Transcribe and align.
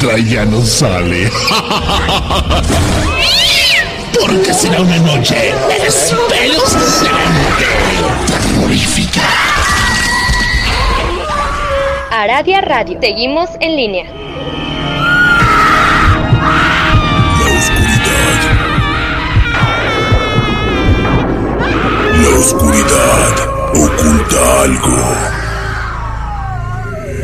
entra 0.00 0.16
ya 0.18 0.44
no 0.46 0.64
sale. 0.64 1.30
Porque 4.18 4.54
será 4.54 4.80
una 4.80 4.96
noche 4.98 5.52
espeluznante, 5.86 7.66
terrorífica. 8.26 9.20
Aradia 12.10 12.60
Radio. 12.62 12.98
Seguimos 13.00 13.50
en 13.60 13.76
línea. 13.76 14.04
La 17.38 17.50
oscuridad. 17.58 18.40
La 22.22 22.30
oscuridad 22.38 23.34
oculta 23.74 24.62
algo. 24.62 25.49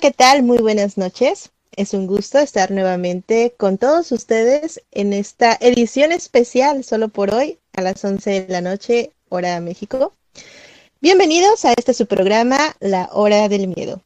¿Qué 0.00 0.12
tal? 0.12 0.44
Muy 0.44 0.58
buenas 0.58 0.96
noches. 0.96 1.50
Es 1.74 1.92
un 1.92 2.06
gusto 2.06 2.38
estar 2.38 2.70
nuevamente 2.70 3.54
con 3.56 3.78
todos 3.78 4.12
ustedes 4.12 4.80
en 4.92 5.12
esta 5.12 5.56
edición 5.60 6.12
especial 6.12 6.84
solo 6.84 7.08
por 7.08 7.34
hoy 7.34 7.58
a 7.72 7.82
las 7.82 8.04
11 8.04 8.42
de 8.42 8.52
la 8.52 8.60
noche, 8.60 9.12
hora 9.28 9.60
México. 9.60 10.12
Bienvenidos 11.00 11.64
a 11.64 11.72
este 11.72 11.94
su 11.94 12.06
programa, 12.06 12.76
La 12.78 13.08
Hora 13.12 13.48
del 13.48 13.66
Miedo. 13.66 14.00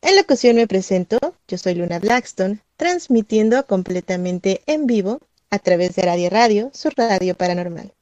En 0.00 0.14
la 0.14 0.20
ocasión 0.20 0.56
me 0.56 0.68
presento, 0.68 1.18
yo 1.48 1.58
soy 1.58 1.74
Luna 1.74 1.98
Blackstone, 1.98 2.60
transmitiendo 2.76 3.66
completamente 3.66 4.62
en 4.66 4.86
vivo 4.86 5.18
a 5.50 5.58
través 5.58 5.96
de 5.96 6.02
Radio 6.02 6.30
Radio, 6.30 6.70
su 6.72 6.88
radio 6.90 7.34
paranormal. 7.34 7.92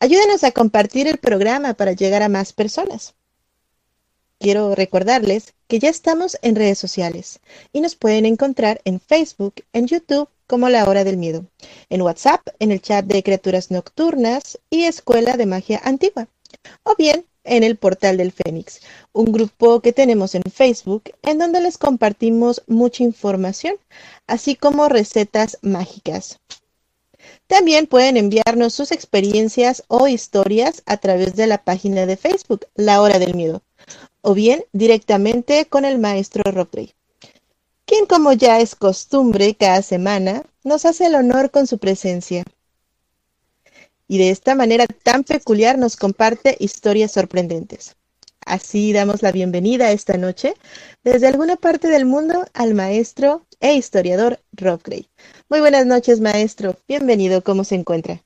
Ayúdenos 0.00 0.42
a 0.42 0.50
compartir 0.50 1.06
el 1.06 1.18
programa 1.18 1.74
para 1.74 1.92
llegar 1.92 2.22
a 2.22 2.28
más 2.28 2.52
personas. 2.52 3.14
Quiero 4.38 4.74
recordarles 4.74 5.54
que 5.66 5.78
ya 5.78 5.88
estamos 5.88 6.36
en 6.42 6.56
redes 6.56 6.78
sociales 6.78 7.40
y 7.72 7.80
nos 7.80 7.96
pueden 7.96 8.26
encontrar 8.26 8.82
en 8.84 9.00
Facebook, 9.00 9.54
en 9.72 9.86
YouTube 9.86 10.28
como 10.46 10.68
La 10.68 10.86
Hora 10.86 11.04
del 11.04 11.16
Miedo, 11.16 11.46
en 11.88 12.02
WhatsApp, 12.02 12.46
en 12.58 12.70
el 12.70 12.82
chat 12.82 13.06
de 13.06 13.22
Criaturas 13.22 13.70
Nocturnas 13.70 14.58
y 14.68 14.84
Escuela 14.84 15.38
de 15.38 15.46
Magia 15.46 15.80
Antigua, 15.82 16.28
o 16.82 16.94
bien 16.96 17.24
en 17.44 17.64
el 17.64 17.78
Portal 17.78 18.18
del 18.18 18.30
Fénix, 18.30 18.80
un 19.14 19.32
grupo 19.32 19.80
que 19.80 19.94
tenemos 19.94 20.34
en 20.34 20.42
Facebook 20.42 21.04
en 21.22 21.38
donde 21.38 21.62
les 21.62 21.78
compartimos 21.78 22.62
mucha 22.66 23.04
información, 23.04 23.76
así 24.26 24.54
como 24.54 24.90
recetas 24.90 25.58
mágicas. 25.62 26.40
También 27.46 27.86
pueden 27.86 28.18
enviarnos 28.18 28.74
sus 28.74 28.92
experiencias 28.92 29.82
o 29.88 30.06
historias 30.08 30.82
a 30.84 30.98
través 30.98 31.36
de 31.36 31.46
la 31.46 31.64
página 31.64 32.04
de 32.04 32.18
Facebook, 32.18 32.66
La 32.74 33.00
Hora 33.00 33.18
del 33.18 33.34
Miedo 33.34 33.62
o 34.22 34.34
bien 34.34 34.64
directamente 34.72 35.66
con 35.66 35.84
el 35.84 35.98
maestro 35.98 36.42
Rockray, 36.50 36.94
quien 37.84 38.06
como 38.06 38.32
ya 38.32 38.60
es 38.60 38.74
costumbre 38.74 39.54
cada 39.54 39.82
semana 39.82 40.42
nos 40.64 40.84
hace 40.84 41.06
el 41.06 41.14
honor 41.14 41.50
con 41.50 41.66
su 41.66 41.78
presencia. 41.78 42.44
Y 44.08 44.18
de 44.18 44.30
esta 44.30 44.54
manera 44.54 44.86
tan 44.86 45.24
peculiar 45.24 45.78
nos 45.78 45.96
comparte 45.96 46.56
historias 46.58 47.12
sorprendentes. 47.12 47.96
Así 48.44 48.92
damos 48.92 49.22
la 49.22 49.32
bienvenida 49.32 49.90
esta 49.90 50.16
noche 50.16 50.54
desde 51.02 51.26
alguna 51.26 51.56
parte 51.56 51.88
del 51.88 52.04
mundo 52.04 52.46
al 52.54 52.74
maestro 52.74 53.44
e 53.58 53.74
historiador 53.74 54.40
Rob 54.52 54.80
Gray. 54.82 55.08
Muy 55.48 55.60
buenas 55.60 55.86
noches, 55.86 56.20
maestro. 56.20 56.76
Bienvenido. 56.86 57.42
¿Cómo 57.42 57.64
se 57.64 57.74
encuentra? 57.74 58.25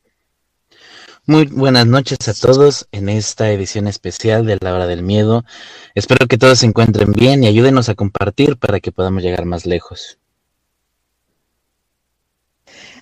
Muy 1.30 1.46
buenas 1.46 1.86
noches 1.86 2.26
a 2.26 2.34
todos 2.34 2.88
en 2.90 3.08
esta 3.08 3.52
edición 3.52 3.86
especial 3.86 4.44
de 4.46 4.58
La 4.60 4.74
Hora 4.74 4.88
del 4.88 5.04
Miedo. 5.04 5.44
Espero 5.94 6.26
que 6.26 6.38
todos 6.38 6.58
se 6.58 6.66
encuentren 6.66 7.12
bien 7.12 7.44
y 7.44 7.46
ayúdenos 7.46 7.88
a 7.88 7.94
compartir 7.94 8.56
para 8.56 8.80
que 8.80 8.90
podamos 8.90 9.22
llegar 9.22 9.44
más 9.44 9.64
lejos. 9.64 10.18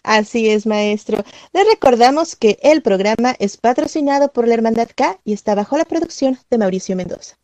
Así 0.02 0.50
es, 0.50 0.66
maestro. 0.66 1.24
Les 1.54 1.66
recordamos 1.66 2.36
que 2.36 2.58
el 2.62 2.82
programa 2.82 3.34
es 3.38 3.56
patrocinado 3.56 4.30
por 4.30 4.46
la 4.46 4.52
Hermandad 4.52 4.90
K 4.94 5.18
y 5.24 5.32
está 5.32 5.54
bajo 5.54 5.78
la 5.78 5.86
producción 5.86 6.38
de 6.50 6.58
Mauricio 6.58 6.96
Mendoza. 6.96 7.38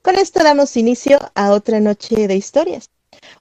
Con 0.00 0.16
esto 0.16 0.42
damos 0.42 0.78
inicio 0.78 1.18
a 1.34 1.50
otra 1.50 1.78
noche 1.78 2.26
de 2.26 2.36
historias. 2.36 2.88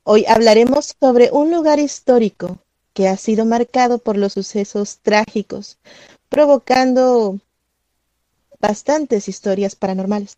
Hoy 0.03 0.25
hablaremos 0.27 0.93
sobre 0.99 1.29
un 1.31 1.51
lugar 1.51 1.79
histórico 1.79 2.59
que 2.93 3.07
ha 3.07 3.17
sido 3.17 3.45
marcado 3.45 3.99
por 3.99 4.17
los 4.17 4.33
sucesos 4.33 4.99
trágicos, 5.01 5.77
provocando 6.29 7.39
bastantes 8.59 9.27
historias 9.27 9.75
paranormales. 9.75 10.37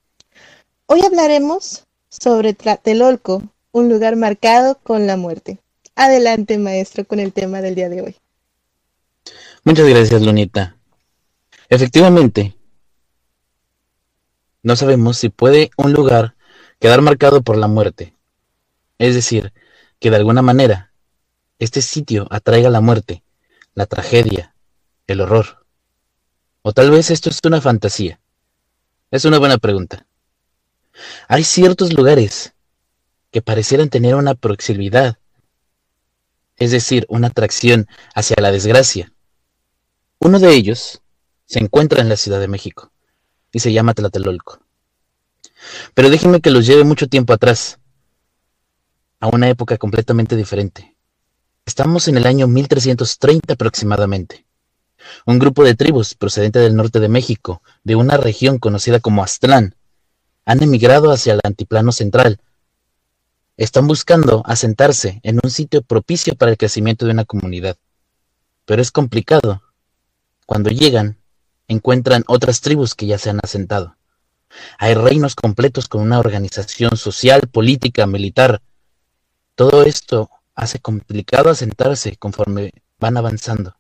Hoy 0.86 1.02
hablaremos 1.03 1.86
sobre 2.09 2.53
Tlatelolco, 2.53 3.44
un 3.72 3.90
lugar 3.90 4.16
marcado 4.16 4.78
con 4.84 5.08
la 5.08 5.18
muerte. 5.18 5.59
Adelante, 5.96 6.58
maestro, 6.58 7.06
con 7.06 7.19
el 7.19 7.34
tema 7.34 7.62
del 7.62 7.75
día 7.75 7.90
de 7.90 8.02
hoy. 8.02 8.16
Muchas 9.64 9.88
gracias, 9.88 10.22
Lunita. 10.22 10.75
Efectivamente, 11.70 12.56
no 14.62 14.75
sabemos 14.75 15.18
si 15.18 15.30
puede 15.30 15.72
un 15.78 15.94
lugar 15.94 16.35
quedar 16.80 17.02
marcado 17.02 17.41
por 17.41 17.58
la 17.58 17.68
muerte. 17.68 18.14
Es 18.97 19.16
decir, 19.16 19.53
que 20.00 20.09
de 20.09 20.18
alguna 20.18 20.41
manera 20.41 20.92
este 21.63 21.81
sitio 21.81 22.28
atraiga 22.29 22.69
la 22.69 22.81
muerte, 22.81 23.24
la 23.74 23.85
tragedia, 23.85 24.53
el 25.07 25.22
horror. 25.22 25.66
O 26.62 26.74
tal 26.74 26.91
vez 26.91 27.09
esto 27.09 27.29
es 27.29 27.40
una 27.46 27.62
fantasía. 27.62 28.19
Es 29.12 29.25
una 29.25 29.40
buena 29.40 29.57
pregunta. 29.57 30.06
Hay 31.28 31.44
ciertos 31.44 31.94
lugares 31.94 32.53
que 33.32 33.41
parecieran 33.41 33.90
tener 33.90 34.16
una 34.16 34.35
proximidad, 34.35 35.17
es 36.58 36.72
decir, 36.72 37.05
una 37.09 37.28
atracción 37.28 37.87
hacia 38.14 38.35
la 38.41 38.52
desgracia. 38.52 39.14
Uno 40.20 40.40
de 40.40 40.53
ellos 40.53 41.02
se 41.46 41.59
encuentra 41.59 42.02
en 42.02 42.09
la 42.09 42.17
Ciudad 42.17 42.40
de 42.40 42.47
México 42.47 42.91
y 43.52 43.59
se 43.59 43.72
llama 43.72 43.93
Tlatelolco. 43.93 44.59
Pero 45.93 46.09
déjenme 46.09 46.41
que 46.41 46.52
los 46.52 46.66
lleve 46.66 46.84
mucho 46.84 47.08
tiempo 47.08 47.34
atrás, 47.34 47.79
a 49.22 49.28
una 49.28 49.49
época 49.49 49.78
completamente 49.78 50.35
diferente. 50.35 50.92
Estamos 51.65 52.09
en 52.09 52.17
el 52.17 52.27
año 52.27 52.47
1330 52.47 53.53
aproximadamente. 53.53 54.45
Un 55.25 55.39
grupo 55.39 55.63
de 55.63 55.75
tribus 55.75 56.13
procedente 56.13 56.59
del 56.59 56.75
norte 56.75 56.99
de 56.99 57.07
México, 57.07 57.61
de 57.85 57.95
una 57.95 58.17
región 58.17 58.59
conocida 58.59 58.99
como 58.99 59.23
Aztlán, 59.23 59.75
han 60.45 60.61
emigrado 60.61 61.09
hacia 61.11 61.33
el 61.33 61.39
antiplano 61.41 61.93
central. 61.93 62.41
Están 63.55 63.87
buscando 63.87 64.43
asentarse 64.45 65.21
en 65.23 65.39
un 65.41 65.49
sitio 65.49 65.81
propicio 65.81 66.35
para 66.35 66.51
el 66.51 66.57
crecimiento 66.57 67.05
de 67.05 67.13
una 67.13 67.23
comunidad. 67.23 67.77
Pero 68.65 68.81
es 68.81 68.91
complicado. 68.91 69.61
Cuando 70.45 70.69
llegan, 70.69 71.17
encuentran 71.69 72.25
otras 72.27 72.59
tribus 72.59 72.93
que 72.93 73.05
ya 73.05 73.17
se 73.17 73.29
han 73.29 73.39
asentado. 73.41 73.95
Hay 74.79 74.95
reinos 74.95 75.33
completos 75.33 75.87
con 75.87 76.01
una 76.01 76.19
organización 76.19 76.97
social, 76.97 77.47
política, 77.49 78.05
militar. 78.05 78.61
Todo 79.55 79.83
esto 79.83 80.29
hace 80.55 80.79
complicado 80.79 81.50
asentarse 81.50 82.16
conforme 82.17 82.72
van 83.00 83.17
avanzando. 83.17 83.76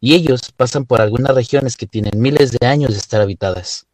Y 0.00 0.14
ellos 0.14 0.52
pasan 0.56 0.84
por 0.84 1.00
algunas 1.00 1.34
regiones 1.34 1.76
que 1.76 1.86
tienen 1.86 2.20
miles 2.20 2.52
de 2.52 2.66
años 2.66 2.92
de 2.92 2.98
estar 2.98 3.20
habitadas, 3.20 3.86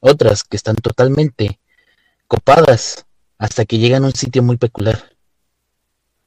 otras 0.00 0.44
que 0.44 0.56
están 0.56 0.76
totalmente 0.76 1.60
copadas 2.26 3.06
hasta 3.38 3.64
que 3.64 3.78
llegan 3.78 4.04
a 4.04 4.08
un 4.08 4.14
sitio 4.14 4.42
muy 4.42 4.56
peculiar. 4.56 5.16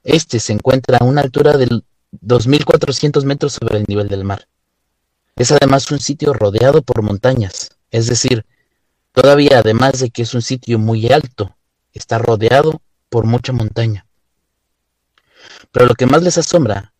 Este 0.03 0.39
se 0.39 0.53
encuentra 0.53 0.97
a 0.97 1.05
una 1.05 1.21
altura 1.21 1.57
de 1.57 1.67
2.400 2.11 3.23
metros 3.25 3.53
sobre 3.53 3.77
el 3.77 3.85
nivel 3.87 4.07
del 4.07 4.23
mar. 4.23 4.47
Es 5.35 5.51
además 5.51 5.91
un 5.91 5.99
sitio 5.99 6.33
rodeado 6.33 6.81
por 6.81 7.01
montañas, 7.01 7.69
es 7.89 8.07
decir, 8.07 8.45
todavía 9.13 9.59
además 9.59 9.99
de 9.99 10.09
que 10.09 10.23
es 10.23 10.33
un 10.33 10.41
sitio 10.41 10.79
muy 10.79 11.11
alto, 11.11 11.55
está 11.93 12.17
rodeado 12.17 12.81
por 13.09 13.25
mucha 13.25 13.53
montaña. 13.53 14.05
Pero 15.71 15.85
lo 15.85 15.95
que 15.95 16.05
más 16.05 16.23
les 16.23 16.37
asombra 16.37 16.93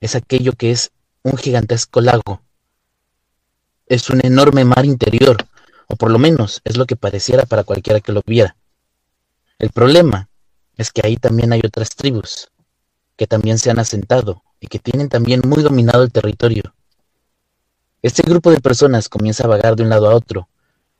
es 0.00 0.14
aquello 0.14 0.52
que 0.52 0.70
es 0.70 0.90
un 1.22 1.36
gigantesco 1.36 2.00
lago. 2.00 2.42
Es 3.86 4.10
un 4.10 4.20
enorme 4.24 4.64
mar 4.64 4.84
interior, 4.84 5.36
o 5.88 5.96
por 5.96 6.10
lo 6.10 6.18
menos 6.18 6.60
es 6.64 6.76
lo 6.76 6.86
que 6.86 6.96
pareciera 6.96 7.44
para 7.44 7.64
cualquiera 7.64 8.00
que 8.00 8.12
lo 8.12 8.22
viera. 8.24 8.56
El 9.58 9.70
problema 9.70 10.28
es 10.76 10.90
que 10.90 11.02
ahí 11.04 11.16
también 11.16 11.52
hay 11.52 11.60
otras 11.64 11.90
tribus, 11.90 12.48
que 13.16 13.26
también 13.26 13.58
se 13.58 13.70
han 13.70 13.78
asentado 13.78 14.42
y 14.60 14.66
que 14.66 14.78
tienen 14.78 15.08
también 15.08 15.42
muy 15.44 15.62
dominado 15.62 16.02
el 16.02 16.12
territorio. 16.12 16.74
Este 18.02 18.22
grupo 18.22 18.50
de 18.50 18.60
personas 18.60 19.08
comienza 19.08 19.44
a 19.44 19.48
vagar 19.48 19.76
de 19.76 19.82
un 19.82 19.88
lado 19.88 20.10
a 20.10 20.14
otro, 20.14 20.48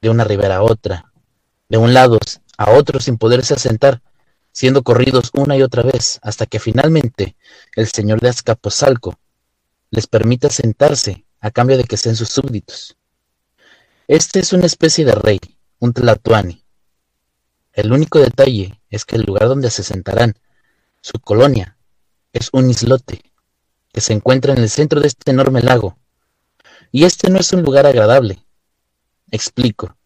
de 0.00 0.10
una 0.10 0.24
ribera 0.24 0.56
a 0.56 0.62
otra, 0.62 1.12
de 1.68 1.76
un 1.76 1.92
lado 1.92 2.18
a 2.56 2.70
otro 2.70 3.00
sin 3.00 3.18
poderse 3.18 3.54
asentar, 3.54 4.00
siendo 4.54 4.84
corridos 4.84 5.30
una 5.34 5.56
y 5.56 5.62
otra 5.62 5.82
vez, 5.82 6.20
hasta 6.22 6.46
que 6.46 6.60
finalmente 6.60 7.36
el 7.74 7.88
señor 7.88 8.20
de 8.20 8.28
Azcapotzalco 8.28 9.18
les 9.90 10.06
permita 10.06 10.48
sentarse 10.48 11.26
a 11.40 11.50
cambio 11.50 11.76
de 11.76 11.82
que 11.82 11.96
sean 11.96 12.14
sus 12.14 12.28
súbditos. 12.28 12.96
Este 14.06 14.38
es 14.38 14.52
una 14.52 14.66
especie 14.66 15.04
de 15.04 15.12
rey, 15.12 15.40
un 15.80 15.92
tlatoani. 15.92 16.64
El 17.72 17.92
único 17.92 18.20
detalle 18.20 18.80
es 18.90 19.04
que 19.04 19.16
el 19.16 19.22
lugar 19.22 19.48
donde 19.48 19.70
se 19.70 19.82
sentarán, 19.82 20.38
su 21.00 21.18
colonia, 21.18 21.76
es 22.32 22.48
un 22.52 22.70
islote 22.70 23.22
que 23.92 24.00
se 24.00 24.12
encuentra 24.12 24.52
en 24.52 24.60
el 24.60 24.70
centro 24.70 25.00
de 25.00 25.08
este 25.08 25.32
enorme 25.32 25.62
lago. 25.62 25.98
Y 26.92 27.04
este 27.04 27.28
no 27.28 27.40
es 27.40 27.52
un 27.52 27.62
lugar 27.62 27.86
agradable. 27.86 28.46
Explico. 29.32 29.96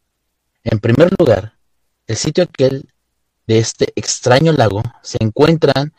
En 0.65 0.81
primer 0.81 1.15
lugar, 1.19 1.59
el 2.07 2.17
sitio 2.17 2.45
aquel 2.45 2.89
de 3.49 3.59
este 3.59 3.93
extraño 3.97 4.53
lago 4.53 4.83
se 5.03 5.17
encuentran 5.21 5.95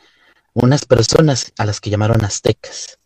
unas 0.53 0.85
personas 0.85 1.51
a 1.57 1.65
las 1.65 1.81
que 1.81 1.89
llamaron 1.89 2.23
aztecas. 2.23 2.99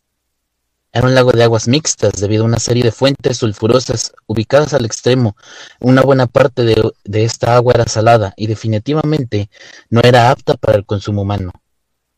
Era 0.92 1.06
un 1.06 1.14
lago 1.14 1.32
de 1.32 1.42
aguas 1.42 1.66
mixtas 1.66 2.20
debido 2.20 2.44
a 2.44 2.46
una 2.46 2.60
serie 2.60 2.84
de 2.84 2.92
fuentes 2.92 3.38
sulfurosas 3.38 4.12
ubicadas 4.26 4.74
al 4.74 4.84
extremo. 4.84 5.34
Una 5.80 6.02
buena 6.02 6.26
parte 6.26 6.62
de, 6.62 6.92
de, 7.04 7.24
esta 7.24 7.56
agua 7.56 7.72
era 7.74 7.86
salada 7.86 8.32
y 8.36 8.46
definitivamente 8.46 9.50
no 9.88 10.02
era 10.04 10.30
apta 10.30 10.54
para 10.54 10.76
el 10.76 10.84
consumo 10.84 11.22
humano, 11.22 11.50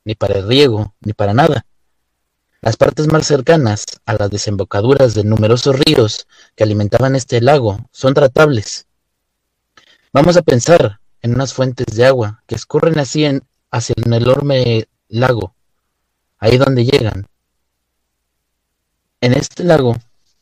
ni 0.05 0.15
para 0.15 0.35
el 0.35 0.49
riego, 0.49 0.95
ni 1.01 1.15
para 1.15 1.33
nada. 1.33 1.65
Las 2.61 2.77
partes 2.77 3.07
más 3.07 3.27
cercanas 3.27 3.85
a 4.05 4.15
las 4.15 4.31
desembocaduras 4.31 5.15
de 5.15 5.25
numerosos 5.25 5.79
ríos 5.79 6.27
que 6.57 6.65
alimentaban 6.65 7.15
este 7.15 7.41
lago 7.41 7.79
son 7.93 8.15
tratables. 8.15 8.87
Vamos 10.13 10.37
a 10.37 10.43
pensar 10.43 10.99
en 11.27 11.35
unas 11.35 11.53
fuentes 11.53 11.87
de 11.95 12.07
agua 12.07 12.43
que 12.47 12.55
escurren 12.55 12.99
así 12.99 13.25
en, 13.25 13.43
hacia 13.71 13.95
el 13.97 14.13
enorme 14.13 14.89
lago, 15.09 15.55
ahí 16.39 16.57
donde 16.57 16.85
llegan 16.85 17.29
en 19.21 19.33
este 19.33 19.65
lago, 19.65 19.97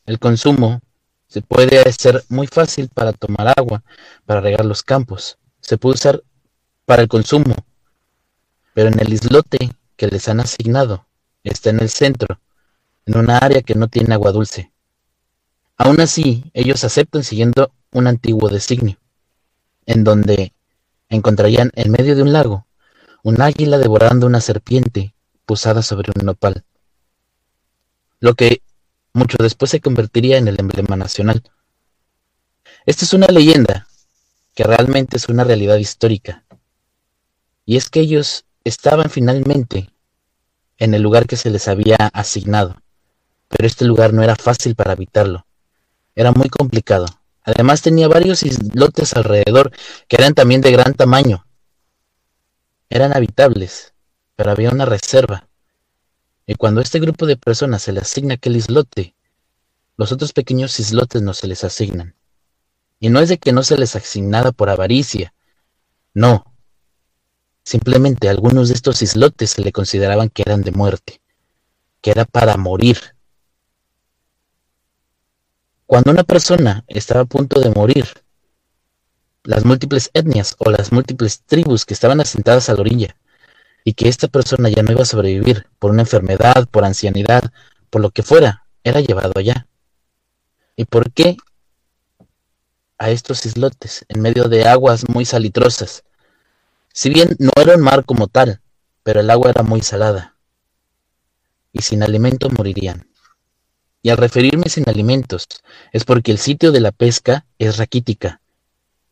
el 0.05 0.19
consumo 0.19 0.81
se 1.27 1.41
puede 1.41 1.79
hacer 1.79 2.23
muy 2.29 2.45
fácil 2.45 2.89
para 2.93 3.13
tomar 3.13 3.53
agua, 3.57 3.83
para 4.25 4.41
regar 4.41 4.65
los 4.65 4.83
campos. 4.83 5.37
Se 5.61 5.77
puede 5.77 5.95
usar 5.95 6.23
para 6.85 7.01
el 7.01 7.07
consumo. 7.07 7.55
Pero 8.73 8.89
en 8.89 8.99
el 8.99 9.13
islote 9.13 9.71
que 9.95 10.07
les 10.07 10.27
han 10.27 10.39
asignado, 10.39 11.07
está 11.43 11.69
en 11.69 11.79
el 11.79 11.89
centro, 11.89 12.39
en 13.05 13.17
una 13.17 13.37
área 13.37 13.61
que 13.61 13.75
no 13.75 13.87
tiene 13.87 14.13
agua 14.13 14.31
dulce. 14.31 14.71
Aún 15.77 15.99
así, 16.01 16.51
ellos 16.53 16.83
aceptan 16.83 17.23
siguiendo 17.23 17.71
un 17.91 18.07
antiguo 18.07 18.49
designio, 18.49 18.97
en 19.85 20.03
donde 20.03 20.53
encontrarían 21.09 21.71
en 21.75 21.91
medio 21.91 22.15
de 22.15 22.23
un 22.23 22.33
lago 22.33 22.65
un 23.25 23.41
águila 23.41 23.79
devorando 23.79 24.27
una 24.27 24.39
serpiente 24.39 25.15
posada 25.47 25.81
sobre 25.81 26.11
un 26.15 26.27
nopal. 26.27 26.63
Lo 28.19 28.35
que 28.35 28.61
mucho 29.13 29.37
después 29.39 29.71
se 29.71 29.81
convertiría 29.81 30.37
en 30.37 30.47
el 30.47 30.59
emblema 30.59 30.95
nacional. 30.95 31.41
Esta 32.85 33.03
es 33.03 33.13
una 33.13 33.25
leyenda 33.25 33.87
que 34.53 34.63
realmente 34.63 35.17
es 35.17 35.27
una 35.27 35.43
realidad 35.43 35.77
histórica. 35.77 36.43
Y 37.65 37.77
es 37.77 37.89
que 37.89 38.01
ellos 38.01 38.45
estaban 38.63 39.09
finalmente 39.09 39.89
en 40.77 40.93
el 40.93 41.01
lugar 41.01 41.25
que 41.25 41.35
se 41.35 41.49
les 41.49 41.67
había 41.67 41.97
asignado, 42.13 42.75
pero 43.47 43.65
este 43.65 43.85
lugar 43.85 44.13
no 44.13 44.21
era 44.21 44.35
fácil 44.35 44.75
para 44.75 44.91
habitarlo. 44.91 45.47
Era 46.13 46.31
muy 46.31 46.49
complicado. 46.49 47.07
Además 47.45 47.81
tenía 47.81 48.07
varios 48.07 48.43
islotes 48.43 49.13
alrededor 49.13 49.71
que 50.07 50.17
eran 50.17 50.33
también 50.33 50.61
de 50.61 50.71
gran 50.71 50.93
tamaño. 50.93 51.45
Eran 52.89 53.15
habitables, 53.15 53.93
pero 54.35 54.51
había 54.51 54.71
una 54.71 54.85
reserva 54.85 55.47
y 56.47 56.55
cuando 56.55 56.79
a 56.79 56.83
este 56.83 56.99
grupo 56.99 57.25
de 57.25 57.37
personas 57.37 57.81
se 57.81 57.91
le 57.91 58.01
asigna 58.01 58.35
aquel 58.35 58.55
islote, 58.55 59.15
los 59.97 60.11
otros 60.11 60.33
pequeños 60.33 60.79
islotes 60.79 61.21
no 61.21 61.33
se 61.33 61.47
les 61.47 61.63
asignan. 61.63 62.15
Y 62.99 63.09
no 63.09 63.19
es 63.19 63.29
de 63.29 63.37
que 63.37 63.51
no 63.51 63.63
se 63.63 63.77
les 63.77 63.95
asignara 63.95 64.51
por 64.51 64.69
avaricia, 64.69 65.33
no. 66.13 66.55
Simplemente 67.63 68.29
algunos 68.29 68.67
de 68.67 68.75
estos 68.75 69.01
islotes 69.01 69.51
se 69.51 69.61
le 69.61 69.71
consideraban 69.71 70.29
que 70.29 70.43
eran 70.43 70.61
de 70.61 70.71
muerte, 70.71 71.21
que 72.01 72.11
era 72.11 72.25
para 72.25 72.57
morir. 72.57 73.14
Cuando 75.87 76.09
una 76.11 76.23
persona 76.23 76.83
estaba 76.87 77.21
a 77.21 77.25
punto 77.25 77.61
de 77.61 77.69
morir, 77.69 78.07
las 79.43 79.65
múltiples 79.65 80.09
etnias 80.13 80.55
o 80.57 80.71
las 80.71 80.91
múltiples 80.91 81.43
tribus 81.45 81.85
que 81.85 81.93
estaban 81.93 82.19
asentadas 82.19 82.69
a 82.69 82.73
la 82.73 82.81
orilla 82.81 83.15
y 83.83 83.93
que 83.93 84.09
esta 84.09 84.27
persona 84.27 84.69
ya 84.69 84.81
no 84.81 84.91
iba 84.91 85.03
a 85.03 85.05
sobrevivir 85.05 85.67
por 85.77 85.91
una 85.91 86.01
enfermedad, 86.01 86.67
por 86.71 86.85
ancianidad, 86.85 87.51
por 87.91 88.01
lo 88.01 88.09
que 88.09 88.23
fuera, 88.23 88.65
era 88.83 88.99
llevado 88.99 89.33
allá. 89.35 89.67
¿Y 90.75 90.85
por 90.85 91.11
qué 91.11 91.37
a 92.97 93.11
estos 93.11 93.45
islotes, 93.45 94.05
en 94.09 94.21
medio 94.21 94.45
de 94.45 94.67
aguas 94.67 95.07
muy 95.07 95.23
salitrosas? 95.23 96.03
Si 96.91 97.09
bien 97.11 97.35
no 97.37 97.51
era 97.61 97.75
un 97.75 97.81
mar 97.81 98.05
como 98.05 98.27
tal, 98.27 98.59
pero 99.03 99.19
el 99.19 99.29
agua 99.29 99.51
era 99.51 99.61
muy 99.61 99.81
salada. 99.81 100.35
Y 101.71 101.83
sin 101.83 102.01
alimento 102.01 102.49
morirían. 102.49 103.07
Y 104.05 104.11
al 104.11 104.17
referirme 104.17 104.69
sin 104.69 104.87
alimentos, 104.87 105.47
es 105.91 106.03
porque 106.03 106.31
el 106.31 106.37
sitio 106.37 106.71
de 106.71 106.79
la 106.79 106.91
pesca 106.91 107.47
es 107.57 107.77
raquítica. 107.77 108.39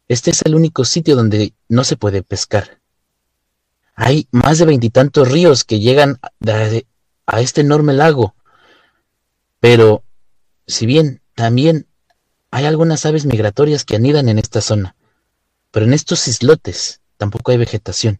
Este 0.07 0.29
es 0.29 0.43
el 0.45 0.53
único 0.53 0.85
sitio 0.85 1.15
donde 1.15 1.55
no 1.67 1.83
se 1.83 1.97
puede 1.97 2.21
pescar. 2.21 2.79
Hay 3.95 4.27
más 4.29 4.59
de 4.59 4.65
veintitantos 4.65 5.31
ríos 5.31 5.63
que 5.63 5.79
llegan 5.79 6.19
a 7.25 7.41
este 7.41 7.61
enorme 7.61 7.93
lago. 7.93 8.35
Pero, 9.59 10.03
si 10.67 10.85
bien 10.85 11.23
también 11.33 11.87
hay 12.51 12.65
algunas 12.65 13.03
aves 13.07 13.25
migratorias 13.25 13.85
que 13.85 13.95
anidan 13.95 14.29
en 14.29 14.37
esta 14.37 14.61
zona, 14.61 14.95
pero 15.71 15.87
en 15.87 15.93
estos 15.95 16.27
islotes 16.27 17.01
tampoco 17.17 17.49
hay 17.49 17.57
vegetación. 17.57 18.19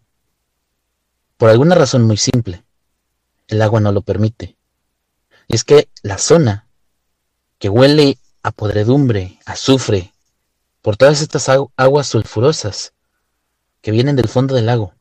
Por 1.37 1.51
alguna 1.51 1.75
razón 1.75 2.01
muy 2.01 2.17
simple, 2.17 2.63
el 3.47 3.61
agua 3.61 3.79
no 3.79 3.91
lo 3.91 4.01
permite. 4.01 4.57
Es 5.53 5.63
que 5.63 5.87
la 6.01 6.17
zona, 6.17 6.67
que 7.59 7.69
huele 7.69 8.17
a 8.41 8.49
podredumbre, 8.49 9.37
azufre, 9.45 10.11
por 10.81 10.97
todas 10.97 11.21
estas 11.21 11.47
aguas 11.77 12.07
sulfurosas 12.07 12.93
que 13.79 13.91
vienen 13.91 14.15
del 14.15 14.29
fondo 14.29 14.55
del 14.55 14.65
lago, 14.65 14.95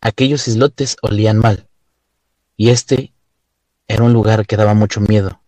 Aquellos 0.00 0.46
islotes 0.46 0.96
olían 1.02 1.38
mal, 1.38 1.68
y 2.56 2.70
este 2.70 3.12
era 3.88 4.04
un 4.04 4.12
lugar 4.12 4.46
que 4.46 4.56
daba 4.56 4.74
mucho 4.74 5.00
miedo. 5.00 5.42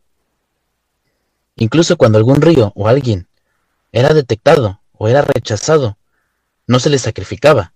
Incluso 1.54 1.96
cuando 1.96 2.18
algún 2.18 2.42
río 2.42 2.72
o 2.74 2.88
alguien 2.88 3.28
era 3.92 4.14
detectado 4.14 4.82
o 4.94 5.06
era 5.06 5.22
rechazado, 5.22 5.96
no 6.66 6.80
se 6.80 6.90
le 6.90 6.98
sacrificaba. 6.98 7.72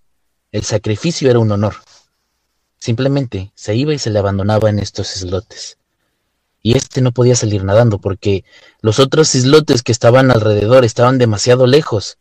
El 0.51 0.63
sacrificio 0.63 1.29
era 1.29 1.39
un 1.39 1.53
honor. 1.53 1.75
Simplemente 2.85 3.51
se 3.55 3.73
iba 3.75 3.95
y 3.95 3.97
se 3.97 4.11
le 4.11 4.19
abandonaba 4.19 4.69
en 4.69 4.77
estos 4.77 5.15
islotes. 5.15 5.79
Y 6.61 6.77
este 6.77 7.01
no 7.01 7.13
podía 7.13 7.35
salir 7.35 7.63
nadando 7.63 7.97
porque 7.97 8.45
los 8.79 8.99
otros 8.99 9.33
islotes 9.33 9.81
que 9.81 9.91
estaban 9.91 10.29
alrededor 10.29 10.85
estaban 10.85 11.17
demasiado 11.17 11.65
lejos. 11.65 12.19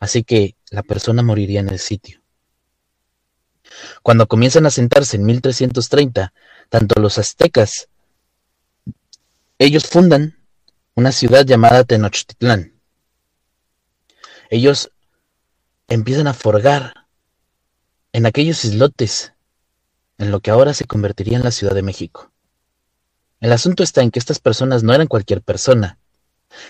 Así 0.00 0.24
que 0.24 0.56
la 0.70 0.82
persona 0.82 1.22
moriría 1.22 1.60
en 1.60 1.68
el 1.68 1.78
sitio. 1.78 2.20
Cuando 4.02 4.26
comienzan 4.26 4.66
a 4.66 4.72
sentarse 4.72 5.16
en 5.16 5.26
1330, 5.26 6.32
tanto 6.70 7.00
los 7.00 7.18
aztecas, 7.18 7.88
ellos 9.60 9.86
fundan 9.86 10.36
una 10.96 11.12
ciudad 11.12 11.46
llamada 11.46 11.84
Tenochtitlán. 11.84 12.72
Ellos 14.50 14.90
empiezan 15.86 16.26
a 16.26 16.34
forgar 16.34 17.06
en 18.12 18.26
aquellos 18.26 18.64
islotes 18.64 19.33
en 20.18 20.30
lo 20.30 20.40
que 20.40 20.50
ahora 20.50 20.74
se 20.74 20.84
convertiría 20.84 21.36
en 21.36 21.44
la 21.44 21.50
Ciudad 21.50 21.74
de 21.74 21.82
México. 21.82 22.30
El 23.40 23.52
asunto 23.52 23.82
está 23.82 24.02
en 24.02 24.10
que 24.10 24.18
estas 24.18 24.38
personas 24.38 24.82
no 24.82 24.94
eran 24.94 25.06
cualquier 25.06 25.42
persona, 25.42 25.98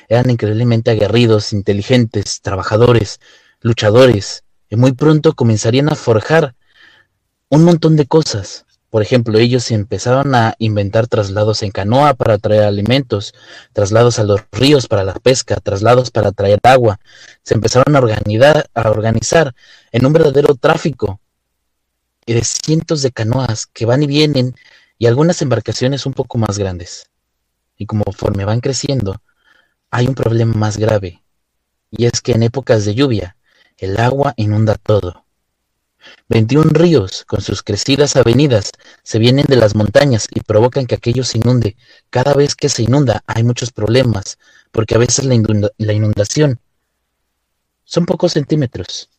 eran 0.08 0.30
increíblemente 0.30 0.90
aguerridos, 0.90 1.52
inteligentes, 1.52 2.40
trabajadores, 2.40 3.20
luchadores, 3.60 4.44
y 4.68 4.76
muy 4.76 4.92
pronto 4.92 5.34
comenzarían 5.34 5.90
a 5.90 5.94
forjar 5.94 6.54
un 7.48 7.64
montón 7.64 7.96
de 7.96 8.06
cosas. 8.06 8.64
Por 8.90 9.02
ejemplo, 9.02 9.38
ellos 9.38 9.70
empezaron 9.70 10.34
a 10.34 10.54
inventar 10.58 11.08
traslados 11.08 11.62
en 11.62 11.72
canoa 11.72 12.14
para 12.14 12.38
traer 12.38 12.62
alimentos, 12.62 13.34
traslados 13.72 14.18
a 14.18 14.24
los 14.24 14.40
ríos 14.52 14.86
para 14.86 15.04
la 15.04 15.14
pesca, 15.14 15.56
traslados 15.56 16.10
para 16.10 16.30
traer 16.30 16.60
agua. 16.62 17.00
Se 17.42 17.54
empezaron 17.54 17.94
a 17.96 17.98
organizar, 17.98 18.70
a 18.72 18.90
organizar 18.90 19.54
en 19.90 20.06
un 20.06 20.12
verdadero 20.12 20.54
tráfico 20.54 21.20
de 22.32 22.42
cientos 22.44 23.02
de 23.02 23.12
canoas 23.12 23.66
que 23.66 23.84
van 23.84 24.02
y 24.02 24.06
vienen 24.06 24.54
y 24.98 25.06
algunas 25.06 25.42
embarcaciones 25.42 26.06
un 26.06 26.14
poco 26.14 26.38
más 26.38 26.58
grandes. 26.58 27.10
Y 27.76 27.86
conforme 27.86 28.44
van 28.44 28.60
creciendo, 28.60 29.20
hay 29.90 30.06
un 30.06 30.14
problema 30.14 30.54
más 30.54 30.76
grave, 30.76 31.22
y 31.90 32.06
es 32.06 32.20
que 32.20 32.32
en 32.32 32.42
épocas 32.42 32.84
de 32.84 32.94
lluvia, 32.94 33.36
el 33.76 33.98
agua 33.98 34.34
inunda 34.36 34.76
todo. 34.76 35.24
21 36.28 36.70
ríos, 36.70 37.24
con 37.24 37.40
sus 37.40 37.62
crecidas 37.62 38.16
avenidas, 38.16 38.70
se 39.02 39.18
vienen 39.18 39.46
de 39.46 39.56
las 39.56 39.74
montañas 39.74 40.26
y 40.30 40.40
provocan 40.40 40.86
que 40.86 40.94
aquello 40.94 41.24
se 41.24 41.38
inunde. 41.38 41.76
Cada 42.10 42.34
vez 42.34 42.54
que 42.54 42.68
se 42.68 42.82
inunda 42.82 43.22
hay 43.26 43.44
muchos 43.44 43.70
problemas, 43.70 44.38
porque 44.72 44.94
a 44.94 44.98
veces 44.98 45.24
la, 45.24 45.36
la 45.78 45.92
inundación 45.92 46.60
son 47.84 48.06
pocos 48.06 48.32
centímetros, 48.32 49.10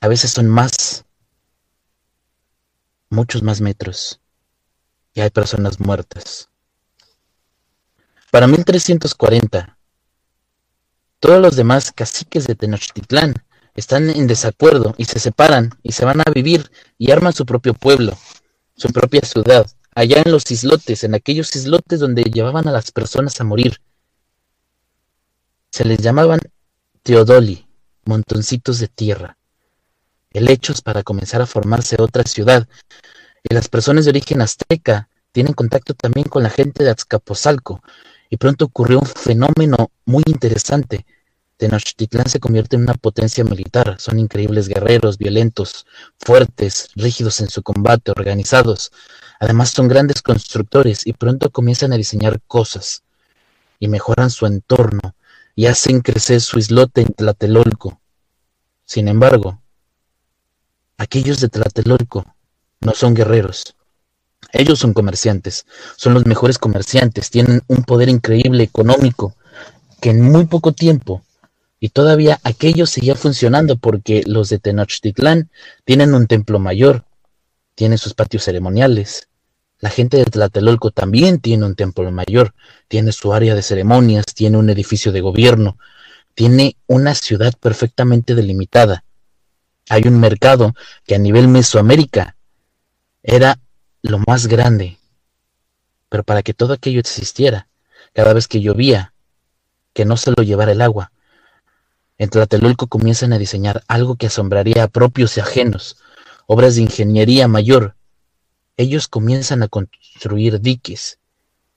a 0.00 0.08
veces 0.08 0.32
son 0.32 0.48
más, 0.48 1.04
muchos 3.14 3.42
más 3.42 3.60
metros, 3.60 4.20
y 5.14 5.20
hay 5.20 5.30
personas 5.30 5.80
muertas. 5.80 6.48
Para 8.30 8.46
1340, 8.46 9.78
todos 11.20 11.40
los 11.40 11.56
demás 11.56 11.92
caciques 11.92 12.46
de 12.46 12.54
Tenochtitlán 12.54 13.34
están 13.74 14.10
en 14.10 14.26
desacuerdo 14.26 14.94
y 14.98 15.04
se 15.04 15.18
separan 15.20 15.70
y 15.82 15.92
se 15.92 16.04
van 16.04 16.20
a 16.20 16.30
vivir 16.30 16.70
y 16.98 17.12
arman 17.12 17.32
su 17.32 17.46
propio 17.46 17.74
pueblo, 17.74 18.18
su 18.76 18.88
propia 18.88 19.22
ciudad, 19.22 19.66
allá 19.94 20.22
en 20.24 20.32
los 20.32 20.50
islotes, 20.50 21.04
en 21.04 21.14
aquellos 21.14 21.54
islotes 21.56 22.00
donde 22.00 22.24
llevaban 22.24 22.68
a 22.68 22.72
las 22.72 22.90
personas 22.90 23.40
a 23.40 23.44
morir. 23.44 23.80
Se 25.70 25.84
les 25.84 25.98
llamaban 25.98 26.40
Teodoli, 27.02 27.66
montoncitos 28.04 28.78
de 28.80 28.88
tierra, 28.88 29.38
helechos 30.34 30.82
para 30.82 31.02
comenzar 31.02 31.40
a 31.40 31.46
formarse 31.46 31.96
otra 31.98 32.24
ciudad. 32.24 32.68
Y 33.42 33.54
las 33.54 33.68
personas 33.68 34.04
de 34.04 34.10
origen 34.10 34.42
azteca 34.42 35.08
tienen 35.32 35.54
contacto 35.54 35.94
también 35.94 36.28
con 36.28 36.42
la 36.42 36.50
gente 36.50 36.84
de 36.84 36.90
Azcapotzalco, 36.90 37.82
y 38.28 38.36
pronto 38.36 38.66
ocurrió 38.66 39.00
un 39.00 39.06
fenómeno 39.06 39.90
muy 40.04 40.22
interesante. 40.26 41.06
Tenochtitlán 41.56 42.28
se 42.28 42.40
convierte 42.40 42.76
en 42.76 42.82
una 42.82 42.94
potencia 42.94 43.44
militar. 43.44 43.96
Son 43.98 44.18
increíbles 44.18 44.68
guerreros, 44.68 45.18
violentos, 45.18 45.86
fuertes, 46.18 46.88
rígidos 46.96 47.40
en 47.40 47.48
su 47.48 47.62
combate, 47.62 48.10
organizados. 48.10 48.90
Además 49.38 49.70
son 49.70 49.88
grandes 49.88 50.20
constructores 50.20 51.06
y 51.06 51.12
pronto 51.12 51.50
comienzan 51.50 51.92
a 51.92 51.96
diseñar 51.96 52.40
cosas 52.46 53.04
y 53.78 53.88
mejoran 53.88 54.30
su 54.30 54.46
entorno 54.46 55.14
y 55.54 55.66
hacen 55.66 56.00
crecer 56.00 56.40
su 56.40 56.58
islote 56.58 57.02
en 57.02 57.12
Tlatelolco. 57.12 58.00
Sin 58.84 59.08
embargo, 59.08 59.62
aquellos 60.98 61.40
de 61.40 61.48
Tlatelolco 61.48 62.24
no 62.80 62.92
son 62.92 63.14
guerreros. 63.14 63.74
Ellos 64.52 64.78
son 64.78 64.92
comerciantes, 64.92 65.66
son 65.96 66.14
los 66.14 66.26
mejores 66.26 66.58
comerciantes, 66.58 67.30
tienen 67.30 67.62
un 67.66 67.82
poder 67.82 68.08
increíble 68.08 68.62
económico 68.62 69.34
que 70.00 70.10
en 70.10 70.20
muy 70.20 70.46
poco 70.46 70.72
tiempo 70.72 71.24
y 71.80 71.88
todavía 71.88 72.40
aquello 72.44 72.86
seguía 72.86 73.14
funcionando 73.14 73.76
porque 73.76 74.22
los 74.26 74.48
de 74.48 74.58
Tenochtitlán 74.58 75.50
tienen 75.84 76.14
un 76.14 76.26
templo 76.26 76.58
mayor, 76.58 77.04
tienen 77.74 77.98
sus 77.98 78.14
patios 78.14 78.44
ceremoniales. 78.44 79.28
La 79.80 79.90
gente 79.90 80.16
de 80.16 80.24
Tlatelolco 80.24 80.92
también 80.92 81.40
tiene 81.40 81.66
un 81.66 81.74
templo 81.74 82.10
mayor, 82.10 82.54
tiene 82.88 83.12
su 83.12 83.34
área 83.34 83.54
de 83.54 83.62
ceremonias, 83.62 84.26
tiene 84.26 84.56
un 84.56 84.70
edificio 84.70 85.12
de 85.12 85.20
gobierno, 85.20 85.76
tiene 86.34 86.76
una 86.86 87.14
ciudad 87.14 87.52
perfectamente 87.60 88.34
delimitada. 88.34 89.04
Hay 89.88 90.02
un 90.06 90.18
mercado 90.18 90.74
que 91.06 91.14
a 91.14 91.18
nivel 91.18 91.48
Mesoamérica 91.48 92.36
era 93.22 93.58
lo 94.02 94.18
más 94.26 94.46
grande. 94.46 94.98
Pero 96.08 96.22
para 96.24 96.42
que 96.42 96.54
todo 96.54 96.72
aquello 96.72 97.00
existiera, 97.00 97.68
cada 98.12 98.32
vez 98.32 98.48
que 98.48 98.60
llovía, 98.60 99.12
que 99.92 100.04
no 100.04 100.16
se 100.16 100.30
lo 100.30 100.42
llevara 100.42 100.72
el 100.72 100.82
agua, 100.82 101.12
en 102.16 102.30
Tlatelolco 102.30 102.86
comienzan 102.86 103.32
a 103.32 103.38
diseñar 103.38 103.82
algo 103.88 104.16
que 104.16 104.26
asombraría 104.26 104.84
a 104.84 104.88
propios 104.88 105.36
y 105.36 105.40
ajenos, 105.40 105.96
obras 106.46 106.76
de 106.76 106.82
ingeniería 106.82 107.48
mayor. 107.48 107.96
Ellos 108.76 109.08
comienzan 109.08 109.62
a 109.62 109.68
construir 109.68 110.60
diques, 110.60 111.18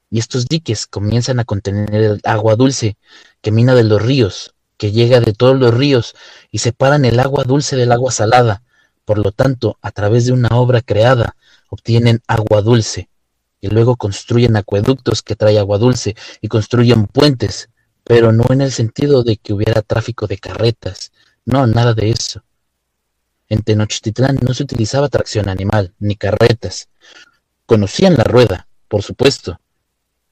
y 0.09 0.19
estos 0.19 0.47
diques 0.47 0.87
comienzan 0.87 1.39
a 1.39 1.45
contener 1.45 1.93
el 1.93 2.21
agua 2.23 2.55
dulce 2.55 2.97
que 3.41 3.51
mina 3.51 3.73
de 3.73 3.83
los 3.83 4.01
ríos, 4.01 4.53
que 4.77 4.91
llega 4.91 5.19
de 5.19 5.33
todos 5.33 5.57
los 5.57 5.73
ríos 5.73 6.15
y 6.51 6.59
separan 6.59 7.05
el 7.05 7.19
agua 7.19 7.43
dulce 7.43 7.75
del 7.75 7.91
agua 7.91 8.11
salada. 8.11 8.63
Por 9.05 9.17
lo 9.17 9.31
tanto, 9.31 9.77
a 9.81 9.91
través 9.91 10.25
de 10.25 10.33
una 10.33 10.49
obra 10.49 10.81
creada, 10.81 11.35
obtienen 11.69 12.21
agua 12.27 12.61
dulce, 12.61 13.09
y 13.59 13.69
luego 13.69 13.95
construyen 13.95 14.55
acueductos 14.55 15.21
que 15.21 15.35
trae 15.35 15.57
agua 15.57 15.77
dulce, 15.77 16.15
y 16.41 16.47
construyen 16.47 17.07
puentes 17.07 17.69
pero 18.07 18.31
no 18.31 18.45
en 18.49 18.61
el 18.61 18.71
sentido 18.71 19.21
de 19.23 19.35
que 19.35 19.51
hubiera 19.51 19.81
tráfico 19.81 20.27
de 20.27 20.37
carretas, 20.37 21.11
no, 21.43 21.67
nada 21.67 21.93
de 21.93 22.09
eso. 22.09 22.41
En 23.49 23.63
Tenochtitlán 23.63 24.39
no 24.41 24.53
se 24.53 24.63
utilizaba 24.63 25.09
tracción 25.09 25.49
animal, 25.49 25.93
ni 25.99 26.15
carretas. 26.15 26.87
Conocían 27.65 28.13
la 28.13 28.23
rueda, 28.23 28.69
por 28.87 29.03
supuesto, 29.03 29.59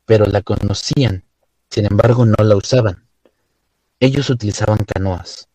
pero 0.05 0.25
la 0.25 0.41
conocían, 0.41 1.25
sin 1.69 1.85
embargo 1.85 2.25
no 2.25 2.41
la 2.45 2.55
usaban. 2.55 3.04
Ellos 3.99 4.29
utilizaban 4.29 4.79
canoas. 4.79 5.47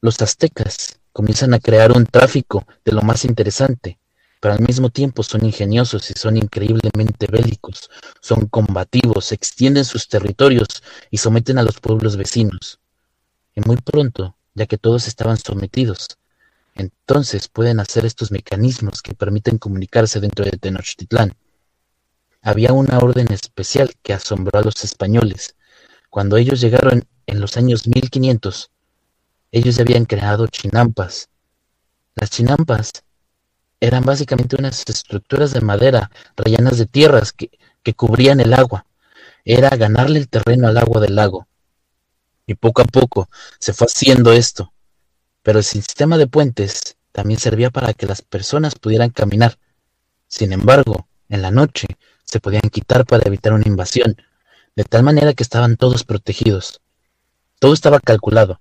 Los 0.00 0.22
aztecas 0.22 1.00
comienzan 1.12 1.52
a 1.52 1.58
crear 1.58 1.90
un 1.90 2.06
tráfico 2.06 2.64
de 2.84 2.92
lo 2.92 3.02
más 3.02 3.24
interesante, 3.24 3.98
pero 4.40 4.54
al 4.54 4.60
mismo 4.60 4.88
tiempo 4.88 5.24
son 5.24 5.44
ingeniosos 5.44 6.10
y 6.10 6.14
son 6.14 6.36
increíblemente 6.36 7.26
bélicos, 7.26 7.90
son 8.20 8.46
combativos, 8.46 9.32
extienden 9.32 9.84
sus 9.84 10.08
territorios 10.08 10.68
y 11.10 11.18
someten 11.18 11.58
a 11.58 11.64
los 11.64 11.80
pueblos 11.80 12.16
vecinos. 12.16 12.78
Y 13.56 13.62
muy 13.62 13.76
pronto, 13.76 14.36
ya 14.54 14.66
que 14.66 14.78
todos 14.78 15.08
estaban 15.08 15.38
sometidos, 15.38 16.18
entonces 16.76 17.48
pueden 17.48 17.80
hacer 17.80 18.06
estos 18.06 18.30
mecanismos 18.30 19.02
que 19.02 19.14
permiten 19.14 19.58
comunicarse 19.58 20.20
dentro 20.20 20.44
de 20.44 20.52
Tenochtitlán. 20.52 21.34
Había 22.42 22.72
una 22.72 22.98
orden 22.98 23.26
especial 23.32 23.92
que 24.02 24.14
asombró 24.14 24.60
a 24.60 24.62
los 24.62 24.84
españoles. 24.84 25.56
Cuando 26.10 26.36
ellos 26.36 26.60
llegaron 26.60 27.06
en 27.26 27.40
los 27.40 27.56
años 27.56 27.86
1500, 27.86 28.72
ellos 29.52 29.78
habían 29.78 30.06
creado 30.06 30.48
chinampas. 30.48 31.28
Las 32.16 32.30
chinampas 32.30 32.90
eran 33.78 34.04
básicamente 34.04 34.56
unas 34.56 34.84
estructuras 34.88 35.52
de 35.52 35.60
madera 35.60 36.10
rellenas 36.36 36.78
de 36.78 36.86
tierras 36.86 37.32
que, 37.32 37.50
que 37.84 37.94
cubrían 37.94 38.40
el 38.40 38.52
agua. 38.54 38.86
Era 39.44 39.70
ganarle 39.70 40.18
el 40.18 40.28
terreno 40.28 40.66
al 40.66 40.78
agua 40.78 41.00
del 41.00 41.14
lago. 41.14 41.46
Y 42.44 42.54
poco 42.54 42.82
a 42.82 42.86
poco 42.86 43.30
se 43.60 43.72
fue 43.72 43.86
haciendo 43.86 44.32
esto. 44.32 44.72
Pero 45.42 45.60
el 45.60 45.64
sistema 45.64 46.18
de 46.18 46.26
puentes 46.26 46.96
también 47.12 47.38
servía 47.38 47.70
para 47.70 47.94
que 47.94 48.06
las 48.06 48.20
personas 48.20 48.74
pudieran 48.74 49.10
caminar. 49.10 49.58
Sin 50.26 50.52
embargo, 50.52 51.06
en 51.28 51.42
la 51.42 51.52
noche 51.52 51.86
se 52.24 52.40
podían 52.40 52.68
quitar 52.70 53.06
para 53.06 53.26
evitar 53.26 53.52
una 53.52 53.66
invasión, 53.66 54.16
de 54.76 54.84
tal 54.84 55.02
manera 55.02 55.34
que 55.34 55.42
estaban 55.42 55.76
todos 55.76 56.04
protegidos. 56.04 56.80
Todo 57.58 57.72
estaba 57.72 58.00
calculado. 58.00 58.60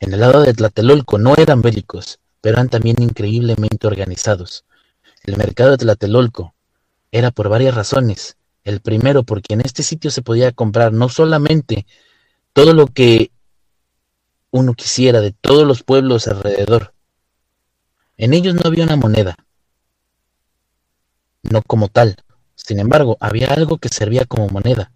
En 0.00 0.12
el 0.12 0.20
lado 0.20 0.42
de 0.42 0.54
Tlatelolco 0.54 1.18
no 1.18 1.34
eran 1.36 1.62
bélicos, 1.62 2.18
pero 2.40 2.56
eran 2.56 2.68
también 2.68 3.00
increíblemente 3.00 3.86
organizados. 3.86 4.64
El 5.22 5.36
mercado 5.36 5.72
de 5.72 5.78
Tlatelolco 5.78 6.54
era 7.10 7.30
por 7.30 7.48
varias 7.48 7.74
razones. 7.74 8.36
El 8.64 8.80
primero, 8.80 9.22
porque 9.22 9.54
en 9.54 9.60
este 9.60 9.82
sitio 9.82 10.10
se 10.10 10.22
podía 10.22 10.52
comprar 10.52 10.92
no 10.92 11.08
solamente 11.08 11.86
todo 12.52 12.74
lo 12.74 12.86
que 12.86 13.30
uno 14.50 14.74
quisiera 14.74 15.20
de 15.20 15.32
todos 15.32 15.66
los 15.66 15.82
pueblos 15.82 16.28
alrededor. 16.28 16.94
En 18.16 18.34
ellos 18.34 18.54
no 18.54 18.62
había 18.64 18.84
una 18.84 18.96
moneda, 18.96 19.36
no 21.42 21.62
como 21.62 21.88
tal. 21.88 22.16
Sin 22.54 22.78
embargo, 22.78 23.16
había 23.20 23.48
algo 23.48 23.78
que 23.78 23.88
servía 23.88 24.24
como 24.24 24.48
moneda. 24.48 24.92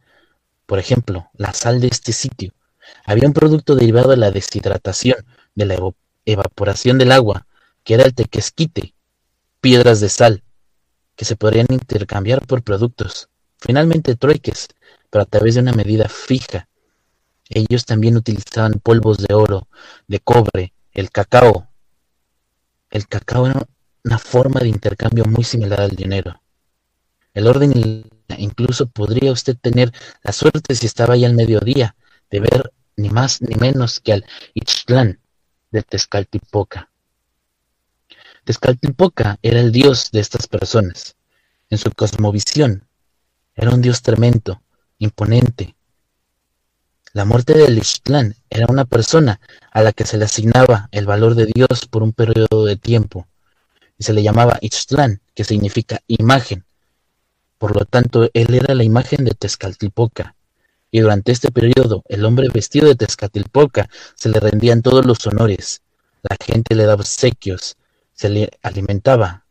Por 0.66 0.78
ejemplo, 0.78 1.30
la 1.34 1.52
sal 1.52 1.80
de 1.80 1.88
este 1.88 2.12
sitio. 2.12 2.52
Había 3.04 3.28
un 3.28 3.32
producto 3.32 3.74
derivado 3.74 4.10
de 4.10 4.16
la 4.16 4.30
deshidratación, 4.30 5.24
de 5.54 5.66
la 5.66 5.78
evaporación 6.24 6.98
del 6.98 7.12
agua, 7.12 7.46
que 7.84 7.94
era 7.94 8.04
el 8.04 8.14
tequesquite, 8.14 8.94
piedras 9.60 10.00
de 10.00 10.08
sal, 10.08 10.42
que 11.14 11.24
se 11.24 11.36
podrían 11.36 11.66
intercambiar 11.70 12.44
por 12.46 12.62
productos, 12.62 13.28
finalmente 13.58 14.16
trueques, 14.16 14.68
pero 15.08 15.22
a 15.22 15.26
través 15.26 15.54
de 15.54 15.60
una 15.60 15.72
medida 15.72 16.08
fija. 16.08 16.68
Ellos 17.48 17.84
también 17.84 18.16
utilizaban 18.16 18.74
polvos 18.82 19.18
de 19.18 19.34
oro, 19.34 19.68
de 20.08 20.18
cobre, 20.20 20.72
el 20.92 21.10
cacao. 21.10 21.68
El 22.90 23.06
cacao 23.06 23.46
era 23.46 23.66
una 24.04 24.18
forma 24.18 24.60
de 24.60 24.68
intercambio 24.68 25.24
muy 25.24 25.44
similar 25.44 25.80
al 25.80 25.90
dinero. 25.90 26.42
El 27.34 27.46
orden 27.46 27.72
incluso 28.38 28.86
podría 28.86 29.32
usted 29.32 29.56
tener 29.56 29.92
la 30.22 30.32
suerte 30.32 30.74
si 30.74 30.86
estaba 30.86 31.14
ahí 31.14 31.24
al 31.24 31.34
mediodía 31.34 31.96
de 32.30 32.40
ver 32.40 32.72
ni 32.96 33.10
más 33.10 33.42
ni 33.42 33.54
menos 33.56 34.00
que 34.00 34.12
al 34.12 34.24
Ixtlán 34.54 35.20
de 35.70 35.82
Tezcaltipoca. 35.82 36.90
Tezcaltipoca 38.44 39.38
era 39.42 39.60
el 39.60 39.72
dios 39.72 40.10
de 40.12 40.20
estas 40.20 40.46
personas. 40.46 41.16
En 41.68 41.78
su 41.78 41.90
cosmovisión, 41.90 42.86
era 43.54 43.70
un 43.70 43.82
dios 43.82 44.02
tremendo, 44.02 44.62
imponente. 44.98 45.74
La 47.12 47.24
muerte 47.24 47.54
del 47.54 47.78
Ixtlán 47.78 48.36
era 48.50 48.66
una 48.68 48.84
persona 48.84 49.40
a 49.72 49.80
la 49.80 49.92
que 49.92 50.04
se 50.04 50.18
le 50.18 50.26
asignaba 50.26 50.88
el 50.92 51.06
valor 51.06 51.34
de 51.34 51.46
Dios 51.46 51.86
por 51.90 52.02
un 52.02 52.12
periodo 52.12 52.66
de 52.66 52.76
tiempo, 52.76 53.26
y 53.96 54.04
se 54.04 54.12
le 54.12 54.22
llamaba 54.22 54.58
Ixtlán, 54.60 55.22
que 55.34 55.42
significa 55.42 56.02
imagen. 56.06 56.65
Por 57.58 57.74
lo 57.74 57.84
tanto, 57.84 58.28
él 58.34 58.54
era 58.54 58.74
la 58.74 58.84
imagen 58.84 59.24
de 59.24 59.32
Tezcatlipoca, 59.32 60.36
y 60.90 61.00
durante 61.00 61.32
este 61.32 61.50
periodo 61.50 62.02
el 62.08 62.24
hombre 62.24 62.48
vestido 62.48 62.88
de 62.88 62.94
Tezcatlipoca 62.94 63.88
se 64.14 64.28
le 64.28 64.40
rendían 64.40 64.82
todos 64.82 65.04
los 65.04 65.26
honores, 65.26 65.82
la 66.22 66.36
gente 66.44 66.74
le 66.74 66.84
daba 66.84 67.00
obsequios, 67.00 67.76
se 68.12 68.28
le 68.28 68.50
alimentaba, 68.62 69.44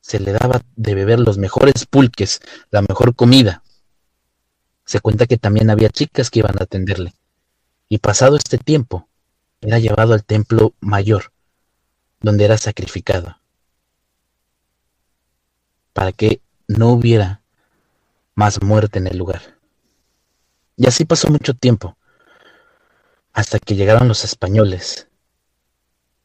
se 0.00 0.20
le 0.20 0.32
daba 0.32 0.62
de 0.76 0.94
beber 0.94 1.20
los 1.20 1.38
mejores 1.38 1.86
pulques, 1.86 2.40
la 2.70 2.82
mejor 2.82 3.14
comida. 3.14 3.62
Se 4.84 5.00
cuenta 5.00 5.26
que 5.26 5.36
también 5.36 5.68
había 5.70 5.90
chicas 5.90 6.30
que 6.30 6.38
iban 6.38 6.56
a 6.58 6.64
atenderle. 6.64 7.14
Y 7.88 7.98
pasado 7.98 8.36
este 8.36 8.58
tiempo, 8.58 9.08
era 9.60 9.78
llevado 9.78 10.14
al 10.14 10.24
templo 10.24 10.74
mayor, 10.80 11.32
donde 12.20 12.44
era 12.44 12.56
sacrificado, 12.56 13.38
para 15.92 16.12
que 16.12 16.40
no 16.68 16.90
hubiera 16.90 17.42
más 18.34 18.62
muerte 18.62 18.98
en 19.00 19.08
el 19.08 19.18
lugar. 19.18 19.58
Y 20.76 20.86
así 20.86 21.04
pasó 21.04 21.28
mucho 21.28 21.54
tiempo, 21.54 21.96
hasta 23.32 23.58
que 23.58 23.74
llegaron 23.74 24.06
los 24.06 24.24
españoles, 24.24 25.08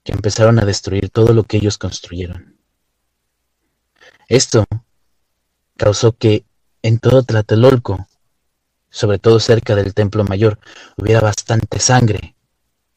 que 0.03 0.11
empezaron 0.11 0.59
a 0.59 0.65
destruir 0.65 1.09
todo 1.09 1.33
lo 1.33 1.43
que 1.43 1.57
ellos 1.57 1.77
construyeron. 1.77 2.57
Esto 4.27 4.65
causó 5.77 6.11
que 6.11 6.45
en 6.81 6.99
todo 6.99 7.23
Tlatelolco, 7.23 8.07
sobre 8.89 9.17
todo 9.17 9.39
cerca 9.39 9.75
del 9.75 9.93
Templo 9.93 10.23
Mayor, 10.23 10.59
hubiera 10.97 11.21
bastante 11.21 11.79
sangre, 11.79 12.35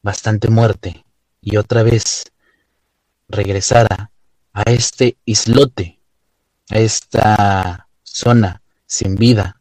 bastante 0.03 0.49
muerte, 0.49 1.05
y 1.41 1.57
otra 1.57 1.83
vez 1.83 2.25
regresara 3.29 4.11
a 4.53 4.63
este 4.63 5.17
islote, 5.25 5.96
esta 6.71 7.89
zona 8.03 8.63
sin 8.87 9.17
vida, 9.17 9.61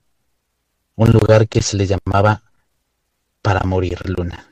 un 0.96 1.12
lugar 1.12 1.48
que 1.48 1.62
se 1.62 1.78
le 1.78 1.88
llamaba 1.88 2.44
para 3.42 3.64
morir 3.66 4.10
luna. 4.10 4.52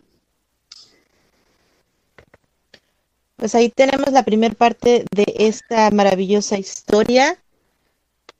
Pues 3.35 3.55
ahí 3.55 3.69
tenemos 3.69 4.11
la 4.11 4.23
primera 4.23 4.53
parte 4.53 5.05
de 5.11 5.25
esta 5.37 5.89
maravillosa 5.91 6.57
historia, 6.57 7.37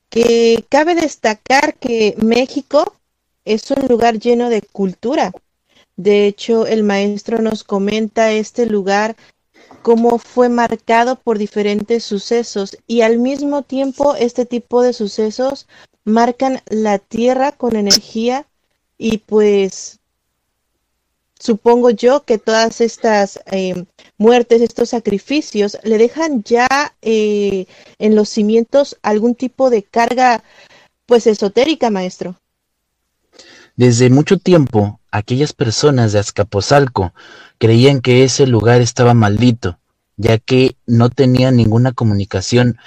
que 0.10 0.64
cabe 0.70 0.96
destacar 0.96 1.74
que 1.76 2.16
México 2.18 2.96
es 3.46 3.72
un 3.72 3.88
lugar 3.88 4.20
lleno 4.20 4.50
de 4.50 4.62
cultura. 4.62 5.32
De 5.96 6.28
hecho, 6.28 6.68
el 6.68 6.84
maestro 6.84 7.42
nos 7.42 7.64
comenta 7.64 8.32
este 8.32 8.66
lugar 8.66 9.16
cómo 9.84 10.18
fue 10.18 10.50
marcado 10.50 11.18
por 11.18 11.38
diferentes 11.38 12.04
sucesos 12.04 12.78
y 12.88 13.02
al 13.02 13.20
mismo 13.20 13.62
tiempo 13.62 14.16
este 14.16 14.46
tipo 14.46 14.82
de 14.82 14.94
sucesos 14.94 15.68
marcan 16.06 16.62
la 16.70 16.98
tierra 16.98 17.52
con 17.52 17.76
energía 17.76 18.48
y 18.98 19.20
pues 19.20 20.00
supongo 21.38 21.90
yo 21.90 22.24
que 22.24 22.38
todas 22.38 22.80
estas 22.80 23.42
eh, 23.52 23.86
muertes, 24.18 24.62
estos 24.62 24.90
sacrificios, 24.90 25.78
le 25.84 25.98
dejan 25.98 26.44
ya 26.44 26.96
eh, 27.02 27.66
en 28.00 28.16
los 28.16 28.30
cimientos 28.30 28.98
algún 29.02 29.36
tipo 29.36 29.70
de 29.70 29.84
carga, 29.84 30.44
pues 31.06 31.28
esotérica, 31.28 31.90
maestro. 31.90 32.40
Desde 33.76 34.10
mucho 34.10 34.38
tiempo, 34.38 35.02
aquellas 35.14 35.54
personas 35.54 36.12
de 36.12 36.20
Azcapotzalco 36.20 37.14
creían 37.60 38.02
que 38.02 38.24
ese 38.24 38.48
lugar 38.48 38.82
estaba 38.82 39.14
maldito, 39.14 39.78
ya 40.18 40.40
que 40.40 40.76
no 40.88 41.12
tenía 41.12 41.52
ninguna 41.52 41.92
comunicación 41.92 42.78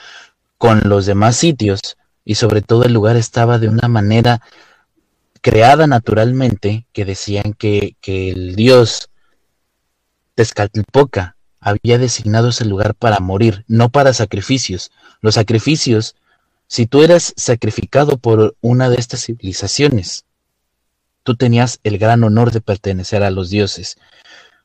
con 0.58 0.88
los 0.88 1.06
demás 1.06 1.36
sitios 1.36 1.96
y 2.24 2.34
sobre 2.34 2.62
todo 2.62 2.82
el 2.82 2.92
lugar 2.92 3.14
estaba 3.14 3.60
de 3.60 3.68
una 3.68 3.86
manera 3.86 4.42
creada 5.40 5.86
naturalmente, 5.86 6.84
que 6.92 7.04
decían 7.04 7.54
que, 7.56 7.94
el 8.02 8.56
dios 8.56 9.08
Tezcatlipoca 10.34 11.36
había 11.60 11.98
designado 11.98 12.48
ese 12.48 12.64
lugar 12.64 12.96
para 12.96 13.20
morir, 13.20 13.64
no 13.68 13.90
para 13.90 14.12
sacrificios. 14.12 14.90
Los 15.20 15.36
sacrificios, 15.36 16.16
si 16.66 16.86
tú 16.86 17.04
eras 17.04 17.32
sacrificado 17.36 18.18
por 18.18 18.56
una 18.60 18.90
de 18.90 18.96
estas 18.96 19.24
civilizaciones, 19.26 20.24
tú 21.26 21.34
tenías 21.34 21.80
el 21.82 21.98
gran 21.98 22.22
honor 22.22 22.52
de 22.52 22.60
pertenecer 22.60 23.24
a 23.24 23.32
los 23.32 23.50
dioses. 23.50 23.98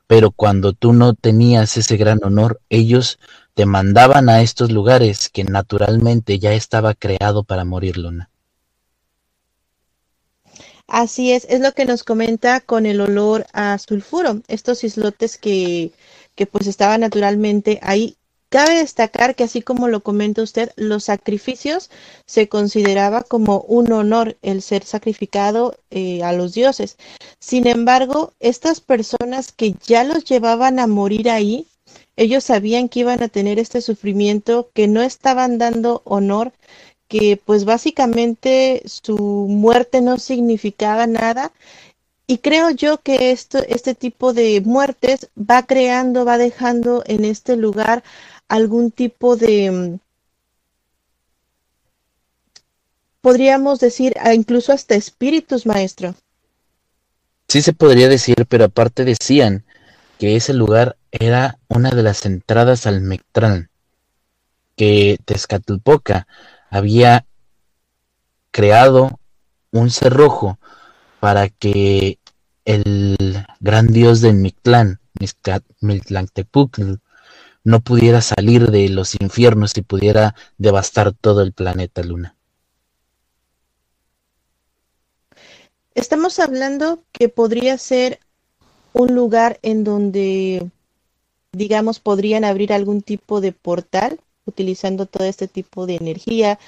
Pero 0.06 0.30
cuando 0.30 0.72
tú 0.72 0.92
no 0.92 1.12
tenías 1.12 1.76
ese 1.76 1.96
gran 1.96 2.20
honor, 2.22 2.60
ellos 2.68 3.18
te 3.54 3.66
mandaban 3.66 4.28
a 4.28 4.42
estos 4.42 4.70
lugares 4.70 5.28
que 5.28 5.42
naturalmente 5.42 6.38
ya 6.38 6.52
estaba 6.52 6.94
creado 6.94 7.42
para 7.42 7.64
morir, 7.64 7.98
Luna. 7.98 8.30
Así 10.86 11.32
es, 11.32 11.46
es 11.50 11.60
lo 11.60 11.72
que 11.72 11.84
nos 11.84 12.04
comenta 12.04 12.60
con 12.60 12.86
el 12.86 13.00
olor 13.00 13.44
a 13.52 13.76
sulfuro, 13.78 14.42
estos 14.46 14.84
islotes 14.84 15.38
que, 15.38 15.90
que 16.36 16.46
pues 16.46 16.68
estaban 16.68 17.00
naturalmente 17.00 17.80
ahí. 17.82 18.16
Cabe 18.52 18.80
destacar 18.80 19.34
que 19.34 19.44
así 19.44 19.62
como 19.62 19.88
lo 19.88 20.02
comenta 20.02 20.42
usted, 20.42 20.72
los 20.76 21.04
sacrificios 21.04 21.88
se 22.26 22.50
consideraba 22.50 23.22
como 23.22 23.62
un 23.62 23.90
honor 23.92 24.36
el 24.42 24.60
ser 24.60 24.84
sacrificado 24.84 25.78
eh, 25.90 26.22
a 26.22 26.34
los 26.34 26.52
dioses. 26.52 26.98
Sin 27.40 27.66
embargo, 27.66 28.34
estas 28.40 28.82
personas 28.82 29.52
que 29.52 29.74
ya 29.86 30.04
los 30.04 30.26
llevaban 30.26 30.80
a 30.80 30.86
morir 30.86 31.30
ahí, 31.30 31.66
ellos 32.16 32.44
sabían 32.44 32.90
que 32.90 33.00
iban 33.00 33.22
a 33.22 33.28
tener 33.28 33.58
este 33.58 33.80
sufrimiento, 33.80 34.68
que 34.74 34.86
no 34.86 35.00
estaban 35.00 35.56
dando 35.56 36.02
honor, 36.04 36.52
que 37.08 37.40
pues 37.42 37.64
básicamente 37.64 38.82
su 38.84 39.16
muerte 39.48 40.02
no 40.02 40.18
significaba 40.18 41.06
nada 41.06 41.52
y 42.26 42.38
creo 42.38 42.70
yo 42.70 43.02
que 43.02 43.30
esto, 43.30 43.58
este 43.68 43.94
tipo 43.94 44.32
de 44.32 44.62
muertes 44.64 45.28
va 45.36 45.64
creando, 45.64 46.24
va 46.24 46.38
dejando 46.38 47.02
en 47.06 47.24
este 47.24 47.56
lugar 47.56 48.02
algún 48.52 48.90
tipo 48.90 49.36
de, 49.36 49.70
mm, 49.70 49.98
podríamos 53.22 53.80
decir, 53.80 54.14
incluso 54.34 54.74
hasta 54.74 54.94
espíritus, 54.94 55.64
maestro. 55.64 56.14
Sí 57.48 57.62
se 57.62 57.72
podría 57.72 58.08
decir, 58.10 58.44
pero 58.50 58.66
aparte 58.66 59.06
decían 59.06 59.64
que 60.18 60.36
ese 60.36 60.52
lugar 60.52 60.98
era 61.10 61.58
una 61.68 61.92
de 61.92 62.02
las 62.02 62.26
entradas 62.26 62.86
al 62.86 63.00
Mectrán, 63.00 63.70
que 64.76 65.18
Tezcatlipoca 65.24 66.26
había 66.68 67.24
creado 68.50 69.18
un 69.70 69.90
cerrojo 69.90 70.58
para 71.20 71.48
que 71.48 72.18
el 72.66 73.46
gran 73.60 73.86
dios 73.86 74.20
de 74.20 74.34
Mictlán, 74.34 75.00
no 77.64 77.80
pudiera 77.80 78.20
salir 78.20 78.70
de 78.70 78.88
los 78.88 79.14
infiernos 79.14 79.76
y 79.76 79.82
pudiera 79.82 80.34
devastar 80.58 81.12
todo 81.12 81.42
el 81.42 81.52
planeta 81.52 82.02
Luna. 82.02 82.36
Estamos 85.94 86.38
hablando 86.38 87.02
que 87.12 87.28
podría 87.28 87.76
ser 87.76 88.18
un 88.92 89.14
lugar 89.14 89.58
en 89.62 89.84
donde, 89.84 90.70
digamos, 91.52 92.00
podrían 92.00 92.44
abrir 92.44 92.72
algún 92.72 93.02
tipo 93.02 93.40
de 93.40 93.52
portal 93.52 94.18
utilizando 94.44 95.06
todo 95.06 95.24
este 95.24 95.48
tipo 95.48 95.86
de 95.86 95.96
energía 95.96 96.58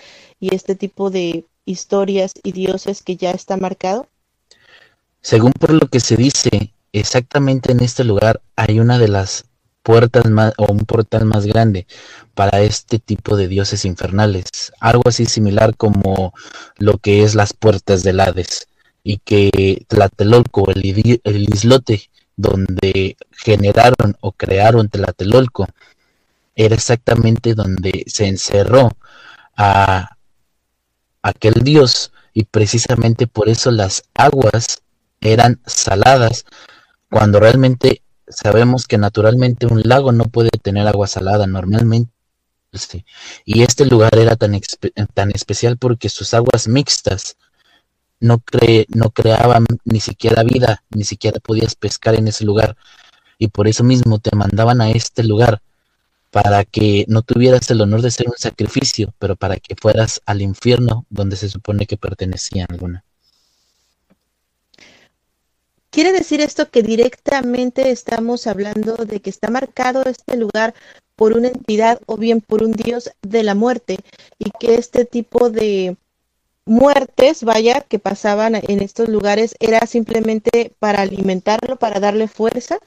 y 0.41 0.55
este 0.55 0.75
tipo 0.75 1.11
de 1.11 1.45
historias 1.65 2.33
y 2.43 2.53
dioses 2.53 3.03
que 3.03 3.17
ya 3.17 3.31
está 3.31 3.57
marcado? 3.57 4.09
Según 5.21 5.53
por 5.53 5.73
lo 5.73 5.89
que 5.89 6.01
se 6.01 6.17
dice, 6.17 6.73
exactamente 6.93 7.73
en 7.73 7.81
este 7.81 8.05
lugar 8.05 8.43
hay 8.57 8.79
una 8.79 8.99
de 8.99 9.09
las 9.09 9.47
puertas 9.85 10.25
más 10.31 10.55
o 10.57 10.73
un 10.73 10.81
portal 10.81 11.27
más 11.27 11.47
grande 11.47 11.87
para 12.35 12.63
este 12.63 12.99
tipo 12.99 13.37
de 13.37 13.47
dioses 13.49 13.85
infernales, 13.85 14.73
algo 14.81 15.03
así 15.07 15.27
similar 15.27 15.77
como 15.77 16.35
lo 16.79 16.99
que 16.99 17.23
es 17.23 17.37
las 17.37 17.53
puertas 17.53 18.03
del 18.03 18.21
Hades 18.21 18.67
y 19.05 19.19
que 19.19 19.85
Tlatelolco, 19.87 20.71
el, 20.73 21.21
el 21.23 21.43
islote 21.55 22.11
donde 22.37 23.17
generaron 23.31 24.17
o 24.21 24.33
crearon 24.33 24.89
Tlatelolco, 24.89 25.69
era 26.57 26.75
exactamente 26.75 27.55
donde 27.55 28.05
se 28.07 28.27
encerró 28.27 28.91
a 29.57 30.17
aquel 31.23 31.55
dios 31.63 32.13
y 32.33 32.45
precisamente 32.45 33.27
por 33.27 33.49
eso 33.49 33.71
las 33.71 34.05
aguas 34.15 34.83
eran 35.21 35.61
saladas 35.67 36.47
cuando 37.11 37.39
realmente 37.39 38.03
sabemos 38.37 38.87
que 38.87 38.99
naturalmente 38.99 39.67
un 39.67 39.83
lago 39.85 40.13
no 40.13 40.25
puede 40.25 40.51
tener 40.51 40.87
agua 40.87 41.07
salada 41.07 41.47
normalmente. 41.47 42.13
Y 43.45 43.63
este 43.63 43.87
lugar 43.87 44.19
era 44.19 44.37
tan, 44.37 44.59
tan 45.15 45.31
especial 45.31 45.79
porque 45.79 46.09
sus 46.09 46.35
aguas 46.35 46.67
mixtas 46.67 47.37
no, 48.21 48.41
cre 48.41 48.87
no 48.89 49.11
creaban 49.11 49.65
ni 49.85 50.01
siquiera 50.01 50.43
vida, 50.43 50.83
ni 50.91 51.05
siquiera 51.05 51.39
podías 51.41 51.75
pescar 51.75 52.15
en 52.17 52.29
ese 52.29 52.45
lugar. 52.45 52.77
Y 53.39 53.49
por 53.49 53.69
eso 53.69 53.85
mismo 53.85 54.19
te 54.19 54.35
mandaban 54.35 54.81
a 54.81 54.91
este 54.91 55.23
lugar 55.23 55.63
para 56.31 56.65
que 56.65 57.05
no 57.09 57.23
tuvieras 57.23 57.71
el 57.71 57.81
honor 57.81 58.03
de 58.03 58.11
ser 58.11 58.27
un 58.29 58.37
sacrificio, 58.37 59.15
pero 59.19 59.37
para 59.37 59.57
que 59.57 59.77
fueras 59.77 60.21
al 60.27 60.43
infierno 60.43 61.07
donde 61.09 61.37
se 61.37 61.49
supone 61.49 61.87
que 61.87 61.97
pertenecía 61.97 62.67
alguna. 62.69 63.05
¿Quiere 65.95 66.11
decir 66.11 66.41
esto 66.41 66.69
que 66.71 66.83
directamente 66.83 67.93
estamos 67.93 68.49
hablando 68.49 68.97
de 68.97 69.21
que 69.21 69.31
está 69.31 69.49
marcado 69.49 70.03
este 70.07 70.37
lugar 70.37 70.75
por 71.15 71.37
una 71.37 71.47
entidad 71.47 72.01
o 72.07 72.17
bien 72.17 72.41
por 72.41 72.65
un 72.65 72.73
dios 72.73 73.13
de 73.23 73.45
la 73.45 73.55
muerte 73.55 73.99
y 74.41 74.51
que 74.59 74.75
este 74.75 75.05
tipo 75.05 75.51
de 75.51 75.97
muertes, 76.65 77.45
vaya, 77.45 77.83
que 77.83 78.01
pasaban 78.01 78.57
en 78.57 78.83
estos 78.83 79.09
lugares 79.09 79.55
era 79.61 79.87
simplemente 79.87 80.73
para 80.81 81.03
alimentarlo, 81.03 81.77
para 81.77 82.01
darle 82.01 82.27
fuerza? 82.27 82.79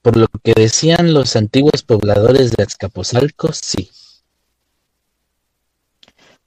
Por 0.00 0.16
lo 0.16 0.28
que 0.44 0.54
decían 0.54 1.12
los 1.12 1.34
antiguos 1.34 1.82
pobladores 1.82 2.52
de 2.52 2.62
Azcapotzalco, 2.62 3.52
sí. 3.52 3.90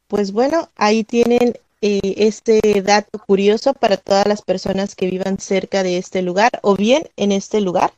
Pues 0.07 0.31
bueno, 0.31 0.69
ahí 0.77 1.03
tienen 1.03 1.55
eh, 1.81 1.99
este 2.17 2.59
dato 2.83 3.19
curioso 3.19 3.73
para 3.73 3.97
todas 3.97 4.27
las 4.27 4.41
personas 4.41 4.95
que 4.95 5.09
vivan 5.09 5.39
cerca 5.39 5.83
de 5.83 5.97
este 5.97 6.21
lugar 6.21 6.51
o 6.61 6.75
bien 6.75 7.09
en 7.17 7.31
este 7.31 7.61
lugar. 7.61 7.93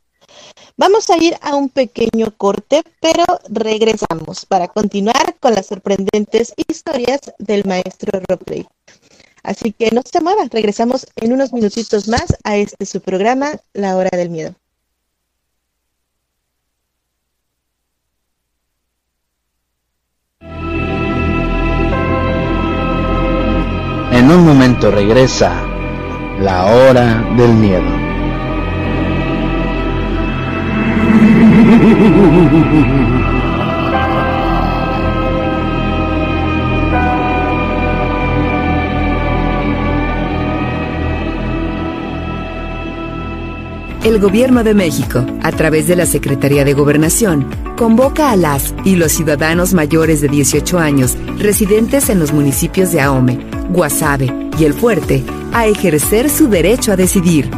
Vamos 0.78 1.10
a 1.10 1.18
ir 1.18 1.36
a 1.42 1.56
un 1.56 1.70
pequeño 1.70 2.34
corte, 2.38 2.82
pero 3.00 3.26
regresamos 3.50 4.46
para 4.46 4.68
continuar 4.68 5.36
con 5.40 5.54
las 5.54 5.68
sorprendentes 5.68 6.54
historias 6.56 7.22
del 7.38 7.66
maestro 7.66 8.20
Ropley. 8.28 8.66
Así 9.44 9.74
que 9.74 9.92
no 9.92 10.02
se 10.10 10.22
muevan, 10.22 10.50
regresamos 10.50 11.06
en 11.18 11.34
unos 11.34 11.52
minutitos 11.52 12.08
más 12.08 12.26
a 12.44 12.56
este 12.56 12.86
su 12.86 13.02
programa, 13.02 13.52
La 13.74 13.98
Hora 13.98 14.18
del 14.18 14.30
Miedo. 14.30 14.56
En 24.24 24.32
un 24.32 24.46
momento 24.46 24.90
regresa 24.90 25.52
la 26.40 26.64
hora 26.64 27.26
del 27.36 27.54
miedo. 27.56 27.84
El 44.04 44.20
Gobierno 44.20 44.66
de 44.66 44.74
México, 44.74 45.26
a 45.44 45.52
través 45.54 45.88
de 45.88 45.96
la 45.96 46.06
Secretaría 46.06 46.66
de 46.66 46.74
Gobernación, 46.74 47.48
convoca 47.78 48.32
a 48.32 48.36
las 48.36 48.76
y 48.84 48.98
los 48.98 49.14
ciudadanos 49.14 49.74
mayores 49.74 50.20
de 50.20 50.28
18 50.28 50.78
años 50.78 51.18
residentes 51.38 52.10
en 52.10 52.20
los 52.20 52.34
municipios 52.34 52.92
de 52.92 53.00
Ahome, 53.00 53.40
Guasave 53.70 54.50
y 54.60 54.66
El 54.66 54.74
Fuerte 54.74 55.24
a 55.54 55.68
ejercer 55.68 56.30
su 56.30 56.50
derecho 56.50 56.92
a 56.92 56.98
decidir. 56.98 57.50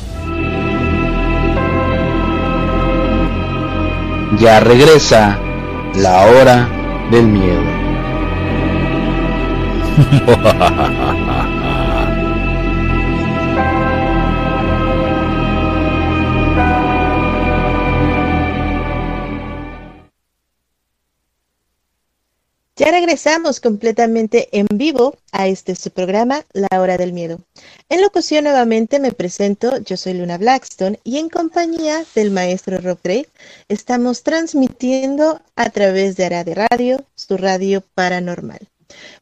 Ya 4.39 4.59
regresa 4.59 5.37
la 5.95 6.25
hora 6.25 6.67
del 7.11 7.27
miedo. 7.27 7.61
Ya 22.81 22.89
regresamos 22.89 23.59
completamente 23.59 24.49
en 24.53 24.65
vivo 24.73 25.15
a 25.31 25.47
este 25.47 25.75
su 25.75 25.91
programa, 25.91 26.43
La 26.51 26.81
Hora 26.81 26.97
del 26.97 27.13
Miedo. 27.13 27.37
En 27.89 28.01
locución 28.01 28.45
nuevamente 28.45 28.99
me 28.99 29.11
presento, 29.11 29.77
yo 29.81 29.97
soy 29.97 30.15
Luna 30.15 30.39
Blackstone 30.39 30.99
y 31.03 31.19
en 31.19 31.29
compañía 31.29 32.03
del 32.15 32.31
maestro 32.31 32.79
Rob 32.79 32.97
Gray 33.03 33.27
estamos 33.69 34.23
transmitiendo 34.23 35.39
a 35.55 35.69
través 35.69 36.17
de 36.17 36.25
Arade 36.25 36.55
Radio, 36.55 37.05
su 37.13 37.37
radio 37.37 37.83
paranormal. 37.93 38.67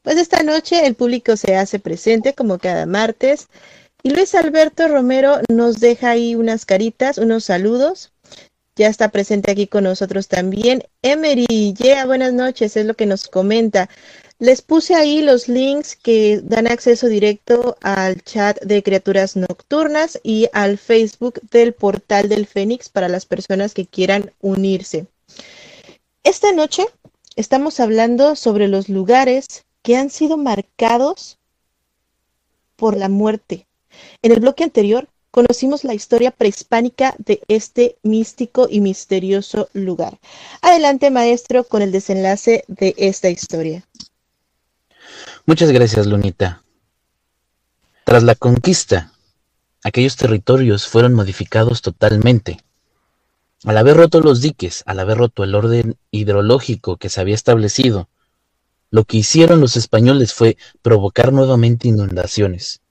Pues 0.03 0.15
esta 0.15 0.41
noche 0.43 0.87
el 0.87 0.95
público 0.95 1.35
se 1.35 1.57
hace 1.57 1.79
presente 1.79 2.33
como 2.33 2.59
cada 2.59 2.85
martes 2.85 3.49
y 4.03 4.11
Luis 4.11 4.35
Alberto 4.35 4.87
Romero 4.87 5.41
nos 5.49 5.81
deja 5.81 6.11
ahí 6.11 6.33
unas 6.33 6.65
caritas, 6.65 7.17
unos 7.17 7.43
saludos 7.43 8.13
ya 8.79 8.87
está 8.87 9.09
presente 9.09 9.51
aquí 9.51 9.67
con 9.67 9.83
nosotros 9.83 10.29
también. 10.29 10.83
Emery, 11.01 11.73
yeah, 11.73 12.05
buenas 12.05 12.31
noches, 12.31 12.77
es 12.77 12.85
lo 12.85 12.95
que 12.95 13.05
nos 13.05 13.27
comenta. 13.27 13.89
Les 14.39 14.61
puse 14.61 14.95
ahí 14.95 15.21
los 15.21 15.49
links 15.49 15.97
que 15.97 16.39
dan 16.41 16.65
acceso 16.65 17.07
directo 17.07 17.75
al 17.81 18.23
chat 18.23 18.57
de 18.63 18.81
criaturas 18.81 19.35
nocturnas 19.35 20.17
y 20.23 20.47
al 20.53 20.77
Facebook 20.77 21.41
del 21.51 21.73
portal 21.73 22.29
del 22.29 22.47
Fénix 22.47 22.87
para 22.87 23.09
las 23.09 23.25
personas 23.25 23.73
que 23.73 23.85
quieran 23.85 24.31
unirse. 24.39 25.07
Esta 26.23 26.53
noche 26.53 26.85
estamos 27.35 27.81
hablando 27.81 28.37
sobre 28.37 28.69
los 28.69 28.87
lugares 28.87 29.65
que 29.81 29.97
han 29.97 30.09
sido 30.09 30.37
marcados 30.37 31.37
por 32.77 32.95
la 32.95 33.09
muerte. 33.09 33.67
En 34.21 34.31
el 34.31 34.39
bloque 34.39 34.63
anterior 34.63 35.09
conocimos 35.31 35.83
la 35.83 35.93
historia 35.93 36.31
prehispánica 36.31 37.15
de 37.17 37.41
este 37.47 37.97
místico 38.03 38.67
y 38.69 38.81
misterioso 38.81 39.69
lugar. 39.73 40.19
Adelante, 40.61 41.11
maestro, 41.11 41.63
con 41.63 41.81
el 41.81 41.91
desenlace 41.91 42.63
de 42.67 42.95
esta 42.97 43.29
historia. 43.29 43.87
Muchas 45.45 45.71
gracias, 45.71 46.05
Lunita. 46.05 46.63
Tras 48.03 48.23
la 48.23 48.35
conquista, 48.35 49.13
aquellos 49.83 50.15
territorios 50.15 50.87
fueron 50.87 51.13
modificados 51.13 51.81
totalmente. 51.81 52.59
Al 53.65 53.77
haber 53.77 53.97
roto 53.97 54.21
los 54.21 54.41
diques, 54.41 54.83
al 54.85 54.99
haber 54.99 55.17
roto 55.17 55.43
el 55.43 55.53
orden 55.53 55.97
hidrológico 56.11 56.97
que 56.97 57.09
se 57.09 57.19
había 57.19 57.35
establecido, 57.35 58.09
lo 58.89 59.03
que 59.03 59.17
hicieron 59.17 59.59
los 59.59 59.75
españoles 59.75 60.33
fue 60.33 60.57
provocar 60.81 61.33
nuevamente 61.33 61.87
inundaciones. 61.87 62.81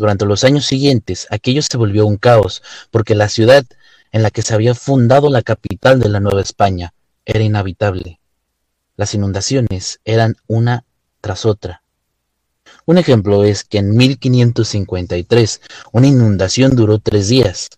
Durante 0.00 0.24
los 0.24 0.44
años 0.44 0.64
siguientes, 0.64 1.26
aquello 1.28 1.60
se 1.60 1.76
volvió 1.76 2.06
un 2.06 2.16
caos, 2.16 2.62
porque 2.90 3.14
la 3.14 3.28
ciudad 3.28 3.66
en 4.12 4.22
la 4.22 4.30
que 4.30 4.40
se 4.40 4.54
había 4.54 4.74
fundado 4.74 5.28
la 5.28 5.42
capital 5.42 6.00
de 6.00 6.08
la 6.08 6.20
Nueva 6.20 6.40
España 6.40 6.94
era 7.26 7.40
inhabitable. 7.40 8.18
Las 8.96 9.12
inundaciones 9.12 10.00
eran 10.06 10.36
una 10.46 10.86
tras 11.20 11.44
otra. 11.44 11.82
Un 12.86 12.96
ejemplo 12.96 13.44
es 13.44 13.62
que 13.62 13.76
en 13.76 13.94
1553 13.94 15.60
una 15.92 16.06
inundación 16.06 16.76
duró 16.76 16.98
tres 16.98 17.28
días, 17.28 17.68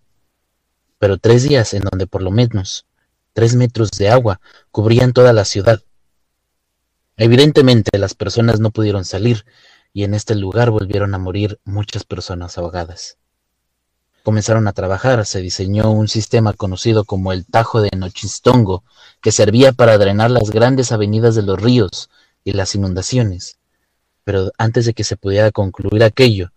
pero 1.01 1.19
tres 1.19 1.43
días 1.43 1.75
en 1.75 1.83
donde 1.83 2.07
por 2.07 2.23
lo 2.23 2.31
menos 2.31 2.87
tres 3.33 3.57
metros 3.57 3.91
de 3.91 4.11
agua 4.11 4.41
cubrían 4.71 5.13
toda 5.13 5.33
la 5.33 5.45
ciudad. 5.45 5.83
Evidentemente 7.17 7.99
las 7.99 8.15
personas 8.15 8.61
no 8.61 8.71
pudieron 8.71 9.05
salir 9.05 9.45
y 9.93 10.05
en 10.05 10.15
este 10.15 10.35
lugar 10.35 10.71
volvieron 10.71 11.15
a 11.15 11.19
morir 11.19 11.61
muchas 11.65 12.05
personas 12.05 12.59
ahogadas. 12.59 13.19
Comenzaron 14.23 14.69
a 14.69 14.73
trabajar, 14.73 15.27
se 15.27 15.41
diseñó 15.41 15.91
un 15.91 16.09
sistema 16.09 16.53
conocido 16.53 17.05
como 17.05 17.33
el 17.33 17.45
Tajo 17.45 17.81
de 17.81 17.91
Nochistongo, 17.97 18.85
que 19.21 19.33
servía 19.33 19.73
para 19.73 19.99
drenar 19.99 20.31
las 20.31 20.51
grandes 20.51 20.93
avenidas 20.93 21.35
de 21.35 21.43
los 21.43 21.61
ríos 21.61 22.09
y 22.45 22.53
las 22.53 22.75
inundaciones. 22.75 23.59
Pero 24.25 24.53
antes 24.59 24.87
de 24.87 24.95
que 24.95 25.03
se 25.03 25.17
pudiera 25.17 25.51
concluir 25.51 26.05
aquello, 26.05 26.53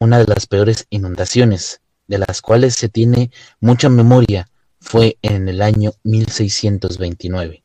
una 0.00 0.18
de 0.18 0.26
las 0.26 0.46
peores 0.46 0.86
inundaciones, 0.90 1.80
de 2.08 2.18
las 2.18 2.42
cuales 2.42 2.74
se 2.74 2.88
tiene 2.88 3.30
mucha 3.60 3.88
memoria, 3.88 4.48
fue 4.80 5.18
en 5.22 5.48
el 5.48 5.62
año 5.62 5.92
1629. 6.02 7.62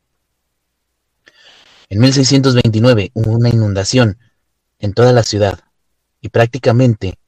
En 1.88 2.00
1629 2.00 3.10
hubo 3.14 3.32
una 3.32 3.48
inundación 3.48 4.18
en 4.78 4.92
toda 4.92 5.12
la 5.12 5.22
ciudad, 5.22 5.60
y 6.20 6.28
prácticamente 6.28 7.18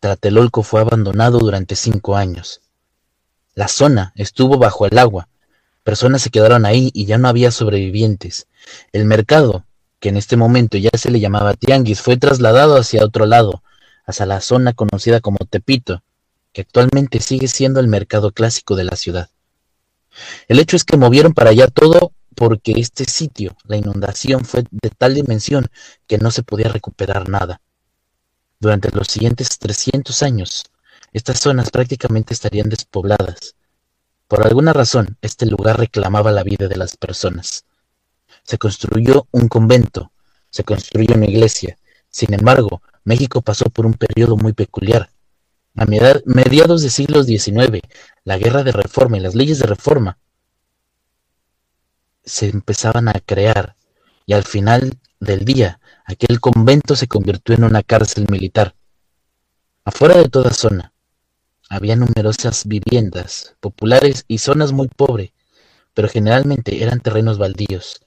Tlatelolco 0.00 0.62
fue 0.62 0.80
abandonado 0.80 1.38
durante 1.38 1.76
cinco 1.76 2.16
años. 2.16 2.60
La 3.54 3.68
zona 3.68 4.12
estuvo 4.16 4.58
bajo 4.58 4.86
el 4.86 4.98
agua, 4.98 5.28
personas 5.84 6.22
se 6.22 6.30
quedaron 6.30 6.66
ahí 6.66 6.90
y 6.94 7.06
ya 7.06 7.18
no 7.18 7.28
había 7.28 7.50
sobrevivientes. 7.50 8.46
El 8.92 9.04
mercado, 9.04 9.64
que 10.00 10.08
en 10.08 10.16
este 10.16 10.36
momento 10.36 10.78
ya 10.78 10.90
se 10.96 11.10
le 11.10 11.20
llamaba 11.20 11.54
Tianguis, 11.54 12.00
fue 12.00 12.16
trasladado 12.16 12.76
hacia 12.76 13.04
otro 13.04 13.26
lado, 13.26 13.62
hacia 14.04 14.26
la 14.26 14.40
zona 14.40 14.72
conocida 14.72 15.20
como 15.20 15.38
Tepito, 15.48 16.02
que 16.52 16.62
actualmente 16.62 17.20
sigue 17.20 17.48
siendo 17.48 17.80
el 17.80 17.88
mercado 17.88 18.32
clásico 18.32 18.74
de 18.76 18.84
la 18.84 18.96
ciudad. 18.96 19.30
El 20.48 20.58
hecho 20.58 20.76
es 20.76 20.84
que 20.84 20.96
movieron 20.96 21.32
para 21.32 21.50
allá 21.50 21.68
todo 21.68 22.12
porque 22.34 22.72
este 22.76 23.04
sitio, 23.04 23.56
la 23.64 23.76
inundación 23.76 24.44
fue 24.44 24.64
de 24.70 24.90
tal 24.90 25.14
dimensión 25.14 25.66
que 26.06 26.18
no 26.18 26.30
se 26.30 26.42
podía 26.42 26.68
recuperar 26.68 27.28
nada. 27.28 27.60
Durante 28.58 28.90
los 28.90 29.08
siguientes 29.08 29.58
300 29.58 30.22
años, 30.22 30.64
estas 31.12 31.40
zonas 31.40 31.70
prácticamente 31.70 32.32
estarían 32.32 32.68
despobladas. 32.68 33.54
Por 34.28 34.46
alguna 34.46 34.72
razón, 34.72 35.18
este 35.20 35.46
lugar 35.46 35.78
reclamaba 35.78 36.32
la 36.32 36.42
vida 36.42 36.68
de 36.68 36.76
las 36.76 36.96
personas. 36.96 37.64
Se 38.44 38.58
construyó 38.58 39.26
un 39.30 39.48
convento, 39.48 40.12
se 40.50 40.64
construyó 40.64 41.14
una 41.14 41.26
iglesia. 41.26 41.76
Sin 42.08 42.32
embargo, 42.34 42.82
México 43.04 43.42
pasó 43.42 43.66
por 43.66 43.84
un 43.84 43.94
periodo 43.94 44.36
muy 44.36 44.52
peculiar. 44.52 45.10
A 45.74 45.86
mediados 45.86 46.82
del 46.82 46.90
siglo 46.90 47.22
XIX, 47.24 47.80
la 48.24 48.38
guerra 48.38 48.62
de 48.62 48.72
reforma 48.72 49.16
y 49.16 49.20
las 49.20 49.34
leyes 49.34 49.58
de 49.58 49.66
reforma 49.66 50.18
se 52.24 52.48
empezaban 52.48 53.08
a 53.08 53.14
crear 53.14 53.76
y 54.26 54.32
al 54.32 54.44
final 54.44 54.98
del 55.20 55.44
día 55.44 55.80
aquel 56.04 56.40
convento 56.40 56.96
se 56.96 57.08
convirtió 57.08 57.54
en 57.54 57.64
una 57.64 57.82
cárcel 57.82 58.26
militar. 58.30 58.74
Afuera 59.84 60.16
de 60.16 60.28
toda 60.28 60.52
zona 60.52 60.92
había 61.68 61.96
numerosas 61.96 62.66
viviendas 62.66 63.56
populares 63.60 64.24
y 64.28 64.38
zonas 64.38 64.72
muy 64.72 64.88
pobres, 64.88 65.32
pero 65.94 66.08
generalmente 66.08 66.82
eran 66.82 67.00
terrenos 67.00 67.38
baldíos. 67.38 68.04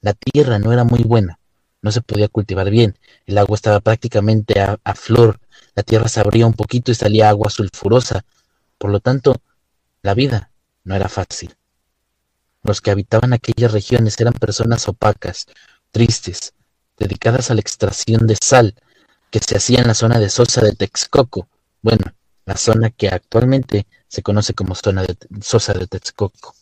La 0.00 0.14
tierra 0.14 0.58
no 0.58 0.72
era 0.72 0.84
muy 0.84 1.02
buena, 1.02 1.38
no 1.82 1.92
se 1.92 2.00
podía 2.00 2.28
cultivar 2.28 2.70
bien, 2.70 2.98
el 3.26 3.38
agua 3.38 3.56
estaba 3.56 3.80
prácticamente 3.80 4.60
a, 4.60 4.94
flor, 4.94 5.40
la 5.74 5.82
tierra 5.82 6.08
se 6.08 6.20
abría 6.20 6.46
un 6.46 6.54
poquito 6.54 6.90
y 6.90 6.94
salía 6.94 7.28
agua 7.28 7.50
sulfurosa, 7.50 8.24
por 8.78 8.90
lo 8.90 9.00
tanto, 9.00 9.36
la 10.02 10.14
vida 10.14 10.50
no 10.84 10.94
era 10.94 11.08
fácil. 11.08 11.54
Los 12.62 12.80
que 12.80 12.90
habitaban 12.90 13.32
aquellas 13.32 13.72
regiones 13.72 14.20
eran 14.20 14.34
personas 14.34 14.88
opacas, 14.88 15.46
tristes, 15.90 16.54
dedicadas 16.96 17.50
a 17.50 17.54
la 17.54 17.60
extracción 17.60 18.26
de 18.26 18.36
sal 18.40 18.74
que 19.30 19.40
se 19.40 19.56
hacía 19.56 19.80
en 19.80 19.88
la 19.88 19.94
zona 19.94 20.18
de 20.18 20.28
Sosa 20.28 20.60
de 20.60 20.72
Texcoco, 20.72 21.48
bueno, 21.80 22.04
la 22.44 22.56
zona 22.56 22.90
que 22.90 23.08
actualmente 23.08 23.86
se 24.08 24.22
conoce 24.22 24.54
como 24.54 24.74
zona 24.74 25.02
de 25.02 25.16
Sosa 25.40 25.72
de 25.72 25.86
Texcoco. 25.86 26.54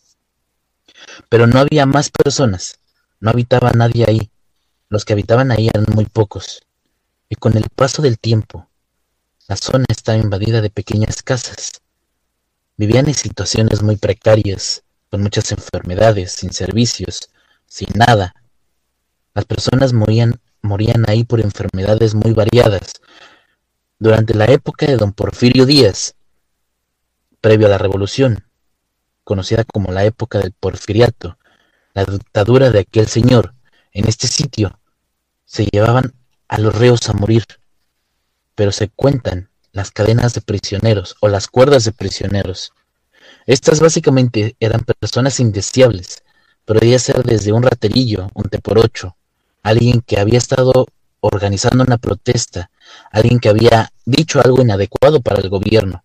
Pero 1.29 1.47
no 1.47 1.59
había 1.59 1.85
más 1.85 2.09
personas, 2.09 2.79
no 3.19 3.29
habitaba 3.29 3.71
nadie 3.71 4.05
ahí, 4.07 4.31
los 4.89 5.05
que 5.05 5.13
habitaban 5.13 5.51
ahí 5.51 5.67
eran 5.67 5.85
muy 5.93 6.05
pocos, 6.05 6.61
y 7.29 7.35
con 7.35 7.55
el 7.57 7.65
paso 7.75 8.01
del 8.01 8.19
tiempo, 8.19 8.69
la 9.47 9.57
zona 9.57 9.85
estaba 9.89 10.17
invadida 10.17 10.61
de 10.61 10.69
pequeñas 10.69 11.21
casas. 11.21 11.81
Vivían 12.77 13.07
en 13.07 13.13
situaciones 13.13 13.81
muy 13.81 13.97
precarias, 13.97 14.83
con 15.11 15.21
muchas 15.21 15.51
enfermedades, 15.51 16.31
sin 16.31 16.53
servicios, 16.53 17.29
sin 17.67 17.89
nada. 17.95 18.33
Las 19.33 19.43
personas 19.45 19.91
morían, 19.91 20.39
morían 20.61 21.03
ahí 21.09 21.25
por 21.25 21.41
enfermedades 21.41 22.15
muy 22.15 22.31
variadas. 22.31 22.93
Durante 23.99 24.33
la 24.33 24.45
época 24.45 24.85
de 24.85 24.95
don 24.95 25.11
Porfirio 25.11 25.65
Díaz, 25.65 26.15
previo 27.41 27.67
a 27.67 27.69
la 27.69 27.77
revolución, 27.77 28.45
conocida 29.25 29.65
como 29.65 29.91
la 29.91 30.05
época 30.05 30.39
del 30.39 30.53
porfiriato, 30.53 31.37
la 31.93 32.05
dictadura 32.05 32.69
de 32.71 32.79
aquel 32.79 33.07
señor, 33.07 33.53
en 33.91 34.07
este 34.07 34.27
sitio 34.27 34.79
se 35.43 35.65
llevaban 35.65 36.13
a 36.47 36.57
los 36.57 36.73
reos 36.73 37.09
a 37.09 37.13
morir, 37.13 37.43
pero 38.55 38.71
se 38.71 38.87
cuentan 38.87 39.49
las 39.73 39.91
cadenas 39.91 40.33
de 40.33 40.41
prisioneros 40.41 41.17
o 41.19 41.27
las 41.27 41.47
cuerdas 41.47 41.83
de 41.83 41.91
prisioneros 41.91 42.71
estas 43.51 43.79
básicamente 43.79 44.55
eran 44.59 44.81
personas 44.81 45.39
indeseables, 45.39 46.23
podía 46.65 46.97
ser 46.99 47.23
desde 47.23 47.51
un 47.51 47.63
raterillo, 47.63 48.29
un 48.33 48.43
te 48.45 48.59
por 48.59 48.79
ocho, 48.79 49.17
alguien 49.61 50.01
que 50.01 50.19
había 50.19 50.37
estado 50.37 50.87
organizando 51.19 51.83
una 51.83 51.97
protesta, 51.97 52.71
alguien 53.11 53.39
que 53.39 53.49
había 53.49 53.91
dicho 54.05 54.39
algo 54.39 54.61
inadecuado 54.61 55.21
para 55.21 55.41
el 55.41 55.49
gobierno. 55.49 56.03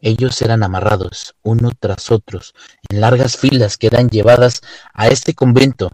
Ellos 0.00 0.40
eran 0.42 0.62
amarrados, 0.62 1.34
uno 1.42 1.72
tras 1.78 2.10
otros, 2.10 2.54
en 2.88 3.00
largas 3.00 3.36
filas 3.36 3.76
que 3.76 3.88
eran 3.88 4.10
llevadas 4.10 4.60
a 4.92 5.08
este 5.08 5.34
convento. 5.34 5.90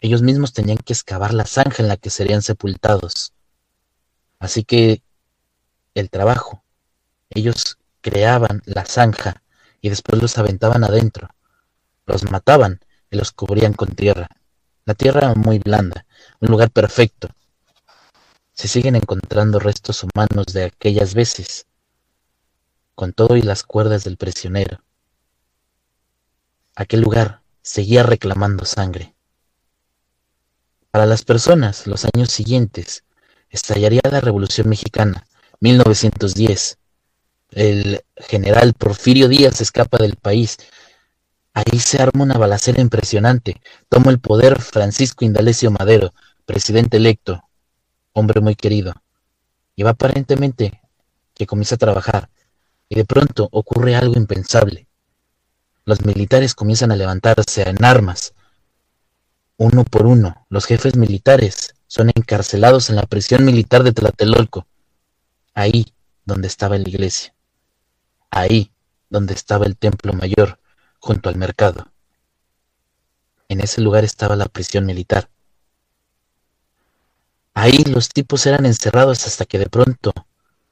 Ellos 0.00 0.22
mismos 0.22 0.52
tenían 0.52 0.78
que 0.78 0.92
excavar 0.92 1.34
la 1.34 1.44
zanja 1.44 1.82
en 1.82 1.88
la 1.88 1.96
que 1.96 2.10
serían 2.10 2.42
sepultados. 2.42 3.32
Así 4.40 4.64
que 4.64 5.02
el 5.94 6.10
trabajo, 6.10 6.64
ellos 7.30 7.78
creaban 8.00 8.62
la 8.64 8.84
zanja, 8.84 9.41
y 9.82 9.90
después 9.90 10.22
los 10.22 10.38
aventaban 10.38 10.84
adentro. 10.84 11.28
Los 12.06 12.22
mataban 12.30 12.80
y 13.10 13.18
los 13.18 13.32
cubrían 13.32 13.74
con 13.74 13.94
tierra. 13.94 14.28
La 14.86 14.94
tierra 14.94 15.34
muy 15.34 15.58
blanda, 15.58 16.06
un 16.40 16.50
lugar 16.50 16.70
perfecto. 16.70 17.28
Se 18.54 18.68
siguen 18.68 18.96
encontrando 18.96 19.58
restos 19.58 20.04
humanos 20.04 20.46
de 20.54 20.64
aquellas 20.64 21.14
veces, 21.14 21.66
con 22.94 23.12
todo 23.12 23.36
y 23.36 23.42
las 23.42 23.64
cuerdas 23.64 24.04
del 24.04 24.16
prisionero. 24.16 24.82
Aquel 26.76 27.00
lugar 27.00 27.42
seguía 27.60 28.02
reclamando 28.02 28.64
sangre. 28.64 29.14
Para 30.90 31.06
las 31.06 31.24
personas, 31.24 31.86
los 31.86 32.04
años 32.04 32.30
siguientes, 32.30 33.04
estallaría 33.50 34.02
la 34.10 34.20
Revolución 34.20 34.68
Mexicana, 34.68 35.26
1910, 35.60 36.78
el 37.52 38.02
general 38.16 38.74
Porfirio 38.74 39.28
Díaz 39.28 39.60
escapa 39.60 39.98
del 39.98 40.16
país. 40.16 40.58
Ahí 41.54 41.78
se 41.78 42.00
arma 42.00 42.24
una 42.24 42.38
balacera 42.38 42.80
impresionante. 42.80 43.60
Toma 43.88 44.10
el 44.10 44.18
poder 44.18 44.60
Francisco 44.60 45.24
Indalecio 45.24 45.70
Madero, 45.70 46.14
presidente 46.46 46.96
electo, 46.96 47.44
hombre 48.12 48.40
muy 48.40 48.54
querido. 48.54 48.94
Y 49.76 49.82
va 49.82 49.90
aparentemente 49.90 50.80
que 51.34 51.46
comienza 51.46 51.76
a 51.76 51.78
trabajar 51.78 52.28
y 52.88 52.94
de 52.94 53.04
pronto 53.04 53.48
ocurre 53.52 53.96
algo 53.96 54.14
impensable. 54.16 54.86
Los 55.84 56.04
militares 56.04 56.54
comienzan 56.54 56.92
a 56.92 56.96
levantarse 56.96 57.68
en 57.68 57.82
armas. 57.84 58.34
Uno 59.56 59.84
por 59.84 60.06
uno, 60.06 60.46
los 60.48 60.66
jefes 60.66 60.96
militares 60.96 61.74
son 61.86 62.10
encarcelados 62.14 62.90
en 62.90 62.96
la 62.96 63.02
prisión 63.04 63.44
militar 63.44 63.82
de 63.82 63.92
Tlatelolco, 63.92 64.66
ahí 65.54 65.86
donde 66.24 66.48
estaba 66.48 66.78
la 66.78 66.88
iglesia, 66.88 67.34
ahí 68.32 68.72
donde 69.10 69.34
estaba 69.34 69.66
el 69.66 69.76
templo 69.76 70.12
mayor, 70.14 70.58
junto 70.98 71.28
al 71.28 71.36
mercado. 71.36 71.92
En 73.48 73.60
ese 73.60 73.82
lugar 73.82 74.04
estaba 74.04 74.34
la 74.34 74.46
prisión 74.46 74.86
militar. 74.86 75.28
Ahí 77.54 77.84
los 77.84 78.08
tipos 78.08 78.46
eran 78.46 78.64
encerrados 78.64 79.26
hasta 79.26 79.44
que 79.44 79.58
de 79.58 79.68
pronto, 79.68 80.12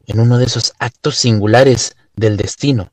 en 0.06 0.18
uno 0.18 0.38
de 0.38 0.46
esos 0.46 0.72
actos 0.78 1.16
singulares 1.16 1.96
del 2.16 2.38
destino, 2.38 2.90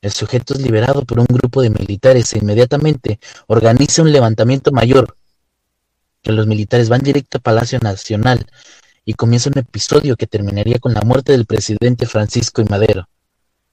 el 0.00 0.12
sujeto 0.12 0.54
es 0.54 0.60
liberado 0.60 1.02
por 1.04 1.18
un 1.18 1.26
grupo 1.26 1.60
de 1.60 1.70
militares 1.70 2.32
e 2.32 2.38
inmediatamente 2.38 3.18
organiza 3.48 4.02
un 4.02 4.12
levantamiento 4.12 4.70
mayor, 4.70 5.16
que 6.22 6.30
los 6.30 6.46
militares 6.46 6.88
van 6.88 7.00
directo 7.00 7.38
a 7.38 7.40
Palacio 7.40 7.80
Nacional 7.80 8.46
y 9.04 9.14
comienza 9.14 9.50
un 9.50 9.58
episodio 9.58 10.16
que 10.16 10.28
terminaría 10.28 10.78
con 10.78 10.94
la 10.94 11.00
muerte 11.00 11.32
del 11.32 11.46
presidente 11.46 12.06
Francisco 12.06 12.62
y 12.62 12.66
Madero, 12.66 13.08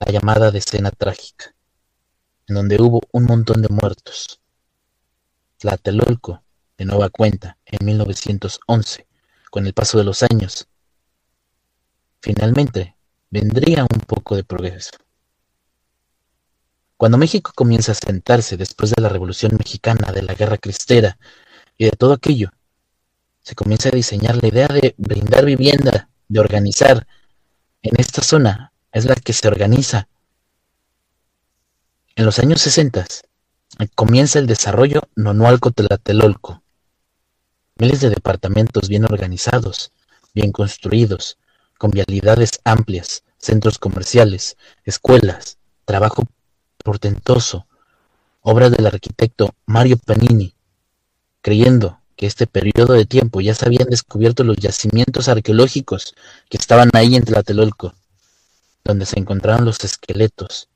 la 0.06 0.12
llamada 0.12 0.52
decena 0.52 0.92
trágica, 0.92 1.56
en 2.48 2.56
donde 2.56 2.80
hubo 2.80 3.02
un 3.12 3.26
montón 3.26 3.64
de 3.64 3.70
muertos. 3.70 4.40
Tlatelolco, 5.58 6.44
de 6.78 6.86
nueva 6.86 7.10
cuenta, 7.10 7.58
en 7.66 7.84
1911, 7.84 9.08
con 9.50 9.66
el 9.66 9.74
paso 9.74 9.98
de 9.98 10.04
los 10.04 10.22
años, 10.22 10.68
finalmente 12.22 12.96
vendría 13.32 13.82
un 13.84 14.02
poco 14.02 14.36
de 14.36 14.44
progreso. 14.44 14.92
Cuando 16.98 17.18
México 17.18 17.52
comienza 17.56 17.94
a 17.94 17.96
sentarse 17.96 18.58
después 18.58 18.92
de 18.92 19.02
la 19.02 19.10
Revolución 19.10 19.54
Mexicana, 19.58 20.12
de 20.12 20.22
la 20.22 20.36
Guerra 20.36 20.58
Cristera 20.58 21.18
y 21.78 21.86
de 21.86 21.92
todo 21.92 22.14
aquello, 22.14 22.52
se 23.42 23.56
comienza 23.56 23.90
a 23.90 23.92
diseñar 23.92 24.40
la 24.40 24.48
idea 24.48 24.68
de 24.68 24.94
brindar 24.98 25.46
vivienda, 25.46 26.10
de 26.28 26.40
organizar. 26.40 27.08
En 27.82 28.00
esta 28.00 28.24
zona 28.24 28.72
es 28.96 29.04
la 29.04 29.16
que 29.16 29.34
se 29.34 29.50
organiza. 29.50 30.08
En 32.16 32.24
los 32.24 32.40
años 32.40 32.62
60 32.62 33.06
comienza 33.94 34.40
el 34.40 34.48
desarrollo 34.48 35.02
Nonualco-Tlatelolco. 35.18 36.64
Miles 37.76 38.00
de 38.00 38.10
departamentos 38.10 38.88
bien 38.88 39.04
organizados, 39.04 39.92
bien 40.34 40.54
construidos, 40.54 41.38
con 41.78 41.92
vialidades 41.92 42.62
amplias, 42.64 43.26
centros 43.38 43.80
comerciales, 43.80 44.56
escuelas, 44.86 45.58
trabajo 45.84 46.24
portentoso, 46.82 47.68
obra 48.40 48.70
del 48.70 48.86
arquitecto 48.86 49.56
Mario 49.66 49.98
Panini, 49.98 50.56
creyendo 51.42 52.00
que 52.16 52.28
este 52.28 52.48
periodo 52.48 52.94
de 52.94 53.06
tiempo 53.06 53.42
ya 53.42 53.56
se 53.56 53.66
habían 53.66 53.90
descubierto 53.90 54.46
los 54.46 54.56
yacimientos 54.56 55.28
arqueológicos 55.28 56.16
que 56.50 56.56
estaban 56.56 56.90
ahí 56.94 57.18
en 57.18 57.26
Tlatelolco, 57.26 57.94
donde 58.86 59.06
se 59.08 59.20
encontraron 59.20 59.66
los 59.66 59.84
esqueletos. 59.84 60.70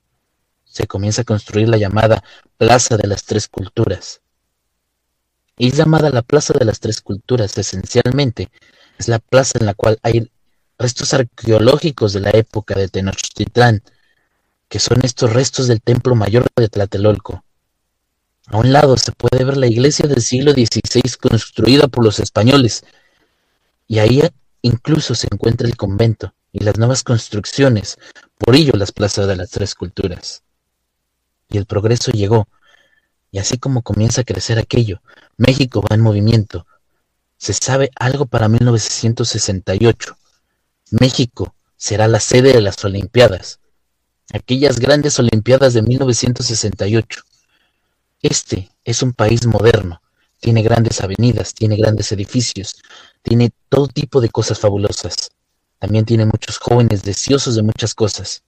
Se 0.65 0.87
comienza 0.87 1.21
a 1.21 1.25
construir 1.25 1.69
la 1.69 1.77
llamada 1.77 2.23
Plaza 2.57 2.97
de 2.97 3.07
las 3.07 3.23
Tres 3.23 3.47
Culturas. 3.47 4.21
Es 5.57 5.77
llamada 5.77 6.09
la 6.09 6.23
Plaza 6.23 6.53
de 6.57 6.65
las 6.65 6.79
Tres 6.79 7.01
Culturas, 7.01 7.57
esencialmente 7.57 8.49
es 8.97 9.07
la 9.07 9.19
plaza 9.19 9.57
en 9.59 9.65
la 9.65 9.73
cual 9.73 9.97
hay 10.03 10.29
restos 10.77 11.13
arqueológicos 11.13 12.13
de 12.13 12.19
la 12.19 12.31
época 12.31 12.75
de 12.75 12.89
Tenochtitlán, 12.89 13.81
que 14.67 14.79
son 14.79 14.99
estos 15.03 15.31
restos 15.33 15.67
del 15.67 15.81
templo 15.81 16.15
mayor 16.15 16.47
de 16.55 16.67
Tlatelolco. 16.67 17.43
A 18.47 18.57
un 18.57 18.73
lado 18.73 18.97
se 18.97 19.11
puede 19.11 19.43
ver 19.43 19.57
la 19.57 19.67
iglesia 19.67 20.07
del 20.07 20.21
siglo 20.21 20.51
XVI 20.51 21.01
construida 21.21 21.87
por 21.87 22.03
los 22.03 22.19
españoles, 22.19 22.83
y 23.87 23.99
ahí 23.99 24.21
incluso 24.61 25.15
se 25.15 25.27
encuentra 25.31 25.67
el 25.67 25.77
convento 25.77 26.33
y 26.51 26.63
las 26.63 26.77
nuevas 26.77 27.03
construcciones, 27.03 27.97
por 28.37 28.55
ello 28.55 28.73
las 28.75 28.91
plazas 28.91 29.27
de 29.27 29.35
las 29.35 29.51
tres 29.51 29.75
culturas. 29.75 30.43
Y 31.49 31.57
el 31.57 31.65
progreso 31.65 32.11
llegó, 32.11 32.47
y 33.31 33.39
así 33.39 33.57
como 33.57 33.81
comienza 33.81 34.21
a 34.21 34.25
crecer 34.25 34.59
aquello, 34.59 35.01
México 35.37 35.81
va 35.81 35.95
en 35.95 36.01
movimiento. 36.01 36.65
Se 37.37 37.53
sabe 37.53 37.91
algo 37.95 38.25
para 38.25 38.49
1968. 38.49 40.17
México 40.91 41.55
será 41.77 42.07
la 42.07 42.19
sede 42.19 42.53
de 42.53 42.61
las 42.61 42.83
Olimpiadas 42.83 43.59
aquellas 44.33 44.79
grandes 44.79 45.19
Olimpiadas 45.19 45.73
de 45.73 45.81
1968. 45.81 47.21
Este 48.21 48.69
es 48.83 49.01
un 49.01 49.13
país 49.13 49.45
moderno, 49.45 50.01
tiene 50.39 50.61
grandes 50.61 51.01
avenidas, 51.01 51.53
tiene 51.53 51.77
grandes 51.77 52.11
edificios, 52.11 52.81
tiene 53.21 53.51
todo 53.69 53.87
tipo 53.87 54.21
de 54.21 54.29
cosas 54.29 54.59
fabulosas. 54.59 55.31
También 55.79 56.05
tiene 56.05 56.25
muchos 56.25 56.57
jóvenes 56.57 57.03
deseosos 57.03 57.55
de 57.55 57.63
muchas 57.63 57.95
cosas. 57.95 58.43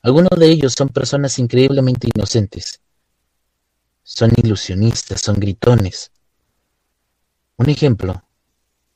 Algunos 0.00 0.30
de 0.38 0.46
ellos 0.46 0.74
son 0.76 0.88
personas 0.88 1.38
increíblemente 1.38 2.08
inocentes. 2.14 2.80
Son 4.04 4.30
ilusionistas, 4.36 5.20
son 5.20 5.36
gritones. 5.36 6.10
Un 7.56 7.68
ejemplo, 7.68 8.24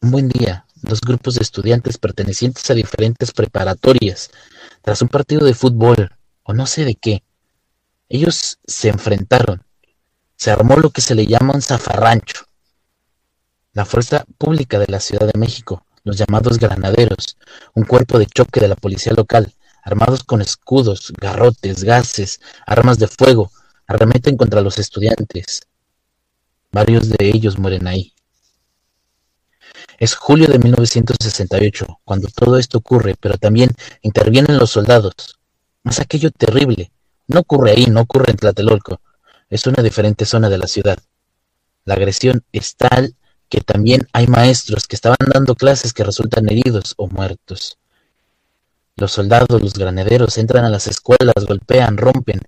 un 0.01 0.11
buen 0.11 0.29
día, 0.29 0.67
dos 0.77 1.01
grupos 1.01 1.35
de 1.35 1.43
estudiantes 1.43 1.99
pertenecientes 1.99 2.69
a 2.71 2.75
diferentes 2.75 3.33
preparatorias 3.33 4.31
tras 4.83 5.03
un 5.03 5.09
partido 5.09 5.45
de 5.45 5.55
fútbol 5.55 6.11
o 6.43 6.55
no 6.55 6.67
sé 6.67 6.85
de 6.85 6.95
qué. 6.95 7.23
Ellos 8.09 8.59
se 8.65 8.89
enfrentaron. 8.89 9.65
Se 10.37 10.51
armó 10.51 10.77
lo 10.77 10.91
que 10.91 11.01
se 11.01 11.15
le 11.15 11.27
llama 11.27 11.55
un 11.55 11.63
zafarrancho. 11.63 12.45
La 13.73 13.85
fuerza 13.85 14.25
pública 14.39 14.79
de 14.79 14.87
la 14.89 15.01
Ciudad 15.01 15.31
de 15.33 15.39
México, 15.39 15.85
los 16.07 16.17
llamados 16.17 16.59
granaderos, 16.61 17.37
un 17.75 17.83
cuerpo 17.85 18.17
de 18.21 18.27
choque 18.27 18.61
de 18.61 18.69
la 18.69 18.77
policía 18.77 19.13
local, 19.13 19.53
armados 19.83 20.23
con 20.23 20.41
escudos, 20.41 21.13
garrotes, 21.21 21.83
gases, 21.83 22.41
armas 22.65 22.99
de 23.01 23.09
fuego, 23.09 23.51
arremeten 23.89 24.37
contra 24.37 24.61
los 24.61 24.79
estudiantes. 24.79 25.63
Varios 26.71 27.09
de 27.09 27.17
ellos 27.27 27.59
mueren 27.59 27.89
ahí. 27.89 28.15
Es 29.99 30.15
julio 30.15 30.47
de 30.47 30.61
1968 30.61 32.01
cuando 32.05 32.29
todo 32.29 32.57
esto 32.57 32.79
ocurre, 32.79 33.17
pero 33.19 33.37
también 33.37 33.71
intervienen 34.03 34.59
los 34.59 34.71
soldados. 34.71 35.41
Es 35.85 35.99
aquello 35.99 36.31
terrible. 36.31 36.93
No 37.27 37.41
ocurre 37.41 37.73
ahí, 37.73 37.87
no 37.87 38.03
ocurre 38.03 38.31
en 38.31 38.37
Tlatelolco. 38.37 39.01
Es 39.51 39.67
una 39.67 39.83
diferente 39.83 40.25
zona 40.25 40.49
de 40.49 40.59
la 40.59 40.69
ciudad. 40.69 40.99
La 41.85 41.95
agresión 41.95 42.45
es 42.53 42.77
tal 42.77 43.17
que 43.49 43.61
también 43.61 44.09
hay 44.13 44.27
maestros 44.27 44.87
que 44.87 44.97
estaban 44.97 45.19
dando 45.33 45.55
clases 45.55 45.93
que 45.93 46.05
resultan 46.05 46.51
heridos 46.51 46.95
o 46.97 47.07
muertos. 47.07 47.79
Los 48.97 49.13
soldados, 49.13 49.61
los 49.61 49.75
granaderos 49.75 50.39
entran 50.39 50.65
a 50.65 50.71
las 50.71 50.87
escuelas, 50.87 51.35
golpean, 51.47 51.97
rompen, 51.97 52.41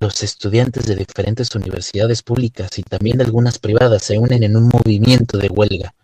los 0.00 0.22
estudiantes 0.22 0.86
de 0.86 0.96
diferentes 0.96 1.54
universidades 1.54 2.22
públicas 2.22 2.78
y 2.78 2.82
también 2.82 3.18
de 3.18 3.24
algunas 3.24 3.58
privadas 3.58 4.02
se 4.02 4.18
unen 4.18 4.42
en 4.42 4.56
un 4.56 4.68
movimiento 4.68 5.38
de 5.38 5.48
huelga, 5.48 5.94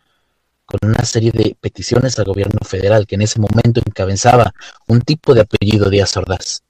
con 0.67 0.79
una 0.83 1.05
serie 1.05 1.33
de 1.33 1.57
peticiones 1.61 2.19
al 2.19 2.27
gobierno 2.27 2.61
federal 2.65 3.07
que 3.07 3.17
en 3.17 3.23
ese 3.23 3.41
momento 3.41 3.81
encabezaba 3.85 4.53
un 4.87 5.01
tipo 5.01 5.35
de 5.35 5.41
apellido 5.41 5.91
Díaz 5.91 6.17
Ordaz. 6.17 6.63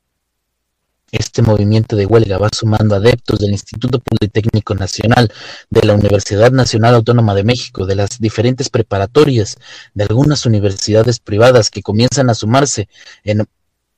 Este 1.11 1.40
movimiento 1.40 1.96
de 1.96 2.04
huelga 2.04 2.36
va 2.36 2.50
sumando 2.52 2.94
adeptos 2.94 3.38
del 3.38 3.52
Instituto 3.52 3.98
Politécnico 3.98 4.74
Nacional, 4.74 5.32
de 5.70 5.86
la 5.86 5.94
Universidad 5.94 6.52
Nacional 6.52 6.94
Autónoma 6.94 7.34
de 7.34 7.44
México, 7.44 7.86
de 7.86 7.94
las 7.94 8.18
diferentes 8.18 8.68
preparatorias, 8.68 9.56
de 9.94 10.04
algunas 10.04 10.44
universidades 10.44 11.18
privadas 11.18 11.70
que 11.70 11.80
comienzan 11.80 12.28
a 12.28 12.34
sumarse 12.34 12.90
en 13.24 13.46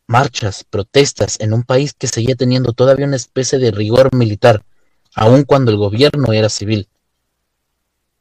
marchas, 0.07 0.65
protestas 0.69 1.37
en 1.41 1.53
un 1.53 1.65
país 1.65 1.95
que 1.95 2.07
seguía 2.07 2.37
teniendo 2.37 2.73
todavía 2.73 3.07
una 3.07 3.17
especie 3.17 3.59
de 3.59 3.73
rigor 3.73 4.15
militar, 4.15 4.65
aun 5.17 5.43
cuando 5.43 5.73
el 5.73 5.79
gobierno 5.79 6.33
era 6.33 6.49
civil. 6.49 6.89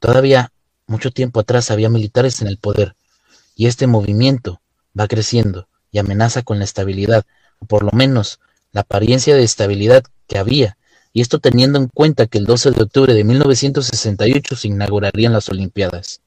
Todavía 0.00 0.52
mucho 0.88 1.12
tiempo 1.12 1.38
atrás 1.38 1.70
había 1.70 1.90
militares 1.90 2.40
en 2.42 2.48
el 2.48 2.58
poder, 2.58 2.96
y 3.54 3.66
este 3.66 3.86
movimiento 3.86 4.60
va 4.98 5.06
creciendo 5.06 5.68
y 5.92 5.98
amenaza 5.98 6.42
con 6.42 6.58
la 6.58 6.64
estabilidad, 6.64 7.24
o 7.60 7.66
por 7.66 7.84
lo 7.84 7.92
menos 7.92 8.40
la 8.72 8.82
apariencia 8.82 9.34
de 9.34 9.42
estabilidad 9.42 10.04
que 10.26 10.38
había, 10.38 10.76
y 11.12 11.20
esto 11.20 11.38
teniendo 11.38 11.78
en 11.78 11.88
cuenta 11.88 12.26
que 12.26 12.38
el 12.38 12.44
12 12.44 12.70
de 12.70 12.82
octubre 12.82 13.14
de 13.14 13.24
1968 13.24 14.56
se 14.56 14.68
inaugurarían 14.68 15.32
las 15.32 15.48
Olimpiadas. 15.48 16.20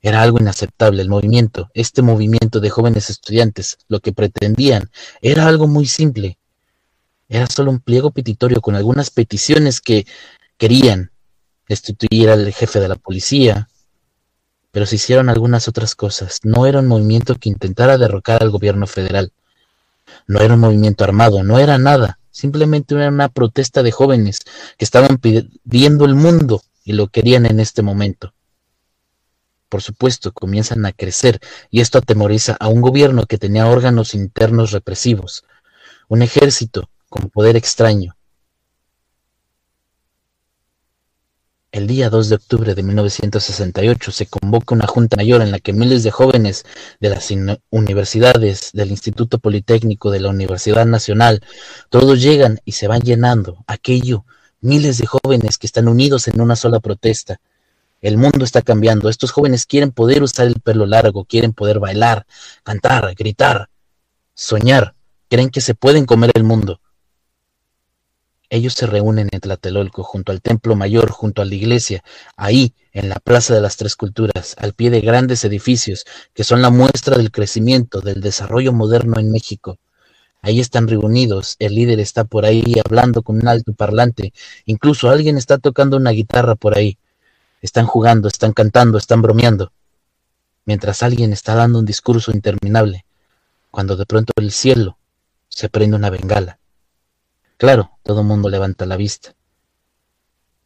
Era 0.00 0.22
algo 0.22 0.38
inaceptable 0.38 1.02
el 1.02 1.08
movimiento, 1.08 1.70
este 1.74 2.02
movimiento 2.02 2.60
de 2.60 2.70
jóvenes 2.70 3.10
estudiantes, 3.10 3.78
lo 3.88 3.98
que 3.98 4.12
pretendían 4.12 4.90
era 5.20 5.48
algo 5.48 5.66
muy 5.66 5.86
simple. 5.86 6.38
Era 7.28 7.46
solo 7.46 7.72
un 7.72 7.80
pliego 7.80 8.12
petitorio 8.12 8.60
con 8.60 8.76
algunas 8.76 9.10
peticiones 9.10 9.80
que 9.80 10.06
querían 10.56 11.10
destituir 11.68 12.30
al 12.30 12.52
jefe 12.52 12.78
de 12.80 12.88
la 12.88 12.94
policía, 12.94 13.68
pero 14.70 14.86
se 14.86 14.96
hicieron 14.96 15.28
algunas 15.28 15.66
otras 15.66 15.96
cosas. 15.96 16.38
No 16.44 16.66
era 16.66 16.78
un 16.78 16.86
movimiento 16.86 17.34
que 17.34 17.48
intentara 17.48 17.98
derrocar 17.98 18.42
al 18.42 18.50
gobierno 18.50 18.86
federal. 18.86 19.32
No 20.26 20.40
era 20.40 20.54
un 20.54 20.60
movimiento 20.60 21.04
armado, 21.04 21.42
no 21.42 21.58
era 21.58 21.78
nada. 21.78 22.18
Simplemente 22.30 22.94
era 22.94 23.08
una 23.08 23.28
protesta 23.28 23.82
de 23.82 23.90
jóvenes 23.90 24.40
que 24.76 24.84
estaban 24.84 25.18
pidiendo 25.18 26.04
el 26.04 26.14
mundo 26.14 26.62
y 26.84 26.92
lo 26.92 27.08
querían 27.08 27.46
en 27.46 27.60
este 27.60 27.82
momento. 27.82 28.34
Por 29.68 29.82
supuesto, 29.82 30.32
comienzan 30.32 30.86
a 30.86 30.92
crecer 30.92 31.40
y 31.70 31.80
esto 31.80 31.98
atemoriza 31.98 32.56
a 32.58 32.68
un 32.68 32.80
gobierno 32.80 33.26
que 33.26 33.38
tenía 33.38 33.66
órganos 33.66 34.14
internos 34.14 34.72
represivos, 34.72 35.44
un 36.08 36.22
ejército 36.22 36.88
con 37.08 37.28
poder 37.28 37.56
extraño, 37.56 38.16
El 41.78 41.86
día 41.86 42.10
2 42.10 42.28
de 42.28 42.34
octubre 42.34 42.74
de 42.74 42.82
1968 42.82 44.10
se 44.10 44.26
convoca 44.26 44.74
una 44.74 44.88
junta 44.88 45.16
mayor 45.16 45.42
en 45.42 45.52
la 45.52 45.60
que 45.60 45.72
miles 45.72 46.02
de 46.02 46.10
jóvenes 46.10 46.64
de 46.98 47.08
las 47.08 47.32
universidades, 47.70 48.70
del 48.72 48.90
Instituto 48.90 49.38
Politécnico, 49.38 50.10
de 50.10 50.18
la 50.18 50.30
Universidad 50.30 50.86
Nacional, 50.86 51.40
todos 51.88 52.20
llegan 52.20 52.58
y 52.64 52.72
se 52.72 52.88
van 52.88 53.02
llenando 53.02 53.62
aquello, 53.68 54.24
miles 54.60 54.98
de 54.98 55.06
jóvenes 55.06 55.56
que 55.56 55.68
están 55.68 55.86
unidos 55.86 56.26
en 56.26 56.40
una 56.40 56.56
sola 56.56 56.80
protesta. 56.80 57.40
El 58.00 58.16
mundo 58.16 58.44
está 58.44 58.60
cambiando, 58.62 59.08
estos 59.08 59.30
jóvenes 59.30 59.64
quieren 59.64 59.92
poder 59.92 60.24
usar 60.24 60.48
el 60.48 60.58
pelo 60.60 60.84
largo, 60.84 61.26
quieren 61.26 61.52
poder 61.52 61.78
bailar, 61.78 62.26
cantar, 62.64 63.14
gritar, 63.14 63.70
soñar, 64.34 64.96
creen 65.30 65.50
que 65.50 65.60
se 65.60 65.76
pueden 65.76 66.06
comer 66.06 66.32
el 66.34 66.42
mundo. 66.42 66.80
Ellos 68.50 68.72
se 68.72 68.86
reúnen 68.86 69.28
en 69.30 69.40
Tlatelolco, 69.40 70.02
junto 70.02 70.32
al 70.32 70.40
Templo 70.40 70.74
Mayor, 70.74 71.10
junto 71.10 71.42
a 71.42 71.44
la 71.44 71.54
iglesia, 71.54 72.02
ahí, 72.34 72.72
en 72.92 73.10
la 73.10 73.16
Plaza 73.16 73.54
de 73.54 73.60
las 73.60 73.76
Tres 73.76 73.94
Culturas, 73.94 74.56
al 74.58 74.72
pie 74.72 74.88
de 74.88 75.02
grandes 75.02 75.44
edificios 75.44 76.06
que 76.32 76.44
son 76.44 76.62
la 76.62 76.70
muestra 76.70 77.18
del 77.18 77.30
crecimiento, 77.30 78.00
del 78.00 78.22
desarrollo 78.22 78.72
moderno 78.72 79.20
en 79.20 79.30
México. 79.30 79.78
Ahí 80.40 80.60
están 80.60 80.88
reunidos, 80.88 81.56
el 81.58 81.74
líder 81.74 82.00
está 82.00 82.24
por 82.24 82.46
ahí 82.46 82.64
hablando 82.82 83.22
con 83.22 83.36
un 83.36 83.48
alto 83.48 83.74
parlante, 83.74 84.32
incluso 84.64 85.10
alguien 85.10 85.36
está 85.36 85.58
tocando 85.58 85.98
una 85.98 86.12
guitarra 86.12 86.54
por 86.54 86.78
ahí. 86.78 86.96
Están 87.60 87.86
jugando, 87.86 88.28
están 88.28 88.54
cantando, 88.54 88.96
están 88.96 89.20
bromeando, 89.20 89.72
mientras 90.64 91.02
alguien 91.02 91.34
está 91.34 91.54
dando 91.54 91.80
un 91.80 91.84
discurso 91.84 92.30
interminable, 92.30 93.04
cuando 93.70 93.94
de 93.96 94.06
pronto 94.06 94.32
el 94.36 94.52
cielo 94.52 94.96
se 95.48 95.68
prende 95.68 95.96
una 95.96 96.08
bengala 96.08 96.57
Claro, 97.58 97.98
todo 98.04 98.20
el 98.20 98.26
mundo 98.28 98.48
levanta 98.48 98.86
la 98.86 98.96
vista. 98.96 99.34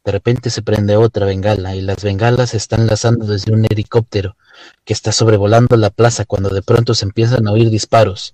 De 0.05 0.11
repente 0.11 0.51
se 0.51 0.61
prende 0.61 0.95
otra 0.95 1.25
bengala 1.25 1.75
y 1.75 1.81
las 1.81 2.03
bengalas 2.03 2.51
se 2.51 2.57
están 2.57 2.85
lanzando 2.85 3.25
desde 3.25 3.51
un 3.51 3.65
helicóptero 3.65 4.37
que 4.85 4.93
está 4.93 5.11
sobrevolando 5.11 5.75
la 5.75 5.89
plaza 5.89 6.23
cuando 6.25 6.49
de 6.49 6.61
pronto 6.61 6.93
se 6.93 7.05
empiezan 7.05 7.47
a 7.47 7.51
oír 7.51 7.71
disparos. 7.71 8.33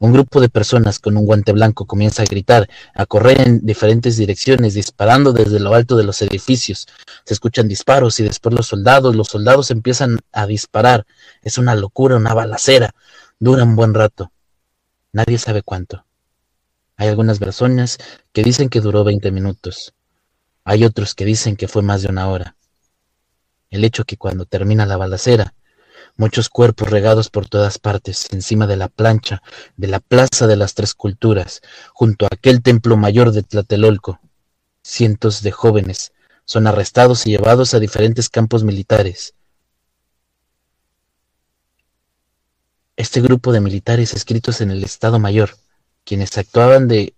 Un 0.00 0.12
grupo 0.12 0.40
de 0.40 0.48
personas 0.48 0.98
con 0.98 1.16
un 1.16 1.26
guante 1.26 1.52
blanco 1.52 1.86
comienza 1.86 2.22
a 2.22 2.26
gritar, 2.26 2.68
a 2.92 3.06
correr 3.06 3.40
en 3.40 3.64
diferentes 3.64 4.16
direcciones, 4.16 4.74
disparando 4.74 5.32
desde 5.32 5.60
lo 5.60 5.74
alto 5.74 5.96
de 5.96 6.02
los 6.02 6.22
edificios. 6.22 6.88
Se 7.24 7.34
escuchan 7.34 7.68
disparos 7.68 8.18
y 8.18 8.24
después 8.24 8.52
los 8.52 8.66
soldados, 8.66 9.14
los 9.14 9.28
soldados 9.28 9.70
empiezan 9.70 10.18
a 10.32 10.48
disparar. 10.48 11.06
Es 11.42 11.56
una 11.56 11.76
locura, 11.76 12.16
una 12.16 12.34
balacera. 12.34 12.96
Dura 13.38 13.62
un 13.62 13.76
buen 13.76 13.94
rato. 13.94 14.32
Nadie 15.12 15.38
sabe 15.38 15.62
cuánto. 15.62 16.03
Hay 16.96 17.08
algunas 17.08 17.38
personas 17.38 17.98
que 18.32 18.42
dicen 18.42 18.68
que 18.68 18.80
duró 18.80 19.04
20 19.04 19.30
minutos. 19.32 19.94
Hay 20.64 20.84
otros 20.84 21.14
que 21.14 21.24
dicen 21.24 21.56
que 21.56 21.68
fue 21.68 21.82
más 21.82 22.02
de 22.02 22.08
una 22.08 22.28
hora. 22.28 22.56
El 23.70 23.84
hecho 23.84 24.04
que 24.04 24.16
cuando 24.16 24.46
termina 24.46 24.86
la 24.86 24.96
balacera, 24.96 25.54
muchos 26.16 26.48
cuerpos 26.48 26.90
regados 26.90 27.30
por 27.30 27.48
todas 27.48 27.78
partes, 27.78 28.28
encima 28.32 28.66
de 28.68 28.76
la 28.76 28.88
plancha 28.88 29.42
de 29.76 29.88
la 29.88 29.98
Plaza 30.00 30.46
de 30.46 30.56
las 30.56 30.74
Tres 30.74 30.94
Culturas, 30.94 31.60
junto 31.92 32.26
a 32.26 32.28
aquel 32.30 32.62
templo 32.62 32.96
mayor 32.96 33.32
de 33.32 33.42
Tlatelolco, 33.42 34.20
cientos 34.82 35.42
de 35.42 35.50
jóvenes 35.50 36.12
son 36.44 36.66
arrestados 36.66 37.26
y 37.26 37.30
llevados 37.30 37.74
a 37.74 37.80
diferentes 37.80 38.28
campos 38.28 38.62
militares. 38.62 39.34
Este 42.96 43.20
grupo 43.20 43.50
de 43.50 43.60
militares 43.60 44.14
escritos 44.14 44.60
en 44.60 44.70
el 44.70 44.84
Estado 44.84 45.18
Mayor 45.18 45.56
quienes 46.04 46.36
actuaban 46.38 46.88
de 46.88 47.14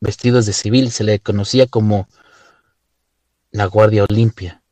vestidos 0.00 0.46
de 0.46 0.52
civil 0.52 0.90
se 0.90 1.04
le 1.04 1.20
conocía 1.20 1.66
como 1.66 2.08
la 3.50 3.66
Guardia 3.66 4.04
Olimpia. 4.04 4.62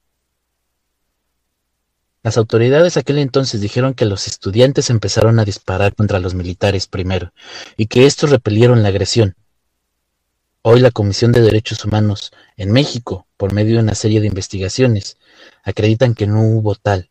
Las 2.23 2.37
autoridades 2.37 2.97
aquel 2.97 3.19
entonces 3.19 3.61
dijeron 3.61 3.95
que 3.95 4.05
los 4.05 4.27
estudiantes 4.27 4.91
empezaron 4.91 5.39
a 5.39 5.45
disparar 5.45 5.95
contra 5.95 6.19
los 6.19 6.35
militares 6.35 6.87
primero 6.87 7.33
y 7.77 7.87
que 7.87 8.07
estos 8.07 8.31
repelieron 8.31 8.83
la 8.83 8.89
agresión. 8.89 9.37
Hoy 10.63 10.81
la 10.81 10.91
Comisión 10.91 11.33
de 11.33 11.41
Derechos 11.41 11.85
Humanos 11.87 12.33
en 12.59 12.73
México, 12.73 13.27
por 13.39 13.55
medio 13.55 13.77
de 13.77 13.83
una 13.83 13.95
serie 13.95 14.21
de 14.21 14.27
investigaciones, 14.27 15.17
acreditan 15.63 16.15
que 16.15 16.27
no 16.27 16.43
hubo 16.43 16.75
tal. 16.75 17.09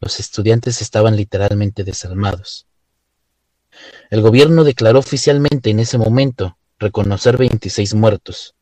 Los 0.00 0.18
estudiantes 0.18 0.82
estaban 0.82 1.14
literalmente 1.14 1.84
desarmados. 1.84 2.66
El 4.10 4.20
gobierno 4.20 4.64
declaró 4.64 4.98
oficialmente 4.98 5.70
en 5.70 5.80
ese 5.80 5.98
momento 5.98 6.56
reconocer 6.78 7.36
26 7.36 7.94
muertos. 7.94 8.54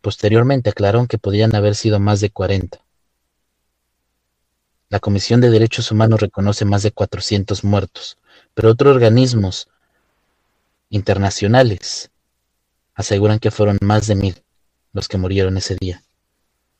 Posteriormente 0.00 0.70
aclararon 0.70 1.06
que 1.06 1.18
podrían 1.18 1.54
haber 1.54 1.74
sido 1.74 1.98
más 2.00 2.20
de 2.20 2.30
40. 2.30 2.84
La 4.90 5.00
Comisión 5.00 5.40
de 5.40 5.50
Derechos 5.50 5.90
Humanos 5.90 6.20
reconoce 6.20 6.64
más 6.64 6.82
de 6.82 6.92
400 6.92 7.64
muertos, 7.64 8.18
pero 8.52 8.70
otros 8.70 8.94
organismos 8.94 9.68
internacionales 10.90 12.10
aseguran 12.94 13.38
que 13.38 13.50
fueron 13.50 13.78
más 13.80 14.06
de 14.06 14.14
mil 14.14 14.42
los 14.92 15.08
que 15.08 15.18
murieron 15.18 15.56
ese 15.56 15.76
día. 15.80 16.02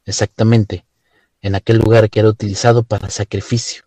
Exactamente, 0.05 0.85
en 1.41 1.55
aquel 1.55 1.79
lugar 1.79 2.11
que 2.11 2.21
era 2.21 2.29
utilizado 2.29 2.83
para 2.83 3.11
sacrificio 3.11 3.84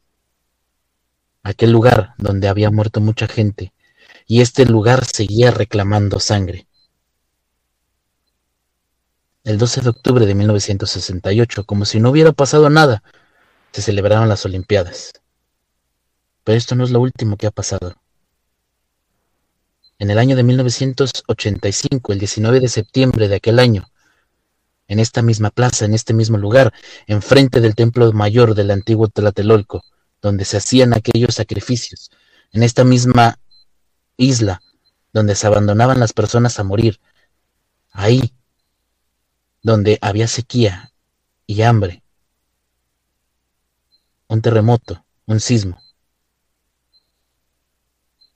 aquel 1.47 1.71
lugar 1.71 2.13
donde 2.17 2.49
había 2.49 2.71
muerto 2.71 2.99
mucha 2.99 3.27
gente, 3.27 3.73
y 4.25 4.41
este 4.41 4.65
lugar 4.65 5.05
seguía 5.05 5.51
reclamando 5.51 6.19
sangre. 6.19 6.67
El 9.45 9.57
12 9.57 9.81
de 9.81 9.89
octubre 9.89 10.25
de 10.25 10.35
1968, 10.35 11.63
como 11.63 11.85
si 11.85 12.01
no 12.01 12.09
hubiera 12.09 12.33
pasado 12.33 12.69
nada, 12.69 13.01
se 13.71 13.81
celebraron 13.81 14.27
las 14.27 14.45
Olimpiadas. 14.45 15.13
Pero 16.43 16.57
esto 16.57 16.75
no 16.75 16.83
es 16.83 16.91
lo 16.91 16.99
último 16.99 17.37
que 17.37 17.47
ha 17.47 17.51
pasado. 17.51 17.95
En 19.99 20.11
el 20.11 20.19
año 20.19 20.35
de 20.35 20.43
1985, 20.43 22.11
el 22.11 22.19
19 22.19 22.59
de 22.59 22.67
septiembre 22.67 23.29
de 23.29 23.35
aquel 23.35 23.59
año, 23.59 23.87
en 24.89 24.99
esta 24.99 25.21
misma 25.21 25.49
plaza, 25.49 25.85
en 25.85 25.93
este 25.93 26.13
mismo 26.13 26.37
lugar, 26.37 26.73
enfrente 27.07 27.61
del 27.61 27.75
templo 27.75 28.11
mayor 28.11 28.53
del 28.53 28.71
antiguo 28.71 29.07
Tlatelolco, 29.07 29.83
donde 30.21 30.45
se 30.45 30.57
hacían 30.57 30.93
aquellos 30.93 31.35
sacrificios, 31.35 32.11
en 32.51 32.63
esta 32.63 32.83
misma 32.83 33.39
isla, 34.17 34.61
donde 35.13 35.35
se 35.35 35.47
abandonaban 35.47 35.99
las 35.99 36.13
personas 36.13 36.59
a 36.59 36.63
morir, 36.63 36.99
ahí, 37.91 38.33
donde 39.61 39.97
había 40.01 40.27
sequía 40.27 40.91
y 41.45 41.61
hambre, 41.61 42.03
un 44.27 44.41
terremoto, 44.41 45.05
un 45.25 45.39
sismo. 45.39 45.81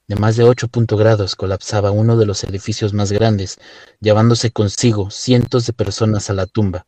De 0.07 0.15
más 0.17 0.35
de 0.35 0.43
8 0.43 0.69
grados 0.97 1.35
colapsaba 1.35 1.91
uno 1.91 2.17
de 2.17 2.25
los 2.25 2.43
edificios 2.43 2.93
más 2.93 3.11
grandes, 3.11 3.59
llevándose 4.01 4.51
consigo 4.51 5.09
cientos 5.09 5.65
de 5.65 5.73
personas 5.73 6.29
a 6.29 6.33
la 6.33 6.47
tumba, 6.47 6.85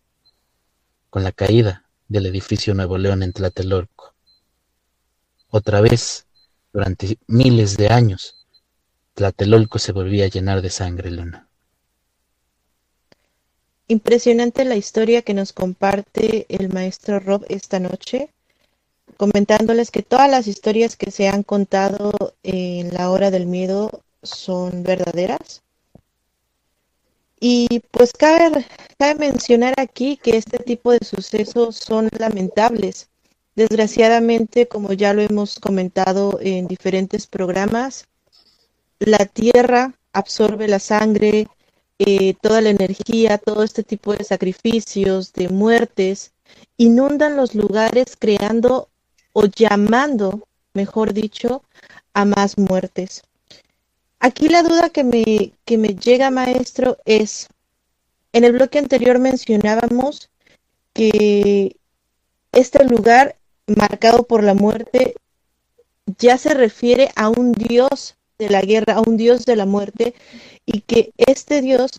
con 1.09 1.23
la 1.23 1.31
caída 1.31 1.89
del 2.07 2.25
edificio 2.25 2.73
Nuevo 2.73 2.97
León 2.97 3.23
en 3.23 3.31
Tlatelolco. 3.31 4.12
Otra 5.55 5.81
vez, 5.81 6.25
durante 6.73 7.19
miles 7.27 7.77
de 7.77 7.89
años, 7.89 8.43
Tlatelolco 9.13 9.77
se 9.77 9.91
volvía 9.91 10.25
a 10.25 10.27
llenar 10.27 10.63
de 10.63 10.71
sangre, 10.71 11.11
Luna. 11.11 11.47
Impresionante 13.87 14.65
la 14.65 14.77
historia 14.77 15.21
que 15.21 15.35
nos 15.35 15.53
comparte 15.53 16.47
el 16.49 16.69
maestro 16.73 17.19
Rob 17.19 17.45
esta 17.49 17.79
noche, 17.79 18.33
comentándoles 19.15 19.91
que 19.91 20.01
todas 20.01 20.27
las 20.27 20.47
historias 20.47 20.95
que 20.95 21.11
se 21.11 21.27
han 21.27 21.43
contado 21.43 22.33
en 22.41 22.91
la 22.91 23.11
hora 23.11 23.29
del 23.29 23.45
miedo 23.45 24.01
son 24.23 24.81
verdaderas. 24.81 25.61
Y 27.39 27.81
pues 27.91 28.11
cabe, 28.13 28.65
cabe 28.97 29.19
mencionar 29.19 29.75
aquí 29.77 30.17
que 30.17 30.35
este 30.35 30.57
tipo 30.57 30.93
de 30.93 31.05
sucesos 31.05 31.75
son 31.75 32.09
lamentables 32.17 33.11
Desgraciadamente, 33.55 34.67
como 34.67 34.93
ya 34.93 35.13
lo 35.13 35.21
hemos 35.21 35.59
comentado 35.59 36.39
en 36.41 36.67
diferentes 36.67 37.27
programas, 37.27 38.07
la 38.99 39.25
tierra 39.25 39.93
absorbe 40.11 40.67
la 40.67 40.79
sangre, 40.79 41.47
eh, 41.99 42.33
toda 42.41 42.61
la 42.61 42.69
energía, 42.69 43.37
todo 43.37 43.63
este 43.63 43.83
tipo 43.83 44.15
de 44.15 44.23
sacrificios, 44.23 45.33
de 45.33 45.49
muertes, 45.49 46.33
inundan 46.77 47.35
los 47.35 47.53
lugares 47.53 48.15
creando 48.17 48.89
o 49.33 49.45
llamando, 49.45 50.47
mejor 50.73 51.13
dicho, 51.13 51.63
a 52.13 52.25
más 52.25 52.57
muertes. 52.57 53.21
Aquí 54.19 54.47
la 54.47 54.63
duda 54.63 54.89
que 54.89 55.03
me, 55.03 55.53
que 55.65 55.77
me 55.77 55.89
llega, 55.89 56.31
maestro, 56.31 56.97
es, 57.05 57.49
en 58.31 58.45
el 58.45 58.53
bloque 58.53 58.79
anterior 58.79 59.19
mencionábamos 59.19 60.29
que 60.93 61.75
este 62.51 62.85
lugar 62.85 63.35
marcado 63.67 64.23
por 64.23 64.43
la 64.43 64.53
muerte 64.53 65.15
ya 66.17 66.37
se 66.37 66.53
refiere 66.53 67.09
a 67.15 67.29
un 67.29 67.53
dios 67.53 68.15
de 68.37 68.49
la 68.49 68.61
guerra, 68.61 68.95
a 68.95 69.01
un 69.01 69.17
dios 69.17 69.45
de 69.45 69.55
la 69.55 69.65
muerte, 69.65 70.13
y 70.65 70.81
que 70.81 71.13
este 71.17 71.61
dios 71.61 71.91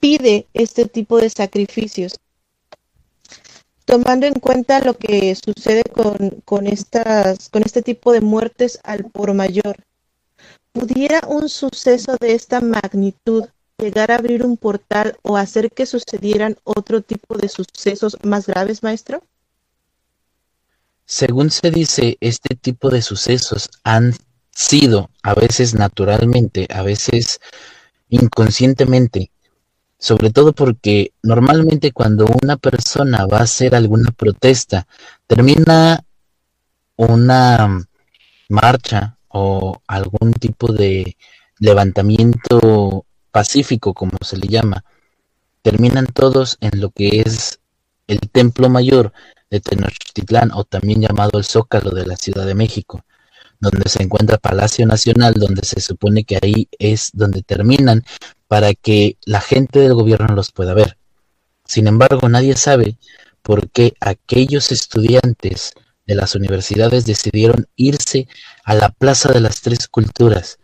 pide 0.00 0.46
este 0.54 0.86
tipo 0.86 1.18
de 1.18 1.30
sacrificios. 1.30 2.18
Tomando 3.84 4.26
en 4.26 4.34
cuenta 4.34 4.80
lo 4.80 4.96
que 4.96 5.34
sucede 5.34 5.82
con, 5.84 6.42
con, 6.44 6.66
estas, 6.66 7.48
con 7.50 7.62
este 7.62 7.82
tipo 7.82 8.12
de 8.12 8.20
muertes 8.20 8.80
al 8.84 9.04
por 9.04 9.34
mayor, 9.34 9.76
¿pudiera 10.72 11.20
un 11.28 11.48
suceso 11.48 12.16
de 12.20 12.32
esta 12.32 12.60
magnitud 12.60 13.44
llegar 13.78 14.10
a 14.10 14.16
abrir 14.16 14.44
un 14.44 14.56
portal 14.56 15.18
o 15.22 15.36
hacer 15.36 15.70
que 15.70 15.86
sucedieran 15.86 16.56
otro 16.64 17.02
tipo 17.02 17.36
de 17.36 17.48
sucesos 17.48 18.16
más 18.22 18.46
graves, 18.46 18.82
maestro? 18.82 19.22
Según 21.12 21.50
se 21.50 21.70
dice, 21.70 22.16
este 22.20 22.56
tipo 22.56 22.88
de 22.88 23.02
sucesos 23.02 23.68
han 23.84 24.14
sido, 24.50 25.10
a 25.22 25.34
veces 25.34 25.74
naturalmente, 25.74 26.66
a 26.70 26.80
veces 26.80 27.38
inconscientemente, 28.08 29.30
sobre 29.98 30.30
todo 30.30 30.54
porque 30.54 31.12
normalmente 31.22 31.92
cuando 31.92 32.24
una 32.42 32.56
persona 32.56 33.26
va 33.26 33.40
a 33.40 33.42
hacer 33.42 33.74
alguna 33.74 34.10
protesta, 34.10 34.86
termina 35.26 36.02
una 36.96 37.86
marcha 38.48 39.18
o 39.28 39.82
algún 39.86 40.32
tipo 40.32 40.72
de 40.72 41.18
levantamiento 41.58 43.04
pacífico, 43.30 43.92
como 43.92 44.16
se 44.22 44.38
le 44.38 44.48
llama, 44.48 44.82
terminan 45.60 46.06
todos 46.06 46.56
en 46.62 46.80
lo 46.80 46.88
que 46.88 47.20
es 47.20 47.60
el 48.06 48.18
templo 48.30 48.70
mayor 48.70 49.12
de 49.52 49.60
Tenochtitlán 49.60 50.50
o 50.54 50.64
también 50.64 51.02
llamado 51.02 51.38
el 51.38 51.44
Zócalo 51.44 51.90
de 51.90 52.06
la 52.06 52.16
Ciudad 52.16 52.46
de 52.46 52.54
México, 52.54 53.04
donde 53.60 53.88
se 53.88 54.02
encuentra 54.02 54.38
Palacio 54.38 54.86
Nacional, 54.86 55.34
donde 55.34 55.60
se 55.62 55.80
supone 55.80 56.24
que 56.24 56.38
ahí 56.42 56.68
es 56.78 57.10
donde 57.12 57.42
terminan 57.42 58.02
para 58.48 58.72
que 58.72 59.18
la 59.26 59.42
gente 59.42 59.78
del 59.80 59.92
gobierno 59.92 60.34
los 60.34 60.52
pueda 60.52 60.72
ver. 60.72 60.96
Sin 61.66 61.86
embargo, 61.86 62.30
nadie 62.30 62.56
sabe 62.56 62.96
por 63.42 63.68
qué 63.70 63.92
aquellos 64.00 64.72
estudiantes 64.72 65.74
de 66.06 66.14
las 66.14 66.34
universidades 66.34 67.04
decidieron 67.04 67.66
irse 67.76 68.28
a 68.64 68.74
la 68.74 68.88
Plaza 68.88 69.32
de 69.32 69.40
las 69.40 69.60
Tres 69.60 69.86
Culturas. 69.86 70.58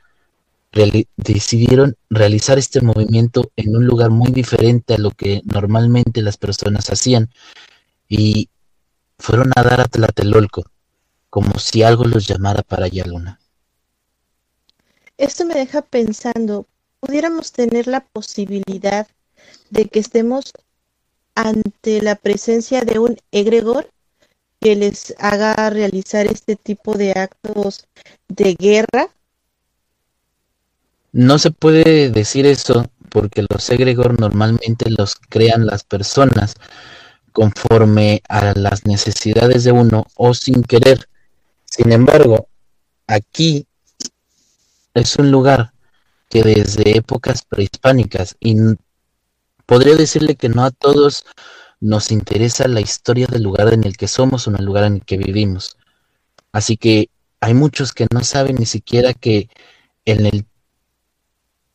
decidieron 1.17 1.97
realizar 2.09 2.59
este 2.59 2.81
movimiento 2.81 3.51
en 3.57 3.77
un 3.77 3.85
lugar 3.85 4.11
muy 4.11 4.31
diferente 4.31 4.95
a 4.95 4.99
lo 4.99 5.11
que 5.11 5.43
normalmente 5.45 6.23
las 6.23 6.39
personas 6.39 6.91
hacían 6.91 7.31
y 8.09 8.49
fueron 9.19 9.51
a 9.57 9.63
dar 9.63 9.81
a 9.81 9.85
Tlatelolco, 9.85 10.65
como 11.31 11.59
si 11.59 11.83
algo 11.83 12.05
los 12.05 12.27
llamara 12.27 12.63
para 12.63 12.87
allá 12.87 13.05
luna. 13.07 13.41
Esto 15.17 15.45
me 15.45 15.55
deja 15.55 15.83
pensando, 15.83 16.67
pudiéramos 17.01 17.53
tener 17.53 17.87
la 17.87 18.01
posibilidad 18.01 19.09
de 19.71 19.87
que 19.87 19.99
estemos 19.99 20.53
ante 21.35 22.03
la 22.03 22.17
presencia 22.17 22.83
de 22.83 22.99
un 22.99 23.17
egregor 23.31 23.91
que 24.61 24.77
les 24.77 25.15
haga 25.19 25.71
realizar 25.71 26.27
este 26.27 26.57
tipo 26.57 26.95
de 26.95 27.13
actos 27.13 27.87
de 28.29 28.55
guerra? 28.55 29.09
No 31.13 31.39
se 31.39 31.51
puede 31.51 32.11
decir 32.11 32.47
eso 32.47 32.91
porque 33.09 33.47
los 33.49 33.71
egregor 33.71 34.21
normalmente 34.21 34.91
los 34.91 35.15
crean 35.15 35.67
las 35.67 35.85
personas 35.85 36.55
conforme 37.39 38.21
a 38.29 38.53
las 38.55 38.85
necesidades 38.85 39.63
de 39.63 39.71
uno 39.71 40.09
o 40.17 40.35
sin 40.35 40.65
querer. 40.65 41.09
Sin 41.67 41.93
embargo, 41.93 42.49
aquí 43.07 43.65
es 44.93 45.15
un 45.15 45.31
lugar 45.31 45.73
que 46.29 46.43
desde 46.43 46.97
épocas 46.97 47.45
prehispánicas, 47.45 48.37
y 48.41 48.57
podría 49.67 49.95
decirle 49.95 50.35
que 50.35 50.49
no 50.49 50.65
a 50.65 50.73
todos 50.73 51.27
nos 51.79 52.11
interesa 52.11 52.67
la 52.67 52.81
historia 52.81 53.29
del 53.29 53.45
lugar 53.45 53.73
en 53.73 53.85
el 53.85 53.97
que 53.97 54.09
somos 54.09 54.49
o 54.49 54.51
en 54.51 54.57
el 54.57 54.65
lugar 54.65 54.83
en 54.83 54.95
el 54.95 55.05
que 55.05 55.17
vivimos. 55.17 55.77
Así 56.51 56.77
que 56.77 57.09
hay 57.39 57.55
muchos 57.55 57.93
que 57.93 58.09
no 58.13 58.25
saben 58.25 58.57
ni 58.57 58.67
siquiera 58.67 59.15
que 59.15 59.49
en 60.07 60.27
el, 60.27 60.45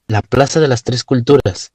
la 0.07 0.23
Plaza 0.23 0.59
de 0.59 0.67
las 0.67 0.83
Tres 0.83 1.05
Culturas, 1.05 1.71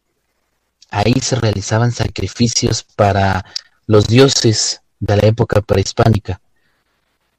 ahí 0.90 1.14
se 1.22 1.36
realizaban 1.36 1.92
sacrificios 1.92 2.82
para 2.82 3.46
los 3.88 4.06
dioses 4.06 4.82
de 5.00 5.16
la 5.16 5.26
época 5.26 5.62
prehispánica. 5.62 6.40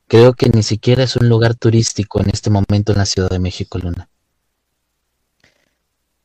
Creo 0.07 0.33
que 0.33 0.49
ni 0.49 0.63
siquiera 0.63 1.03
es 1.03 1.15
un 1.15 1.29
lugar 1.29 1.53
turístico 1.53 2.19
en 2.19 2.31
este 2.31 2.49
momento 2.49 2.91
en 2.91 2.97
la 2.97 3.05
Ciudad 3.05 3.29
de 3.29 3.37
México, 3.37 3.77
Luna. 3.77 4.09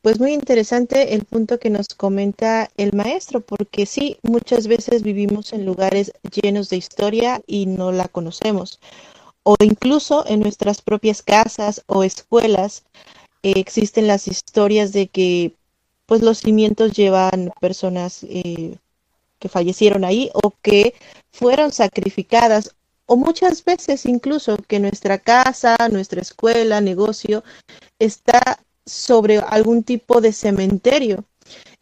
Pues 0.00 0.18
muy 0.18 0.32
interesante 0.32 1.14
el 1.14 1.24
punto 1.24 1.58
que 1.58 1.68
nos 1.68 1.88
comenta 1.88 2.70
el 2.78 2.94
maestro, 2.94 3.42
porque 3.42 3.84
sí, 3.84 4.16
muchas 4.22 4.66
veces 4.66 5.02
vivimos 5.02 5.52
en 5.52 5.66
lugares 5.66 6.12
llenos 6.42 6.70
de 6.70 6.78
historia 6.78 7.42
y 7.46 7.66
no 7.66 7.92
la 7.92 8.08
conocemos. 8.08 8.80
O 9.42 9.56
incluso 9.60 10.24
en 10.26 10.40
nuestras 10.40 10.80
propias 10.80 11.22
casas 11.22 11.82
o 11.86 12.02
escuelas 12.02 12.84
eh, 13.42 13.52
existen 13.56 14.06
las 14.06 14.26
historias 14.26 14.92
de 14.92 15.06
que 15.08 15.54
pues 16.06 16.22
los 16.22 16.38
cimientos 16.38 16.92
llevan 16.92 17.50
personas 17.60 18.24
eh, 18.24 18.78
que 19.44 19.50
fallecieron 19.50 20.06
ahí 20.06 20.30
o 20.32 20.54
que 20.62 20.94
fueron 21.30 21.70
sacrificadas 21.70 22.74
o 23.04 23.14
muchas 23.16 23.62
veces 23.62 24.06
incluso 24.06 24.56
que 24.56 24.80
nuestra 24.80 25.18
casa, 25.18 25.76
nuestra 25.92 26.22
escuela, 26.22 26.80
negocio 26.80 27.44
está 27.98 28.58
sobre 28.86 29.36
algún 29.40 29.82
tipo 29.82 30.22
de 30.22 30.32
cementerio. 30.32 31.26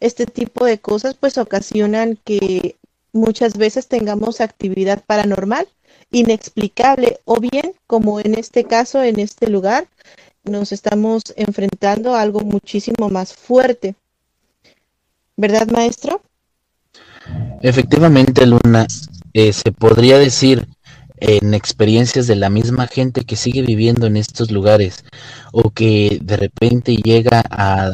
Este 0.01 0.25
tipo 0.25 0.65
de 0.65 0.79
cosas 0.79 1.15
pues 1.15 1.37
ocasionan 1.37 2.19
que 2.25 2.75
muchas 3.13 3.55
veces 3.57 3.87
tengamos 3.87 4.41
actividad 4.41 5.01
paranormal 5.05 5.65
inexplicable 6.11 7.21
o 7.23 7.39
bien 7.39 7.75
como 7.87 8.19
en 8.19 8.37
este 8.37 8.65
caso, 8.65 9.01
en 9.01 9.21
este 9.21 9.47
lugar, 9.47 9.87
nos 10.43 10.73
estamos 10.73 11.21
enfrentando 11.37 12.13
a 12.13 12.19
algo 12.19 12.41
muchísimo 12.41 13.07
más 13.07 13.33
fuerte. 13.33 13.95
¿Verdad, 15.37 15.67
maestro? 15.69 16.21
Efectivamente, 17.63 18.45
Luna, 18.45 18.85
eh, 19.31 19.53
se 19.53 19.71
podría 19.71 20.17
decir 20.17 20.67
en 21.15 21.53
experiencias 21.53 22.27
de 22.27 22.35
la 22.35 22.49
misma 22.49 22.87
gente 22.87 23.23
que 23.23 23.37
sigue 23.37 23.61
viviendo 23.61 24.05
en 24.05 24.17
estos 24.17 24.51
lugares 24.51 25.05
o 25.53 25.69
que 25.69 26.19
de 26.21 26.35
repente 26.35 26.97
llega 26.97 27.41
a, 27.49 27.93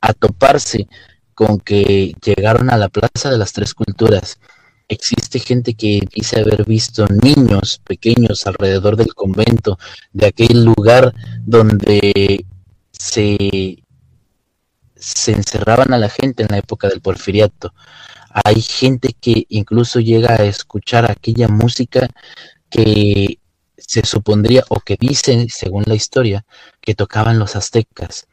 a 0.00 0.12
toparse 0.14 0.88
con 1.34 1.60
que 1.60 2.14
llegaron 2.24 2.70
a 2.70 2.78
la 2.78 2.88
Plaza 2.88 3.30
de 3.30 3.36
las 3.36 3.52
Tres 3.52 3.74
Culturas. 3.74 4.38
Existe 4.88 5.38
gente 5.38 5.74
que 5.74 6.00
dice 6.14 6.40
haber 6.40 6.64
visto 6.64 7.06
niños 7.22 7.82
pequeños 7.84 8.46
alrededor 8.46 8.96
del 8.96 9.12
convento, 9.12 9.78
de 10.14 10.28
aquel 10.28 10.64
lugar 10.64 11.12
donde 11.44 12.46
se, 12.90 13.82
se 14.96 15.32
encerraban 15.32 15.92
a 15.92 15.98
la 15.98 16.08
gente 16.08 16.42
en 16.42 16.48
la 16.50 16.56
época 16.56 16.88
del 16.88 17.02
porfiriato 17.02 17.74
hay 18.44 18.60
gente 18.60 19.14
que 19.20 19.46
incluso 19.48 20.00
llega 20.00 20.34
a 20.34 20.44
escuchar 20.44 21.10
aquella 21.10 21.48
música 21.48 22.08
que 22.70 23.38
se 23.76 24.04
supondría 24.04 24.64
o 24.68 24.80
que 24.80 24.96
dicen, 24.98 25.48
según 25.48 25.84
la 25.86 25.94
historia, 25.94 26.44
que 26.80 26.94
tocaban 26.94 27.38
los 27.38 27.56
aztecas. 27.56 28.26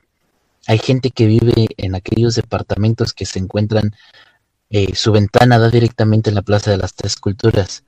Hay 0.67 0.79
gente 0.79 1.11
que 1.11 1.27
vive 1.27 1.67
en 1.77 1.95
aquellos 1.95 2.35
departamentos 2.35 3.13
que 3.13 3.25
se 3.25 3.39
encuentran, 3.39 3.95
eh, 4.69 4.95
su 4.95 5.11
ventana 5.11 5.59
da 5.59 5.69
directamente 5.69 6.29
en 6.29 6.35
la 6.35 6.41
Plaza 6.41 6.71
de 6.71 6.77
las 6.77 6.95
Tres 6.95 7.15
Culturas, 7.15 7.83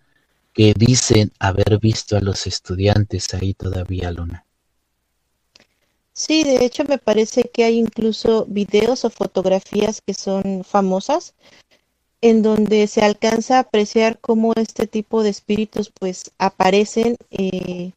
que 0.54 0.74
dicen 0.74 1.32
haber 1.40 1.80
visto 1.80 2.16
a 2.16 2.22
los 2.22 2.48
estudiantes 2.48 3.34
ahí 3.34 3.54
todavía, 3.54 4.12
Luna. 4.12 4.46
Sí, 6.14 6.44
de 6.44 6.66
hecho 6.66 6.84
me 6.86 6.98
parece 6.98 7.44
que 7.54 7.64
hay 7.64 7.78
incluso 7.78 8.46
videos 8.48 9.06
o 9.06 9.10
fotografías 9.12 10.02
que 10.02 10.16
son 10.16 10.64
famosas 10.64 11.36
en 12.22 12.42
donde 12.42 12.88
se 12.88 13.02
alcanza 13.02 13.58
a 13.58 13.62
apreciar 13.62 14.20
cómo 14.20 14.54
este 14.56 14.88
tipo 14.88 15.24
de 15.24 15.30
espíritus 15.30 15.92
pues 15.92 16.32
aparecen 16.38 17.18
eh, 17.32 17.92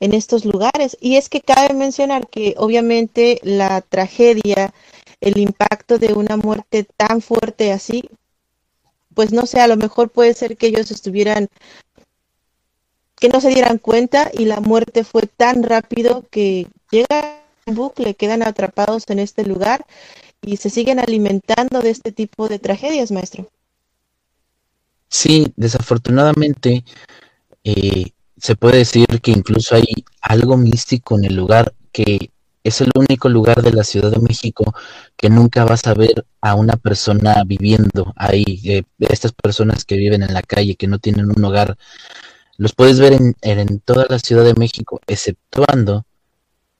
en 0.00 0.14
estos 0.14 0.44
lugares. 0.44 0.96
Y 1.00 1.16
es 1.16 1.28
que 1.28 1.40
cabe 1.40 1.74
mencionar 1.74 2.28
que 2.28 2.54
obviamente 2.56 3.40
la 3.42 3.80
tragedia, 3.80 4.72
el 5.20 5.38
impacto 5.38 5.98
de 5.98 6.12
una 6.14 6.36
muerte 6.36 6.86
tan 6.96 7.20
fuerte 7.20 7.72
así, 7.72 8.08
pues 9.14 9.32
no 9.32 9.46
sé, 9.46 9.60
a 9.60 9.68
lo 9.68 9.76
mejor 9.76 10.10
puede 10.10 10.34
ser 10.34 10.56
que 10.56 10.68
ellos 10.68 10.90
estuvieran 10.90 11.48
que 13.16 13.28
no 13.28 13.40
se 13.40 13.48
dieran 13.48 13.78
cuenta 13.78 14.30
y 14.32 14.44
la 14.44 14.60
muerte 14.60 15.02
fue 15.02 15.22
tan 15.22 15.64
rápido 15.64 16.24
que 16.30 16.68
llega 16.92 17.42
un 17.66 17.74
bucle, 17.74 18.14
quedan 18.14 18.44
atrapados 18.44 19.04
en 19.08 19.18
este 19.18 19.44
lugar 19.44 19.84
y 20.42 20.56
se 20.56 20.70
siguen 20.70 20.98
alimentando 20.98 21.80
de 21.80 21.90
este 21.90 22.12
tipo 22.12 22.48
de 22.48 22.58
tragedias, 22.58 23.10
maestro. 23.10 23.48
Sí, 25.08 25.52
desafortunadamente 25.56 26.84
eh, 27.64 28.12
se 28.36 28.56
puede 28.56 28.78
decir 28.78 29.06
que 29.22 29.30
incluso 29.30 29.74
hay 29.74 30.04
algo 30.20 30.56
místico 30.56 31.18
en 31.18 31.24
el 31.24 31.34
lugar 31.34 31.74
que 31.92 32.30
es 32.62 32.80
el 32.80 32.90
único 32.94 33.28
lugar 33.28 33.62
de 33.62 33.72
la 33.72 33.84
Ciudad 33.84 34.10
de 34.10 34.20
México 34.20 34.74
que 35.16 35.30
nunca 35.30 35.64
vas 35.64 35.86
a 35.86 35.94
ver 35.94 36.26
a 36.40 36.54
una 36.54 36.76
persona 36.76 37.42
viviendo 37.46 38.12
ahí. 38.16 38.60
Eh, 38.64 38.82
estas 38.98 39.32
personas 39.32 39.84
que 39.84 39.96
viven 39.96 40.22
en 40.22 40.34
la 40.34 40.42
calle, 40.42 40.76
que 40.76 40.86
no 40.86 40.98
tienen 40.98 41.30
un 41.34 41.44
hogar, 41.44 41.76
los 42.58 42.74
puedes 42.74 43.00
ver 43.00 43.14
en, 43.14 43.34
en 43.42 43.80
toda 43.80 44.06
la 44.08 44.18
Ciudad 44.18 44.44
de 44.44 44.54
México, 44.54 45.00
exceptuando 45.06 46.04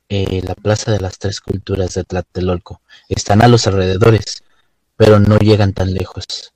eh, 0.08 0.42
la 0.42 0.54
Plaza 0.54 0.92
de 0.92 1.00
las 1.00 1.18
Tres 1.18 1.40
Culturas 1.40 1.94
de 1.94 2.04
Tlatelolco. 2.04 2.80
Están 3.08 3.42
a 3.42 3.48
los 3.48 3.66
alrededores, 3.66 4.42
pero 4.96 5.18
no 5.18 5.38
llegan 5.38 5.72
tan 5.72 5.92
lejos. 5.92 6.52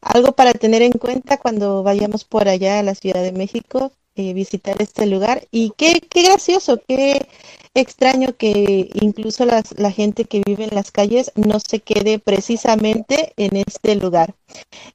Algo 0.00 0.32
para 0.32 0.52
tener 0.52 0.82
en 0.82 0.92
cuenta 0.92 1.38
cuando 1.38 1.82
vayamos 1.82 2.24
por 2.24 2.48
allá 2.48 2.78
a 2.78 2.82
la 2.82 2.94
Ciudad 2.94 3.22
de 3.22 3.32
México, 3.32 3.92
eh, 4.14 4.32
visitar 4.32 4.80
este 4.80 5.06
lugar. 5.06 5.46
Y 5.50 5.72
qué, 5.76 6.00
qué 6.00 6.22
gracioso, 6.22 6.80
qué 6.86 7.28
extraño 7.74 8.36
que 8.36 8.88
incluso 8.94 9.44
la 9.44 9.90
gente 9.90 10.24
que 10.24 10.42
vive 10.44 10.64
en 10.64 10.74
las 10.74 10.90
calles 10.90 11.32
no 11.34 11.60
se 11.60 11.80
quede 11.80 12.18
precisamente 12.18 13.34
en 13.36 13.56
este 13.56 13.96
lugar. 13.96 14.34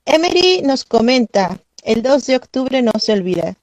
Emery 0.06 0.64
nos 0.64 0.86
comenta, 0.86 1.60
el 1.84 2.02
2 2.02 2.26
de 2.26 2.36
octubre 2.36 2.82
no 2.82 2.93
se 2.99 3.14
olvida. 3.14 3.56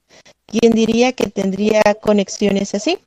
¿Quién 0.49 0.73
diría 0.73 1.13
que 1.13 1.29
tendría 1.29 1.81
conexiones 2.01 2.73
así? 2.73 2.97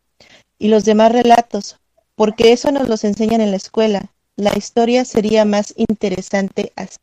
Y 0.59 0.69
los 0.69 0.85
demás 0.85 1.11
relatos, 1.11 1.77
porque 2.15 2.53
eso 2.53 2.71
nos 2.71 2.89
los 2.89 3.03
enseñan 3.05 3.41
en 3.41 3.51
la 3.51 3.57
escuela. 3.57 4.13
La 4.37 4.57
historia 4.57 5.05
sería 5.05 5.45
más 5.45 5.75
interesante 5.77 6.73
así. 6.77 6.99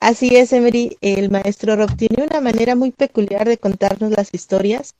Así 0.00 0.36
es, 0.36 0.52
Emery, 0.52 0.98
el 1.00 1.30
maestro 1.30 1.76
Rob 1.76 1.96
tiene 1.96 2.24
una 2.24 2.40
manera 2.40 2.74
muy 2.74 2.90
peculiar 2.90 3.48
de 3.48 3.58
contarnos 3.58 4.10
las 4.10 4.34
historias. 4.34 4.94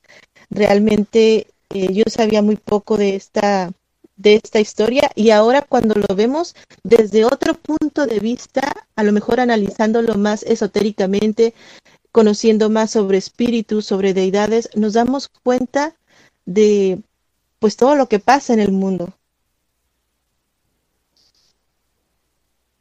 Realmente 0.49 1.47
eh, 1.69 1.93
yo 1.93 2.03
sabía 2.07 2.41
muy 2.41 2.55
poco 2.55 2.97
de 2.97 3.15
esta 3.15 3.71
de 4.15 4.35
esta 4.35 4.59
historia 4.59 5.09
y 5.15 5.31
ahora 5.31 5.63
cuando 5.63 5.95
lo 5.95 6.15
vemos 6.15 6.55
desde 6.83 7.25
otro 7.25 7.55
punto 7.55 8.05
de 8.05 8.19
vista, 8.19 8.61
a 8.95 9.03
lo 9.03 9.11
mejor 9.11 9.39
analizándolo 9.39 10.15
más 10.15 10.43
esotéricamente, 10.43 11.53
conociendo 12.13 12.69
más 12.69 12.91
sobre 12.91 13.17
espíritus, 13.17 13.87
sobre 13.87 14.13
deidades, 14.13 14.69
nos 14.75 14.93
damos 14.93 15.27
cuenta 15.27 15.95
de 16.45 17.01
pues 17.57 17.75
todo 17.75 17.95
lo 17.95 18.07
que 18.07 18.19
pasa 18.19 18.53
en 18.53 18.59
el 18.59 18.71
mundo. 18.71 19.17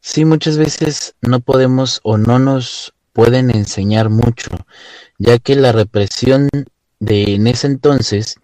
Sí, 0.01 0.27
muchas 0.27 0.59
veces 0.59 1.15
no 1.23 1.41
podemos 1.41 2.01
o 2.03 2.19
no 2.19 2.39
nos 2.39 2.93
pueden 3.15 3.51
enseñar 3.51 4.11
mucho, 4.11 4.51
ya 5.19 5.39
que 5.39 5.57
la 5.57 5.73
represión 5.73 6.51
de 7.01 7.35
en 7.35 7.47
ese 7.47 7.69
entonces 7.69 8.37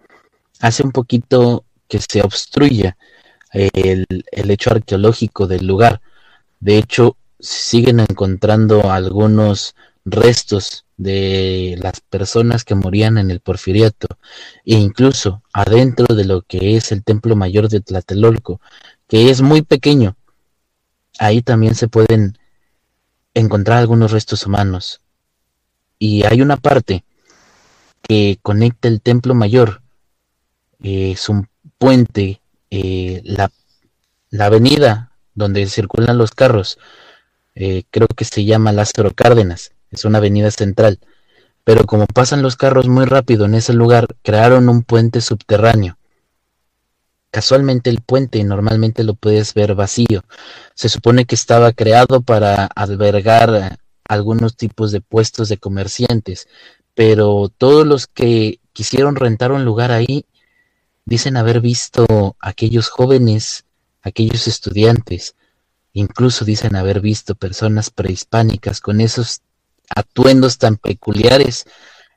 hace 0.59 0.81
un 0.83 0.91
poquito 0.91 1.65
que 1.87 1.99
se 1.99 2.21
obstruya 2.21 2.97
el, 3.53 4.07
el 4.31 4.49
hecho 4.49 4.71
arqueológico 4.71 5.45
del 5.45 5.67
lugar. 5.67 6.01
De 6.59 6.79
hecho, 6.79 7.15
siguen 7.39 7.99
encontrando 7.99 8.89
algunos 8.89 9.75
restos 10.05 10.85
de 10.97 11.77
las 11.79 12.01
personas 12.01 12.63
que 12.63 12.75
morían 12.75 13.17
en 13.17 13.31
el 13.31 13.39
porfiriato 13.39 14.07
e 14.65 14.75
incluso 14.75 15.41
adentro 15.53 16.13
de 16.13 16.25
lo 16.25 16.41
que 16.41 16.75
es 16.75 16.91
el 16.91 17.03
templo 17.03 17.35
mayor 17.35 17.69
de 17.69 17.81
Tlatelolco, 17.81 18.59
que 19.07 19.29
es 19.29 19.41
muy 19.41 19.61
pequeño. 19.61 20.17
Ahí 21.19 21.41
también 21.41 21.75
se 21.75 21.87
pueden 21.87 22.37
encontrar 23.33 23.77
algunos 23.77 24.11
restos 24.11 24.45
humanos. 24.45 25.01
Y 25.97 26.25
hay 26.25 26.41
una 26.41 26.57
parte 26.57 27.03
que 28.01 28.39
conecta 28.41 28.87
el 28.87 29.01
templo 29.01 29.35
mayor, 29.35 29.81
es 30.81 31.27
un 31.29 31.47
puente, 31.77 32.41
eh, 32.71 33.21
la, 33.23 33.51
la 34.29 34.45
avenida 34.45 35.11
donde 35.33 35.65
circulan 35.67 36.17
los 36.17 36.31
carros, 36.31 36.77
eh, 37.55 37.83
creo 37.89 38.07
que 38.07 38.25
se 38.25 38.45
llama 38.45 38.71
Lázaro 38.71 39.13
Cárdenas 39.13 39.71
es 39.91 40.05
una 40.05 40.19
avenida 40.19 40.51
central, 40.51 40.99
pero 41.63 41.85
como 41.85 42.07
pasan 42.07 42.41
los 42.41 42.55
carros 42.55 42.87
muy 42.87 43.05
rápido 43.05 43.45
en 43.45 43.55
ese 43.55 43.73
lugar, 43.73 44.07
crearon 44.23 44.69
un 44.69 44.83
puente 44.83 45.21
subterráneo. 45.21 45.97
Casualmente 47.31 47.89
el 47.91 48.01
puente 48.01 48.43
normalmente 48.43 49.03
lo 49.03 49.13
puedes 49.13 49.53
ver 49.53 49.75
vacío. 49.75 50.23
Se 50.73 50.89
supone 50.89 51.25
que 51.25 51.35
estaba 51.35 51.73
creado 51.73 52.21
para 52.21 52.65
albergar 52.65 53.77
algunos 54.07 54.55
tipos 54.55 54.91
de 54.91 55.01
puestos 55.01 55.47
de 55.49 55.57
comerciantes, 55.57 56.47
pero 56.95 57.51
todos 57.55 57.85
los 57.85 58.07
que 58.07 58.59
quisieron 58.73 59.15
rentar 59.15 59.51
un 59.51 59.63
lugar 59.63 59.91
ahí 59.91 60.25
dicen 61.05 61.37
haber 61.37 61.61
visto 61.61 62.35
aquellos 62.39 62.89
jóvenes, 62.89 63.65
aquellos 64.01 64.47
estudiantes, 64.47 65.35
incluso 65.93 66.45
dicen 66.45 66.75
haber 66.75 66.99
visto 66.99 67.35
personas 67.35 67.89
prehispánicas 67.89 68.81
con 68.81 69.01
esos 69.01 69.41
atuendos 69.95 70.57
tan 70.57 70.77
peculiares 70.77 71.65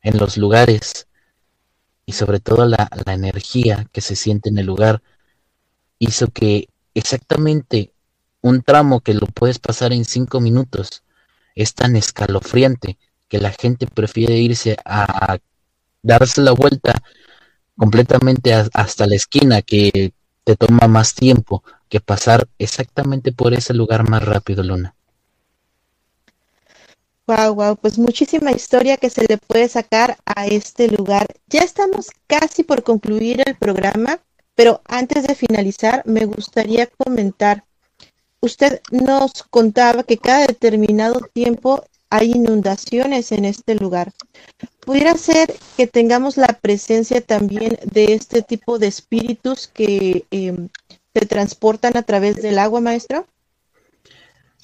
en 0.02 0.18
los 0.18 0.36
lugares 0.36 1.06
y 2.04 2.12
sobre 2.12 2.40
todo 2.40 2.66
la, 2.66 2.88
energía 3.06 3.86
que 3.92 4.00
se 4.00 4.16
siente 4.16 4.48
en 4.48 4.58
el 4.58 4.66
lugar 4.66 5.02
hizo 5.98 6.28
que 6.28 6.68
exactamente 6.94 7.92
un 8.40 8.62
tramo 8.62 9.00
que 9.00 9.14
lo 9.14 9.26
puedes 9.26 9.58
pasar 9.58 9.92
en 9.92 10.04
cinco 10.04 10.40
minutos 10.40 11.04
es 11.54 11.74
tan 11.74 11.96
escalofriante 11.96 12.98
que 13.28 13.38
la 13.38 13.50
gente 13.50 13.86
prefiere 13.86 14.36
irse 14.38 14.76
a 14.84 15.38
darse 16.02 16.40
la 16.40 16.52
vuelta 16.52 17.02
completamente 17.76 18.52
hasta 18.52 19.06
la 19.06 19.14
esquina 19.14 19.62
que 19.62 20.12
te 20.44 20.56
toma 20.56 20.88
más 20.88 21.14
tiempo 21.14 21.62
que 21.88 22.00
pasar 22.00 22.48
exactamente 22.58 23.32
por 23.32 23.54
ese 23.54 23.74
lugar 23.74 24.08
más 24.08 24.24
rápido, 24.24 24.62
Luna. 24.62 24.94
Pues 27.80 27.98
muchísima 27.98 28.52
historia 28.52 28.98
que 28.98 29.08
se 29.08 29.24
le 29.26 29.38
puede 29.38 29.66
sacar 29.66 30.18
a 30.26 30.46
este 30.46 30.88
lugar. 30.88 31.26
Ya 31.46 31.60
estamos 31.60 32.08
casi 32.26 32.62
por 32.62 32.82
concluir 32.82 33.42
el 33.46 33.56
programa, 33.56 34.20
pero 34.54 34.82
antes 34.84 35.26
de 35.26 35.34
finalizar 35.34 36.02
me 36.04 36.26
gustaría 36.26 36.86
comentar. 36.86 37.64
Usted 38.40 38.82
nos 38.90 39.44
contaba 39.44 40.02
que 40.02 40.18
cada 40.18 40.46
determinado 40.46 41.20
tiempo 41.32 41.82
hay 42.10 42.32
inundaciones 42.32 43.32
en 43.32 43.46
este 43.46 43.76
lugar. 43.76 44.12
¿Pudiera 44.80 45.16
ser 45.16 45.54
que 45.78 45.86
tengamos 45.86 46.36
la 46.36 46.58
presencia 46.60 47.22
también 47.22 47.78
de 47.84 48.12
este 48.12 48.42
tipo 48.42 48.78
de 48.78 48.88
espíritus 48.88 49.68
que 49.68 50.26
em, 50.30 50.68
se 51.14 51.26
transportan 51.26 51.96
a 51.96 52.02
través 52.02 52.36
del 52.42 52.58
agua, 52.58 52.82
maestro? 52.82 53.26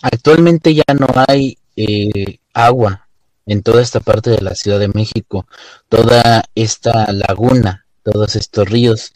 Actualmente 0.02 0.74
ya 0.74 0.84
no 0.98 1.06
hay 1.26 1.56
eh, 1.76 2.38
agua 2.58 3.08
en 3.46 3.62
toda 3.62 3.80
esta 3.80 4.00
parte 4.00 4.30
de 4.30 4.42
la 4.42 4.54
Ciudad 4.54 4.78
de 4.78 4.88
México, 4.88 5.46
toda 5.88 6.44
esta 6.54 7.10
laguna, 7.12 7.86
todos 8.02 8.36
estos 8.36 8.68
ríos. 8.68 9.12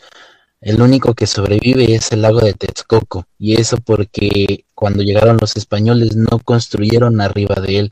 El 0.60 0.80
único 0.80 1.14
que 1.14 1.26
sobrevive 1.26 1.94
es 1.94 2.12
el 2.12 2.22
lago 2.22 2.40
de 2.40 2.54
Texcoco, 2.54 3.26
y 3.38 3.60
eso 3.60 3.78
porque 3.78 4.64
cuando 4.74 5.02
llegaron 5.02 5.38
los 5.40 5.56
españoles 5.56 6.16
no 6.16 6.38
construyeron 6.38 7.20
arriba 7.20 7.56
de 7.56 7.78
él. 7.80 7.90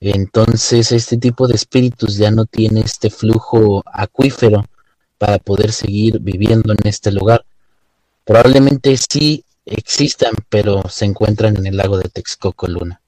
Entonces 0.00 0.92
este 0.92 1.16
tipo 1.16 1.48
de 1.48 1.54
espíritus 1.54 2.16
ya 2.16 2.30
no 2.30 2.44
tiene 2.44 2.80
este 2.80 3.10
flujo 3.10 3.82
acuífero 3.86 4.66
para 5.16 5.38
poder 5.38 5.72
seguir 5.72 6.20
viviendo 6.20 6.72
en 6.72 6.86
este 6.86 7.10
lugar. 7.10 7.44
Probablemente 8.24 8.96
sí 8.96 9.44
existan, 9.66 10.34
pero 10.48 10.88
se 10.88 11.06
encuentran 11.06 11.56
en 11.56 11.66
el 11.66 11.76
lago 11.76 11.98
de 11.98 12.08
Texcoco, 12.08 12.68
Luna 12.68 13.00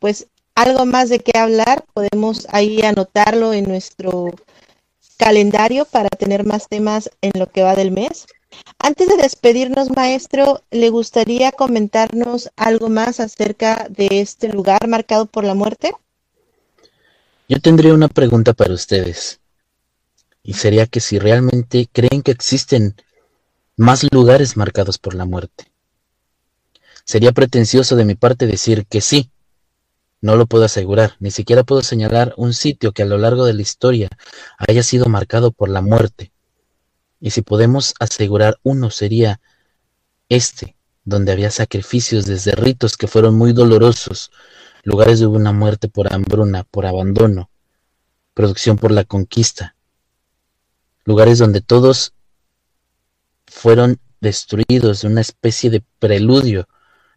pues 0.00 0.26
algo 0.56 0.84
más 0.84 1.08
de 1.08 1.20
qué 1.20 1.38
hablar, 1.38 1.84
podemos 1.94 2.46
ahí 2.50 2.82
anotarlo 2.82 3.52
en 3.54 3.64
nuestro 3.64 4.30
calendario 5.16 5.84
para 5.84 6.08
tener 6.08 6.44
más 6.44 6.68
temas 6.68 7.10
en 7.20 7.30
lo 7.34 7.46
que 7.46 7.62
va 7.62 7.76
del 7.76 7.92
mes. 7.92 8.26
Antes 8.78 9.08
de 9.08 9.16
despedirnos, 9.16 9.90
maestro, 9.90 10.62
¿le 10.70 10.90
gustaría 10.90 11.52
comentarnos 11.52 12.50
algo 12.56 12.88
más 12.88 13.20
acerca 13.20 13.86
de 13.88 14.08
este 14.20 14.48
lugar 14.48 14.88
marcado 14.88 15.26
por 15.26 15.44
la 15.44 15.54
muerte? 15.54 15.92
Yo 17.48 17.60
tendría 17.60 17.94
una 17.94 18.08
pregunta 18.08 18.52
para 18.54 18.74
ustedes. 18.74 19.40
Y 20.42 20.54
sería 20.54 20.86
que 20.86 21.00
si 21.00 21.18
realmente 21.18 21.88
creen 21.92 22.22
que 22.22 22.30
existen 22.30 22.96
más 23.76 24.06
lugares 24.10 24.56
marcados 24.56 24.98
por 24.98 25.14
la 25.14 25.26
muerte. 25.26 25.70
Sería 27.04 27.32
pretencioso 27.32 27.96
de 27.96 28.04
mi 28.04 28.14
parte 28.14 28.46
decir 28.46 28.86
que 28.86 29.00
sí. 29.00 29.30
No 30.20 30.36
lo 30.36 30.46
puedo 30.46 30.64
asegurar, 30.64 31.16
ni 31.18 31.30
siquiera 31.30 31.64
puedo 31.64 31.82
señalar 31.82 32.34
un 32.36 32.52
sitio 32.52 32.92
que 32.92 33.02
a 33.02 33.06
lo 33.06 33.16
largo 33.16 33.44
de 33.46 33.54
la 33.54 33.62
historia 33.62 34.08
haya 34.58 34.82
sido 34.82 35.06
marcado 35.06 35.50
por 35.50 35.68
la 35.68 35.80
muerte. 35.80 36.32
Y 37.20 37.30
si 37.30 37.42
podemos 37.42 37.94
asegurar 38.00 38.58
uno 38.62 38.90
sería 38.90 39.40
este, 40.28 40.76
donde 41.04 41.32
había 41.32 41.50
sacrificios 41.50 42.26
desde 42.26 42.52
ritos 42.52 42.96
que 42.96 43.06
fueron 43.06 43.36
muy 43.36 43.52
dolorosos, 43.52 44.30
lugares 44.84 45.20
de 45.20 45.26
una 45.26 45.52
muerte 45.52 45.88
por 45.88 46.12
hambruna, 46.12 46.64
por 46.64 46.86
abandono, 46.86 47.50
producción 48.34 48.76
por 48.76 48.90
la 48.90 49.04
conquista, 49.04 49.74
lugares 51.04 51.38
donde 51.38 51.60
todos 51.60 52.14
fueron 53.46 53.98
destruidos, 54.20 55.04
una 55.04 55.20
especie 55.20 55.70
de 55.70 55.82
preludio 55.98 56.68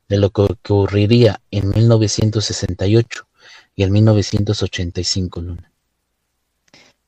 de 0.07 0.17
lo 0.17 0.29
que 0.31 0.41
ocurriría 0.41 1.41
en 1.51 1.69
1968 1.69 3.27
y 3.75 3.83
en 3.83 3.91
1985, 3.91 5.41
Luna. 5.41 5.71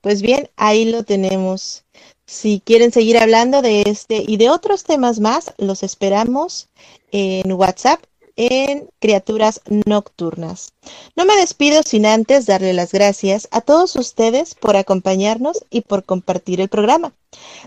Pues 0.02 0.22
bien, 0.22 0.50
ahí 0.56 0.86
lo 0.86 1.04
tenemos. 1.04 1.84
Si 2.26 2.62
quieren 2.64 2.92
seguir 2.92 3.18
hablando 3.18 3.62
de 3.62 3.84
este 3.88 4.24
y 4.28 4.38
de 4.38 4.50
otros 4.50 4.84
temas 4.84 5.20
más, 5.20 5.54
los 5.58 5.84
esperamos 5.84 6.70
en 7.12 7.52
WhatsApp 7.52 8.04
en 8.36 8.90
Criaturas 9.00 9.62
Nocturnas. 9.86 10.74
No 11.16 11.26
me 11.26 11.36
despido 11.38 11.84
sin 11.84 12.06
antes 12.06 12.46
darle 12.46 12.74
las 12.74 12.92
gracias 12.92 13.48
a 13.52 13.62
todos 13.62 13.96
ustedes 13.96 14.56
por 14.56 14.76
acompañarnos 14.76 15.64
y 15.70 15.82
por 15.82 16.04
compartir 16.04 16.62
el 16.62 16.70
programa. 16.70 17.14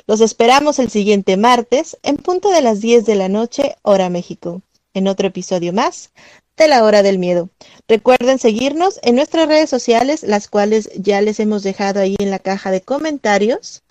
Los 0.06 0.20
esperamos 0.20 0.78
el 0.78 0.90
siguiente 0.90 1.36
martes 1.36 1.96
en 2.02 2.16
punto 2.16 2.50
de 2.50 2.62
las 2.62 2.80
10 2.80 3.06
de 3.06 3.14
la 3.14 3.28
noche, 3.28 3.76
hora 3.82 4.10
México, 4.10 4.62
en 4.94 5.08
otro 5.08 5.28
episodio 5.28 5.72
más 5.72 6.10
de 6.56 6.68
la 6.68 6.84
hora 6.84 7.02
del 7.02 7.18
miedo. 7.18 7.50
Recuerden 7.86 8.38
seguirnos 8.38 8.98
en 9.02 9.14
nuestras 9.14 9.48
redes 9.48 9.70
sociales, 9.70 10.22
las 10.22 10.48
cuales 10.48 10.90
ya 10.96 11.20
les 11.20 11.40
hemos 11.40 11.62
dejado 11.62 12.00
ahí 12.00 12.16
en 12.18 12.30
la 12.30 12.38
caja 12.38 12.70
de 12.70 12.80
comentarios. 12.80 13.82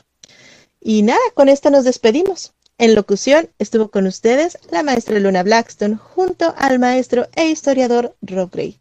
Y 0.81 1.01
nada, 1.01 1.19
con 1.33 1.49
esto 1.49 1.69
nos 1.69 1.85
despedimos. 1.85 2.53
En 2.77 2.93
locución 2.93 3.49
estuvo 3.57 3.89
con 3.89 4.05
ustedes 4.05 4.59
la 4.69 4.83
maestra 4.83 5.19
Luna 5.19 5.41
Blackstone 5.41 5.95
junto 5.95 6.53
al 6.57 6.77
maestro 6.77 7.27
e 7.35 7.47
historiador 7.49 8.15
Rob 8.21 8.51
Gray. 8.51 8.79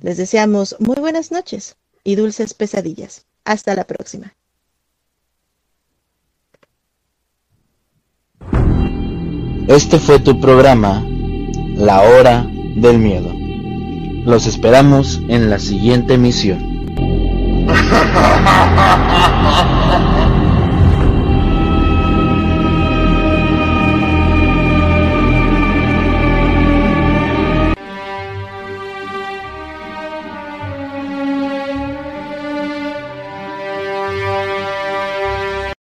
Les 0.00 0.16
deseamos 0.16 0.76
muy 0.78 0.96
buenas 0.96 1.30
noches 1.30 1.76
y 2.04 2.14
dulces 2.14 2.54
pesadillas. 2.54 3.26
Hasta 3.44 3.74
la 3.74 3.84
próxima. 3.84 4.34
Este 9.68 9.98
fue 9.98 10.20
tu 10.20 10.40
programa, 10.40 11.06
La 11.74 12.02
Hora 12.02 12.46
del 12.76 12.98
Miedo. 12.98 13.34
Los 14.24 14.46
esperamos 14.46 15.20
en 15.28 15.50
la 15.50 15.58
siguiente 15.58 16.14
emisión. 16.14 16.86